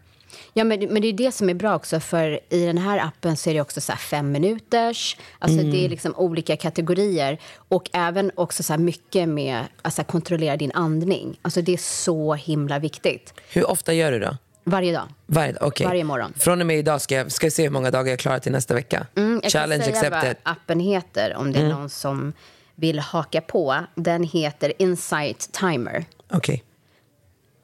Ja, 0.59 0.64
men, 0.64 0.80
men 0.80 1.02
det 1.02 1.09
är 1.09 1.12
det 1.12 1.32
som 1.32 1.50
är 1.50 1.54
bra 1.54 1.74
också, 1.76 2.00
för 2.00 2.40
i 2.48 2.66
den 2.66 2.78
här 2.78 2.98
appen 2.98 3.36
så 3.36 3.50
är 3.50 3.54
det 3.54 3.61
också 3.61 3.80
så 3.80 3.92
fem 3.92 4.32
minuters, 4.32 5.16
alltså 5.38 5.59
Mm. 5.59 5.70
det 5.70 5.84
är 5.84 5.88
liksom 5.88 6.14
olika 6.16 6.57
kategorier 6.57 7.38
och 7.68 7.90
även 7.92 8.30
också 8.34 8.62
så 8.62 8.76
mycket 8.78 9.28
med 9.28 9.64
alltså 9.82 10.04
kontrollera 10.04 10.57
din 10.57 10.72
andning. 10.74 11.38
Alltså 11.42 11.62
det 11.62 11.72
är 11.72 11.76
så 11.76 12.34
himla 12.34 12.78
viktigt. 12.78 13.34
Hur 13.52 13.70
ofta 13.70 13.92
gör 13.92 14.12
du 14.12 14.18
då? 14.18 14.36
Varje 14.64 14.92
dag. 14.92 15.04
Varje? 15.26 15.57
Okej. 15.61 15.86
Varje 15.86 16.04
morgon. 16.04 16.32
Från 16.36 16.61
och 16.61 16.66
med 16.66 16.78
idag 16.78 17.00
ska 17.00 17.14
jag 17.14 17.32
ska 17.32 17.46
jag 17.46 17.52
se 17.52 17.62
hur 17.62 17.70
många 17.70 17.90
dagar 17.90 18.11
jag 18.11 18.18
klarar 18.18 18.38
till 18.38 18.52
nästa 18.52 18.74
vecka. 18.74 19.07
Mm, 19.16 19.40
jag 19.42 19.52
Challenge 19.52 19.84
kan 19.84 19.94
säga 19.94 20.07
accepted. 20.16 20.36
vad 20.44 20.52
appen 20.52 20.80
heter 20.80 21.34
om 21.36 21.52
det 21.52 21.59
är 21.59 21.64
Mm. 21.64 21.76
någon 21.78 21.88
som 21.90 22.32
vill 22.74 22.98
haka 22.98 23.40
på. 23.40 23.76
Den 23.94 24.22
heter 24.24 24.72
Insight 24.78 25.52
Timer. 25.52 26.04
Okej. 26.32 26.62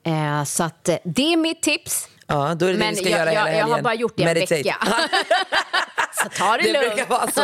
Eh, 0.05 0.45
så 0.45 0.65
att 0.65 0.89
eh, 0.89 0.97
det 1.05 1.33
är 1.33 1.37
mitt 1.37 1.63
tips. 1.63 2.09
Ja, 2.33 2.55
då 2.55 2.67
är 2.67 2.71
det 2.73 2.77
det 2.77 2.79
Men 2.79 2.91
vi 2.95 2.97
ska 2.97 3.09
jag, 3.09 3.19
göra 3.19 3.31
hela 3.31 3.41
jag, 3.41 3.49
jag 3.59 3.63
har 3.63 3.69
helgen. 3.69 3.83
bara 3.85 3.95
gjort 3.95 4.13
det 4.17 4.23
en 4.23 4.27
Meditate. 4.29 4.55
vecka. 4.55 4.77
så 6.23 6.29
ta 6.39 6.57
det, 6.57 6.63
Det 6.63 6.73
lugnt. 6.73 6.87
brukar 6.95 7.07
vara 7.11 7.31
så. 7.31 7.43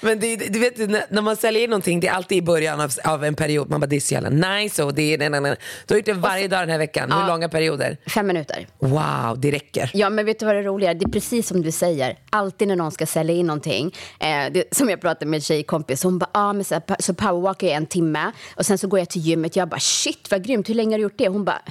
Men 0.06 0.20
det, 0.20 0.36
du 0.36 0.58
vet, 0.58 0.78
när- 1.10 1.22
man 1.22 1.36
säljer 1.36 1.62
in 1.64 1.70
någonting, 1.70 2.00
det 2.00 2.08
är 2.08 2.12
alltid 2.12 2.38
i 2.38 2.42
början 2.42 2.80
av, 2.80 2.90
av 3.04 3.24
en 3.24 3.34
period. 3.34 3.70
Man 3.70 3.80
bara, 3.80 3.86
det 3.86 3.96
är 3.96 4.00
så 4.00 4.14
jävla 4.14 4.30
nice 4.30 4.82
och 4.84 4.94
det 4.94 5.14
är... 5.14 5.18
Nej, 5.18 5.28
nej, 5.30 5.40
nej. 5.40 5.56
Du 5.86 5.94
har 5.94 5.98
gjort 5.98 6.06
det 6.06 6.12
varje 6.12 6.48
dag 6.48 6.60
den 6.60 6.68
här 6.70 6.78
veckan. 6.78 7.12
Hur 7.12 7.20
Ja. 7.20 7.26
långa 7.26 7.48
perioder? 7.48 7.96
Fem 8.06 8.26
minuter. 8.26 8.66
Wow, 8.78 9.40
det 9.40 9.50
räcker. 9.50 9.90
Ja, 9.94 10.10
men 10.10 10.26
vet 10.26 10.38
du 10.38 10.46
vad 10.46 10.54
det 10.54 10.62
roliga 10.62 10.90
är? 10.90 10.94
Det 10.94 11.04
är 11.04 11.10
precis 11.12 11.48
som 11.48 11.62
du 11.62 11.72
säger. 11.72 12.18
Alltid 12.30 12.68
när 12.68 12.76
någon 12.76 12.92
ska 12.92 13.06
sälja 13.06 13.34
in 13.34 13.46
någonting. 13.46 13.94
Eh, 14.20 14.26
det, 14.52 14.64
som 14.76 14.88
jag 14.90 15.00
pratade 15.00 15.26
med 15.26 15.38
en 15.38 15.42
tjejkompis. 15.42 16.02
Hon 16.02 16.18
bara, 16.18 16.30
ah, 16.32 16.52
men 16.52 16.64
så, 16.64 16.74
här, 16.74 16.82
så 16.98 17.14
powerwalkar 17.14 17.66
jag 17.66 17.76
en 17.76 17.86
timme. 17.86 18.32
Och 18.56 18.66
sen 18.66 18.78
så 18.78 18.88
går 18.88 18.98
jag 18.98 19.08
till 19.10 19.20
gymmet. 19.22 19.56
Jag 19.56 19.68
bara, 19.68 19.80
shit 19.80 20.30
vad 20.30 20.44
grymt. 20.44 20.68
Hur 20.68 20.74
länge 20.74 20.92
har 20.94 20.98
du 20.98 21.02
gjort 21.02 21.18
det? 21.18 21.28
Hon 21.28 21.44
bara, 21.44 21.62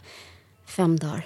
fem 0.67 0.99
dagar. 0.99 1.25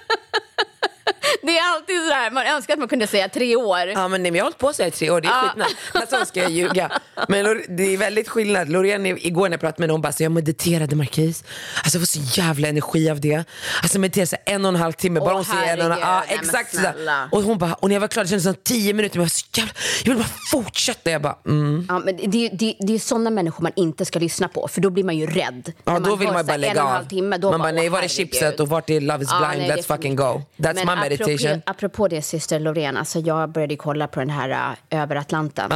Det 1.41 1.57
är 1.57 1.73
alltid 1.75 1.95
så 2.07 2.13
här, 2.13 2.31
man 2.31 2.45
önskar 2.47 2.73
att 2.73 2.79
man 2.79 2.87
kunde 2.87 3.07
säga 3.07 3.29
tre 3.29 3.55
år. 3.55 3.79
Ja, 3.87 4.07
men 4.07 4.23
nej, 4.23 4.31
men 4.31 4.35
jag 4.37 4.43
har 4.43 4.45
hållit 4.45 4.57
på 4.57 4.71
här 4.79 4.87
i 4.87 4.91
tre 4.91 5.09
år, 5.09 5.21
det 5.21 5.27
är 5.27 5.31
Ja. 5.31 5.41
skitnära. 5.49 5.67
Alltså 5.93 6.25
ska 6.25 6.39
jag 6.41 6.51
ljuga. 6.51 6.91
Men 7.27 7.63
det 7.69 7.93
är 7.93 7.97
väldigt 7.97 8.29
skillnad. 8.29 8.69
Loreen, 8.69 9.05
igår 9.05 9.43
när 9.49 9.51
jag 9.53 9.59
pratade 9.59 9.81
med 9.81 9.83
henne, 9.83 9.93
hon 9.93 10.01
bara, 10.01 10.11
så 10.13 10.23
jag 10.23 10.31
mediterade 10.31 10.95
Marquis. 10.95 11.43
Alltså 11.83 11.97
jag 11.97 12.01
får 12.07 12.19
så 12.19 12.41
jävla 12.41 12.67
energi 12.67 13.09
av 13.09 13.21
det. 13.21 13.35
Alltså 13.35 13.95
jag 13.97 13.99
mediterade 14.01 14.27
så 14.27 14.35
en 14.45 14.65
och 14.65 14.69
en 14.69 14.75
halv 14.75 14.93
timme, 14.93 15.19
bara 15.19 15.29
Åh, 15.29 15.35
hon 15.35 15.45
säger 15.45 15.73
en 15.73 15.79
och 15.79 15.85
en 15.85 15.91
halv, 15.91 16.01
ja. 16.01 16.23
Nej, 16.27 16.37
exakt 16.41 16.75
sådär. 16.75 17.27
Och 17.31 17.43
hon 17.43 17.57
bara, 17.57 17.73
och 17.73 17.89
när 17.89 17.95
jag 17.95 18.01
var 18.01 18.07
klar, 18.07 18.23
det 18.23 18.29
kändes 18.29 18.43
som 18.43 18.55
tio 18.63 18.93
minuter, 18.93 19.17
men 19.19 19.21
jag 19.23 19.25
var 19.25 19.29
så 19.29 19.45
jävla, 19.57 19.73
jag 20.03 20.09
vill 20.13 20.17
bara 20.23 20.29
fortsätta. 20.51 21.11
Jag 21.11 21.21
bara, 21.21 21.37
mm. 21.47 21.85
Ja, 21.89 21.99
men 21.99 22.17
det, 22.31 22.49
det, 22.49 22.75
det 22.79 22.93
är 22.95 22.99
sådana 22.99 23.29
människor 23.29 23.63
man 23.63 23.71
inte 23.75 24.05
ska 24.05 24.19
lyssna 24.19 24.47
på, 24.47 24.67
för 24.67 24.81
då 24.81 24.89
blir 24.89 25.03
man 25.03 25.17
ju 25.17 25.25
rädd. 25.27 25.71
Ja, 25.83 25.99
då 25.99 26.15
vill 26.15 26.27
man 26.27 26.33
så 26.33 26.37
här 26.37 26.43
bara 26.43 26.57
lägga 26.57 26.83
av. 26.83 27.03
Timme, 27.07 27.37
man 27.41 27.59
bara, 27.59 27.71
nej 27.71 27.89
var 27.89 28.01
är 28.01 28.07
chipset 28.07 28.59
och 28.59 28.69
vart 28.69 28.89
är 28.89 29.01
Love 29.01 29.23
is 29.23 29.29
Ja, 29.31 29.37
blind, 29.39 29.57
nej, 29.59 29.67
det 29.67 29.73
är 29.73 29.77
let's 29.77 29.95
fucking 29.95 30.15
go. 30.15 30.23
That's 30.57 30.73
Men 30.73 30.75
my 30.75 30.81
apropå- 30.93 31.20
meditation. 31.27 31.61
Apropå 31.65 32.07
det, 32.07 32.21
syster 32.21 32.59
Loreen, 32.59 32.97
alltså 32.97 33.19
jag 33.19 33.49
började 33.51 33.75
kolla 33.75 34.07
på 34.07 34.19
den 34.19 34.29
här 34.29 34.71
uh, 34.71 34.99
Över 35.01 35.15
Atlanten. 35.15 35.71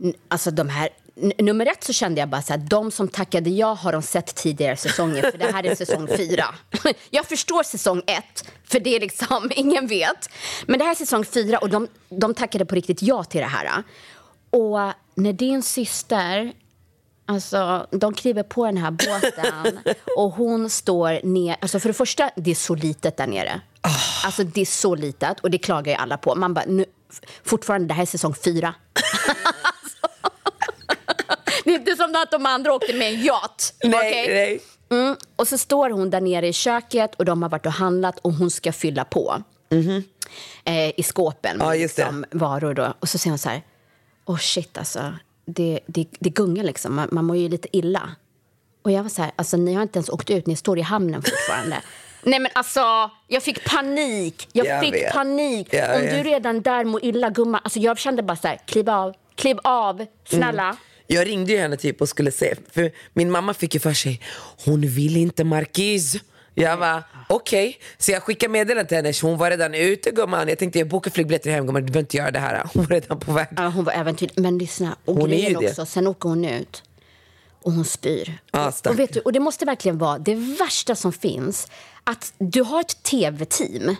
N- 0.00 0.14
Alltså 0.28 0.50
de 0.50 0.68
här, 0.68 0.88
nummer 1.38 1.66
ett 1.66 1.84
så 1.84 1.92
kände 1.92 2.20
jag 2.20 2.28
bara 2.28 2.42
så 2.42 2.52
här, 2.52 2.60
de 2.60 2.90
som 2.90 3.08
tackade 3.08 3.50
ja 3.50 3.72
har 3.74 3.92
de 3.92 4.02
sett 4.02 4.34
tidigare 4.34 4.76
säsonger, 4.76 5.30
för 5.30 5.38
det 5.38 5.52
här 5.52 5.66
är 5.66 5.74
säsong 5.74 6.08
fyra. 6.16 6.44
Jag 7.10 7.26
förstår 7.26 7.62
säsong 7.62 8.02
ett, 8.06 8.44
för 8.64 8.80
det 8.80 8.96
är 8.96 9.00
liksom, 9.00 9.50
ingen 9.56 9.86
vet. 9.86 10.28
Men 10.66 10.78
det 10.78 10.84
här 10.84 10.90
är 10.92 10.94
säsong 10.96 11.24
fyra 11.24 11.58
och 11.58 11.68
de, 11.70 11.88
de 12.08 12.34
tackade 12.34 12.64
på 12.64 12.74
riktigt 12.74 13.02
ja 13.02 13.24
till 13.24 13.40
det 13.40 13.46
här. 13.46 13.82
Och 14.50 14.92
när 15.14 15.32
din 15.32 15.62
syster 15.62 16.52
Alltså, 17.34 17.86
de 17.90 18.14
kliver 18.14 18.42
på 18.42 18.66
den 18.66 18.76
här 18.76 18.90
båten 18.90 19.78
och 20.16 20.30
hon 20.30 20.70
står 20.70 21.26
ner. 21.26 21.56
Alltså 21.60 21.80
för 21.80 21.88
det 21.88 21.94
första, 21.94 22.30
det 22.36 22.50
är 22.50 22.54
så 22.54 22.74
litet 22.74 23.16
där 23.16 23.26
nere. 23.26 23.60
Alltså 24.24 24.44
det 24.44 24.60
är 24.60 24.64
så 24.66 24.94
litet 24.94 25.40
och 25.40 25.50
det 25.50 25.58
klagar 25.58 25.92
ju 25.92 25.98
alla 25.98 26.16
på. 26.16 26.34
Man 26.34 26.54
bara, 26.54 26.64
nu, 26.68 26.84
fortfarande, 27.44 27.88
det 27.88 27.94
här 27.94 28.02
är 28.02 28.06
säsong 28.06 28.34
fyra. 28.34 28.74
det 31.64 31.70
är 31.70 31.74
inte 31.78 31.96
som 31.96 32.14
att 32.16 32.30
de 32.30 32.46
andra 32.46 32.74
åkte 32.74 32.92
med 32.92 33.08
en 33.14 33.20
yacht. 33.20 33.74
Nej, 33.84 34.10
okej? 34.10 34.34
nej. 34.34 34.60
Mm. 35.00 35.16
Och 35.36 35.48
så 35.48 35.58
står 35.58 35.90
hon 35.90 36.10
där 36.10 36.20
nere 36.20 36.48
i 36.48 36.52
köket 36.52 37.14
och 37.14 37.24
de 37.24 37.42
har 37.42 37.50
varit 37.50 37.66
och 37.66 37.72
handlat 37.72 38.18
och 38.18 38.32
hon 38.32 38.50
ska 38.50 38.72
fylla 38.72 39.04
på 39.04 39.42
eh, 40.64 40.88
i 40.96 41.02
skåpen 41.02 41.58
med 41.58 41.66
Ja, 41.66 41.74
liksom, 41.74 42.24
varor. 42.30 42.74
Då. 42.74 42.94
Och 43.00 43.08
så 43.08 43.18
säger 43.18 43.30
hon 43.30 43.38
så 43.38 43.48
här, 43.48 43.62
åh 44.24 44.38
shit 44.38 44.78
alltså, 44.78 45.14
det, 45.44 45.80
det, 45.86 46.06
det 46.18 46.30
gungar 46.30 46.64
liksom, 46.64 46.94
man, 46.94 47.08
man 47.12 47.24
mår 47.24 47.36
ju 47.36 47.48
lite 47.48 47.76
illa. 47.76 48.10
Och 48.82 48.90
jag 48.90 49.02
var 49.02 49.10
så 49.10 49.22
här, 49.22 49.32
alltså 49.36 49.56
ni 49.56 49.74
har 49.74 49.82
inte 49.82 49.96
ens 49.98 50.08
åkt 50.08 50.30
ut, 50.30 50.46
ni 50.46 50.56
står 50.56 50.78
i 50.78 50.82
hamnen 50.82 51.22
fortfarande. 51.22 51.76
Nej 52.24 52.38
men 52.40 52.50
alltså, 52.54 53.10
jag 53.28 53.42
fick 53.42 53.64
panik. 53.64 54.48
Jag, 54.52 54.66
Jag 54.66 54.80
fick 54.80 54.94
vet. 54.94 55.12
panik. 55.12 55.68
Jag 55.70 55.94
Om 55.96 56.00
vet. 56.00 56.10
du 56.24 56.30
redan 56.30 56.62
där 56.62 56.84
mår 56.84 57.04
illa 57.04 57.30
gumman, 57.30 57.60
alltså 57.64 57.78
jag 57.78 57.98
kände 57.98 58.22
bara 58.22 58.36
så 58.36 58.48
här, 58.48 58.60
kliv 58.66 58.90
av, 58.90 59.14
kliv 59.34 59.58
av, 59.64 60.06
snälla. 60.24 60.62
Mm. 60.64 60.76
Jag 61.06 61.26
ringde 61.26 61.52
ju 61.52 61.58
henne 61.58 61.76
typ 61.76 62.00
och 62.00 62.08
skulle 62.08 62.30
se, 62.32 62.54
för 62.72 62.90
min 63.12 63.30
mamma 63.30 63.54
fick 63.54 63.74
ju 63.74 63.80
för 63.80 63.92
sig, 63.92 64.20
hon 64.64 64.80
vill 64.80 65.16
inte 65.16 65.44
Marquis. 65.44 66.16
Jag 66.54 66.76
var 66.76 67.02
okej, 67.28 67.78
så 67.98 68.10
jag 68.12 68.22
skickade 68.22 68.52
meddelande 68.52 68.88
till 68.88 68.96
henne, 68.96 69.12
hon 69.22 69.38
var 69.38 69.50
redan 69.50 69.74
ute 69.74 70.10
gumman. 70.10 70.48
Jag 70.48 70.58
tänkte 70.58 70.78
jag 70.78 70.88
bokar 70.88 71.10
flygbiljetter 71.10 71.50
hem 71.50 71.66
gumman, 71.66 71.82
du 71.86 71.92
behöver 71.92 72.00
inte 72.00 72.16
göra 72.16 72.30
det 72.30 72.38
här. 72.38 72.66
Hon 72.74 72.82
var 72.84 72.90
redan 72.90 73.20
på 73.20 73.32
väg. 73.32 73.46
Ja, 73.56 73.68
hon 73.68 73.84
var 73.84 73.92
äventyrlig. 73.92 74.38
Men 74.38 74.58
lyssna, 74.58 74.96
och 75.04 75.14
Hon 75.14 75.28
grejen 75.28 75.60
det. 75.60 75.68
också, 75.68 75.86
sen 75.86 76.06
åker 76.06 76.28
hon 76.28 76.44
ut 76.44 76.82
och 77.62 77.72
hon 77.72 77.84
spyr. 77.84 78.38
Ja, 78.52 78.72
och, 78.88 78.98
vet 78.98 79.12
du, 79.12 79.20
och 79.20 79.32
det 79.32 79.40
måste 79.40 79.64
verkligen 79.64 79.98
vara 79.98 80.18
det 80.18 80.34
värsta 80.34 80.94
som 80.94 81.12
finns, 81.12 81.66
att 82.04 82.32
du 82.38 82.62
har 82.62 82.80
ett 82.80 83.02
tv-team. 83.02 83.96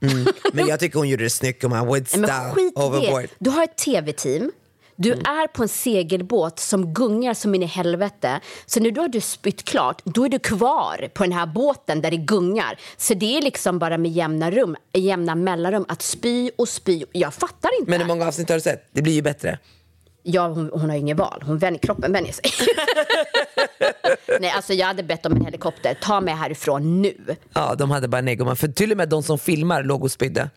Mm. 0.00 0.26
Men 0.52 0.66
jag 0.66 0.80
tycker 0.80 0.98
hon 0.98 1.08
gjorde 1.08 1.24
det 1.24 1.30
snyggt 1.30 1.60
gumman, 1.62 1.86
Nej, 1.88 2.04
style, 2.06 2.70
overboard. 2.74 3.22
det. 3.22 3.28
Du 3.38 3.50
har 3.50 3.64
ett 3.64 3.76
tv-team. 3.76 4.52
Du 4.96 5.12
Mm. 5.12 5.24
är 5.26 5.46
på 5.46 5.62
en 5.62 5.68
segelbåt 5.68 6.58
som 6.58 6.94
gungar 6.94 7.34
som 7.34 7.54
in 7.54 7.62
i 7.62 7.66
helvete. 7.66 8.40
Så 8.66 8.80
när 8.80 8.90
du 8.90 9.00
har 9.00 9.08
du 9.08 9.20
spytt 9.20 9.64
klart, 9.64 10.00
då 10.04 10.24
är 10.24 10.28
du 10.28 10.38
kvar 10.38 11.08
på 11.14 11.22
den 11.22 11.32
här 11.32 11.46
båten 11.46 12.00
där 12.02 12.10
det 12.10 12.16
gungar. 12.16 12.78
Så 12.96 13.14
det 13.14 13.36
är 13.38 13.42
liksom 13.42 13.78
bara 13.78 13.98
med 13.98 14.10
jämna, 14.12 14.50
rum, 14.50 14.76
jämna 14.92 15.34
mellanrum 15.34 15.84
att 15.88 16.02
spy 16.02 16.50
och 16.58 16.68
spy. 16.68 17.04
Jag 17.12 17.34
fattar 17.34 17.70
inte. 17.80 17.90
Men 17.90 18.00
hur 18.00 18.06
många 18.08 18.26
avsnitt 18.26 18.48
har 18.48 18.56
du 18.56 18.60
sett? 18.60 18.88
Det 18.92 19.02
blir 19.02 19.12
ju 19.12 19.22
bättre. 19.22 19.58
Ja, 20.22 20.48
hon, 20.48 20.70
hon 20.72 20.90
har 20.90 20.96
inget 20.96 21.16
val. 21.16 21.42
Hon 21.46 21.58
vänjer, 21.58 21.80
kroppen 21.80 22.12
vänjer 22.12 22.32
sig. 22.32 22.44
Nej, 24.40 24.50
alltså 24.50 24.72
jag 24.72 24.86
hade 24.86 25.02
bett 25.02 25.26
om 25.26 25.32
en 25.32 25.44
helikopter. 25.44 25.96
Ta 26.02 26.20
mig 26.20 26.34
härifrån 26.34 27.02
nu. 27.02 27.36
Ja, 27.52 27.74
de 27.74 27.90
hade 27.90 28.08
bara 28.08 28.20
nej 28.20 28.38
för 28.56 28.68
till 28.68 28.90
och 28.90 28.96
med 28.96 29.08
de 29.08 29.22
som 29.22 29.38
filmar 29.38 29.82
låg 29.82 30.04
och 30.04 30.10
spydde. 30.12 30.50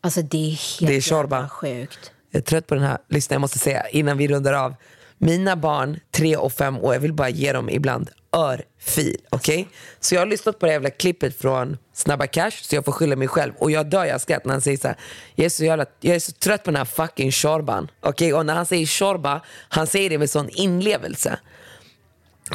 Alltså 0.00 0.22
det 0.22 0.38
är 0.38 0.50
helt 0.50 0.78
Det 0.80 0.94
är 1.12 1.12
jävla 1.12 1.48
sjukt. 1.48 2.12
Jag 2.32 2.40
är 2.40 2.44
trött 2.44 2.66
på 2.66 2.74
den 2.74 2.84
här 2.84 2.98
listan, 3.08 3.34
jag 3.34 3.40
måste 3.40 3.58
säga 3.58 3.88
innan 3.88 4.18
vi 4.18 4.28
rundar 4.28 4.52
av. 4.52 4.74
Mina 5.18 5.56
barn, 5.56 6.00
tre 6.10 6.36
och 6.36 6.52
fem 6.52 6.78
år, 6.78 6.94
jag 6.94 7.00
vill 7.00 7.12
bara 7.12 7.28
ge 7.28 7.52
dem 7.52 7.70
ibland 7.70 8.10
örfil. 8.32 9.20
Okej? 9.30 9.68
Så 10.00 10.14
jag 10.14 10.20
har 10.20 10.26
lyssnat 10.26 10.58
på 10.58 10.66
det 10.66 10.72
jävla 10.72 10.90
klippet 10.90 11.38
från 11.38 11.76
Snabba 11.92 12.26
Cash, 12.26 12.50
så 12.50 12.74
jag 12.74 12.84
får 12.84 12.92
skylla 12.92 13.16
mig 13.16 13.28
själv. 13.28 13.52
Och 13.58 13.70
jag 13.70 13.86
dör 13.86 14.04
jag 14.04 14.20
skratt 14.20 14.44
när 14.44 14.52
han 14.52 14.62
säger 14.62 14.78
så 14.78 14.88
här, 14.88 14.96
jag 15.34 15.44
är 15.44 15.48
så, 15.48 15.64
jävla, 15.64 15.86
jag 16.00 16.16
är 16.16 16.20
så 16.20 16.32
trött 16.32 16.64
på 16.64 16.70
den 16.70 16.76
här 16.76 16.84
fucking 16.84 17.32
Shorban. 17.32 17.90
Okej? 18.00 18.34
Och 18.34 18.46
när 18.46 18.54
han 18.54 18.66
säger 18.66 18.86
Shorba, 18.86 19.40
han 19.68 19.86
säger 19.86 20.10
det 20.10 20.18
med 20.18 20.30
sån 20.30 20.48
inlevelse. 20.48 21.38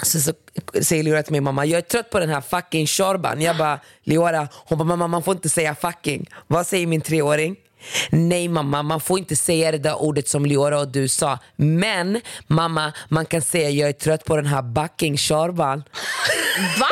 Så, 0.04 0.20
så 0.20 0.34
säger 0.82 1.04
Leora 1.04 1.24
till 1.24 1.32
mig, 1.32 1.42
mamma, 1.42 1.66
jag 1.66 1.78
är 1.78 1.82
trött 1.82 2.10
på 2.10 2.20
den 2.20 2.30
här 2.30 2.42
fucking 2.42 2.88
Shorban. 2.88 3.42
Jag 3.42 3.58
bara, 3.58 3.80
Leora, 4.04 4.48
hon 4.54 4.78
bara, 4.78 4.86
mamma 4.86 5.08
man 5.08 5.24
får 5.24 5.34
inte 5.34 5.50
säga 5.50 5.76
fucking. 5.76 6.30
Vad 6.48 6.68
säger 6.68 6.88
min 6.88 7.02
treåring? 7.02 7.56
Nej 8.10 8.48
mamma, 8.48 8.84
man 8.84 9.02
får 9.02 9.20
inte 9.20 9.36
säga 9.36 9.72
det 9.72 9.78
där 9.78 10.02
ordet 10.02 10.28
som 10.28 10.46
Leora 10.46 10.80
och 10.80 10.88
du 10.88 11.08
sa. 11.08 11.40
Men 11.56 12.22
mamma, 12.48 12.94
man 13.10 13.26
kan 13.26 13.42
säga 13.42 13.70
jag 13.70 13.90
är 13.90 13.94
trött 13.94 14.26
på 14.26 14.36
den 14.36 14.46
här 14.46 14.62
bucking 14.62 15.18
Shorban. 15.18 15.84
Va? 16.80 16.88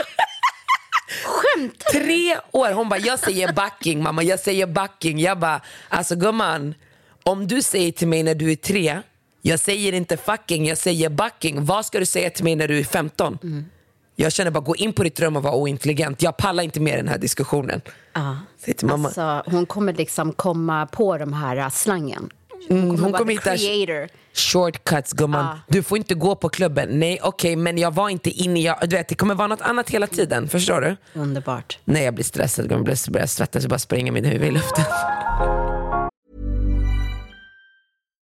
Skämtar 1.25 1.91
Tre 1.91 2.37
år, 2.51 2.71
hon 2.71 2.89
bara, 2.89 2.99
jag 2.99 3.19
säger 3.19 3.53
bucking 3.53 4.03
mamma, 4.03 4.23
jag 4.23 4.39
säger 4.39 4.67
bucking. 4.67 5.19
Jag 5.19 5.39
bara, 5.39 5.61
alltså 5.89 6.15
gumman, 6.15 6.75
om 7.23 7.47
du 7.47 7.61
säger 7.61 7.91
till 7.91 8.07
mig 8.07 8.23
när 8.23 8.35
du 8.35 8.51
är 8.51 8.55
tre, 8.55 9.01
jag 9.41 9.59
säger 9.59 9.93
inte 9.93 10.17
fucking, 10.17 10.65
jag 10.67 10.77
säger 10.77 11.09
bucking. 11.09 11.65
Vad 11.65 11.85
ska 11.85 11.99
du 11.99 12.05
säga 12.05 12.29
till 12.29 12.43
mig 12.43 12.55
när 12.55 12.67
du 12.67 12.79
är 12.79 12.83
15? 12.83 13.37
Jag 14.15 14.31
känner 14.31 14.51
bara, 14.51 14.59
gå 14.59 14.75
in 14.75 14.93
på 14.93 15.03
ditt 15.03 15.19
rum 15.19 15.35
och 15.35 15.43
vara 15.43 15.55
ointelligent. 15.55 16.21
Jag 16.21 16.37
pallar 16.37 16.63
inte 16.63 16.79
mer 16.79 16.97
den 16.97 17.07
här 17.07 17.17
diskussionen. 17.17 17.81
Till 18.65 18.87
mamma. 18.87 19.07
Alltså, 19.07 19.43
hon 19.45 19.65
kommer 19.65 19.93
liksom 19.93 20.33
komma 20.33 20.85
på 20.85 21.17
de 21.17 21.33
här 21.33 21.57
uh, 21.57 21.69
slangen. 21.69 22.29
Mm, 22.69 22.89
hon 22.89 22.97
kommer 22.97 23.25
the 23.25 23.31
hitta 23.31 23.57
creator. 23.57 24.09
shortcuts 24.33 25.13
gumman. 25.13 25.45
Ja. 25.45 25.59
Du 25.67 25.83
får 25.83 25.97
inte 25.97 26.15
gå 26.15 26.35
på 26.35 26.49
klubben. 26.49 26.99
Nej 26.99 27.19
okej, 27.23 27.55
men 27.55 27.77
jag 27.77 27.93
var 27.93 28.09
inte 28.09 28.29
inne. 28.29 28.59
Jag, 28.59 28.77
du 28.81 28.95
vet, 28.95 29.07
det 29.07 29.15
kommer 29.15 29.35
vara 29.35 29.47
något 29.47 29.61
annat 29.61 29.89
hela 29.89 30.07
tiden. 30.07 30.47
Förstår 30.47 30.81
du? 30.81 31.19
Underbart. 31.19 31.79
Nej 31.85 32.03
jag 32.03 32.13
blir 32.13 32.25
stressad. 32.25 32.71
Jag 32.71 32.83
börjar 32.83 33.25
svettas 33.25 33.63
och 33.63 33.69
bara 33.69 33.79
springa 33.79 34.11
min 34.11 34.25
huvud 34.25 34.47
i 34.47 34.51
luften. 34.51 34.85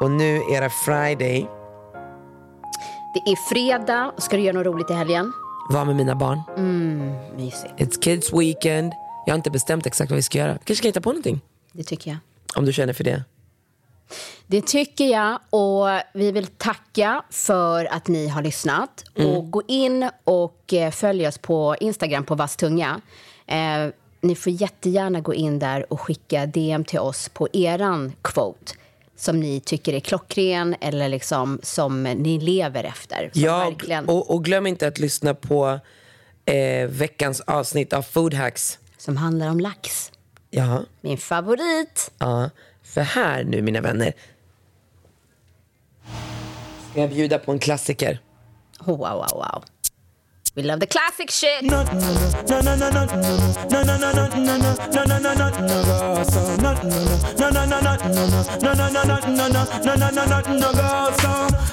Och 0.00 0.10
nu 0.10 0.36
är 0.36 0.60
det 0.60 0.70
Friday 0.70 1.48
Det 3.14 3.30
är 3.30 3.36
fredag. 3.36 4.12
Ska 4.18 4.36
du 4.36 4.42
göra 4.42 4.56
något 4.56 4.66
roligt 4.66 4.90
i 4.90 4.92
helgen? 4.92 5.32
Var 5.70 5.84
med 5.84 5.96
mina 5.96 6.14
barn. 6.14 6.40
Mm, 6.56 7.12
mysigt. 7.36 7.74
It's 7.76 8.00
kids 8.00 8.32
weekend. 8.32 8.92
Jag 9.26 9.32
har 9.32 9.36
inte 9.36 9.50
bestämt 9.50 9.86
exakt 9.86 10.10
vad 10.10 10.16
vi 10.16 10.22
ska 10.22 10.38
göra. 10.38 10.52
Vi 10.52 10.58
kanske 10.64 10.82
kan 10.82 10.88
hitta 10.88 11.00
på 11.00 11.08
någonting. 11.08 11.40
Det 11.72 11.84
tycker 11.84 12.10
jag. 12.10 12.18
Om 12.56 12.64
du 12.64 12.72
känner 12.72 12.92
för 12.92 13.04
det. 13.04 13.24
Det 14.46 14.66
tycker 14.66 15.04
jag 15.04 15.38
och 15.50 15.86
vi 16.14 16.32
vill 16.32 16.46
tacka 16.46 17.22
för 17.30 17.84
att 17.84 18.08
ni 18.08 18.28
har 18.28 18.42
lyssnat. 18.42 19.04
Mm. 19.14 19.30
Och 19.30 19.50
gå 19.50 19.62
in 19.68 20.10
och 20.24 20.74
eh, 20.74 20.90
följ 20.90 21.28
oss 21.28 21.38
på 21.38 21.76
Instagram 21.80 22.24
på 22.24 22.34
Vasstunga. 22.34 23.00
Eh, 23.46 23.86
ni 24.20 24.34
får 24.34 24.52
jättegärna 24.52 25.20
gå 25.20 25.34
in 25.34 25.58
där 25.58 25.92
och 25.92 26.00
skicka 26.00 26.46
DM 26.46 26.84
till 26.84 26.98
oss 26.98 27.28
på 27.28 27.48
eran 27.52 28.12
quote 28.22 28.72
som 29.16 29.40
ni 29.40 29.60
tycker 29.60 29.92
är 29.92 30.00
klockren 30.00 30.76
eller 30.80 31.08
liksom 31.08 31.60
som 31.62 32.02
ni 32.02 32.38
lever 32.38 32.84
efter. 32.84 33.30
Ja, 33.34 33.58
verkligen, 33.58 34.08
och, 34.08 34.30
och 34.30 34.44
glöm 34.44 34.66
inte 34.66 34.88
att 34.88 34.98
lyssna 34.98 35.34
på 35.34 35.80
eh, 36.44 36.88
veckans 36.88 37.40
avsnitt 37.40 37.92
av 37.92 38.02
Food 38.02 38.34
Hacks. 38.34 38.78
Som 38.98 39.16
handlar 39.16 39.50
om 39.50 39.60
lax. 39.60 40.12
Ja. 40.50 40.82
Min 41.00 41.18
favorit. 41.18 42.10
Ja, 42.18 42.50
för 42.82 43.00
här 43.00 43.44
nu 43.44 43.62
mina 43.62 43.80
vänner 43.80 44.14
ska 46.96 47.00
jag 47.00 47.10
bjuda 47.10 47.38
på 47.38 47.52
en 47.52 47.58
klassiker. 47.58 48.18
Wow, 48.84 48.98
wow, 48.98 49.26
wow. 49.32 49.64
We 50.56 50.62
love 50.62 50.80
the 50.80 50.86
classic 50.86 51.30
shit! 51.30 51.60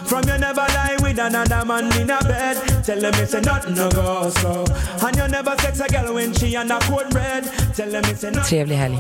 From 0.06 0.24
you 0.28 0.38
never 0.38 0.66
lie 0.68 0.98
with 1.02 1.18
another 1.18 1.66
man 1.66 1.98
in 1.98 2.10
a 2.10 2.20
bed. 2.24 2.58
Tell 2.84 3.00
them 3.00 3.14
it's 3.16 3.34
a 3.34 3.40
nothing 3.40 3.76
no 3.76 3.90
go 3.90 4.30
so. 4.30 4.66
And 5.08 5.16
you 5.16 5.28
never 5.30 5.56
sex 5.62 5.80
a 5.80 5.88
girl 5.88 6.14
when 6.16 6.34
she 6.34 6.54
a 6.56 6.66
cold 6.82 7.16
red. 7.16 7.46
Tell 7.76 7.90
them 7.90 8.04
it's 8.08 8.24
a 8.26 8.32
nothing 8.32 8.44
Trevlig 8.44 8.76
helg. 8.76 8.98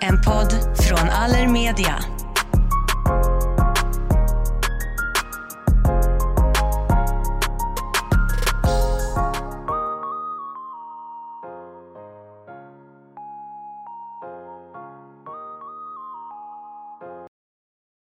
En 0.00 0.20
podd 0.20 0.54
från 0.78 1.10
Allermedia. 1.10 2.21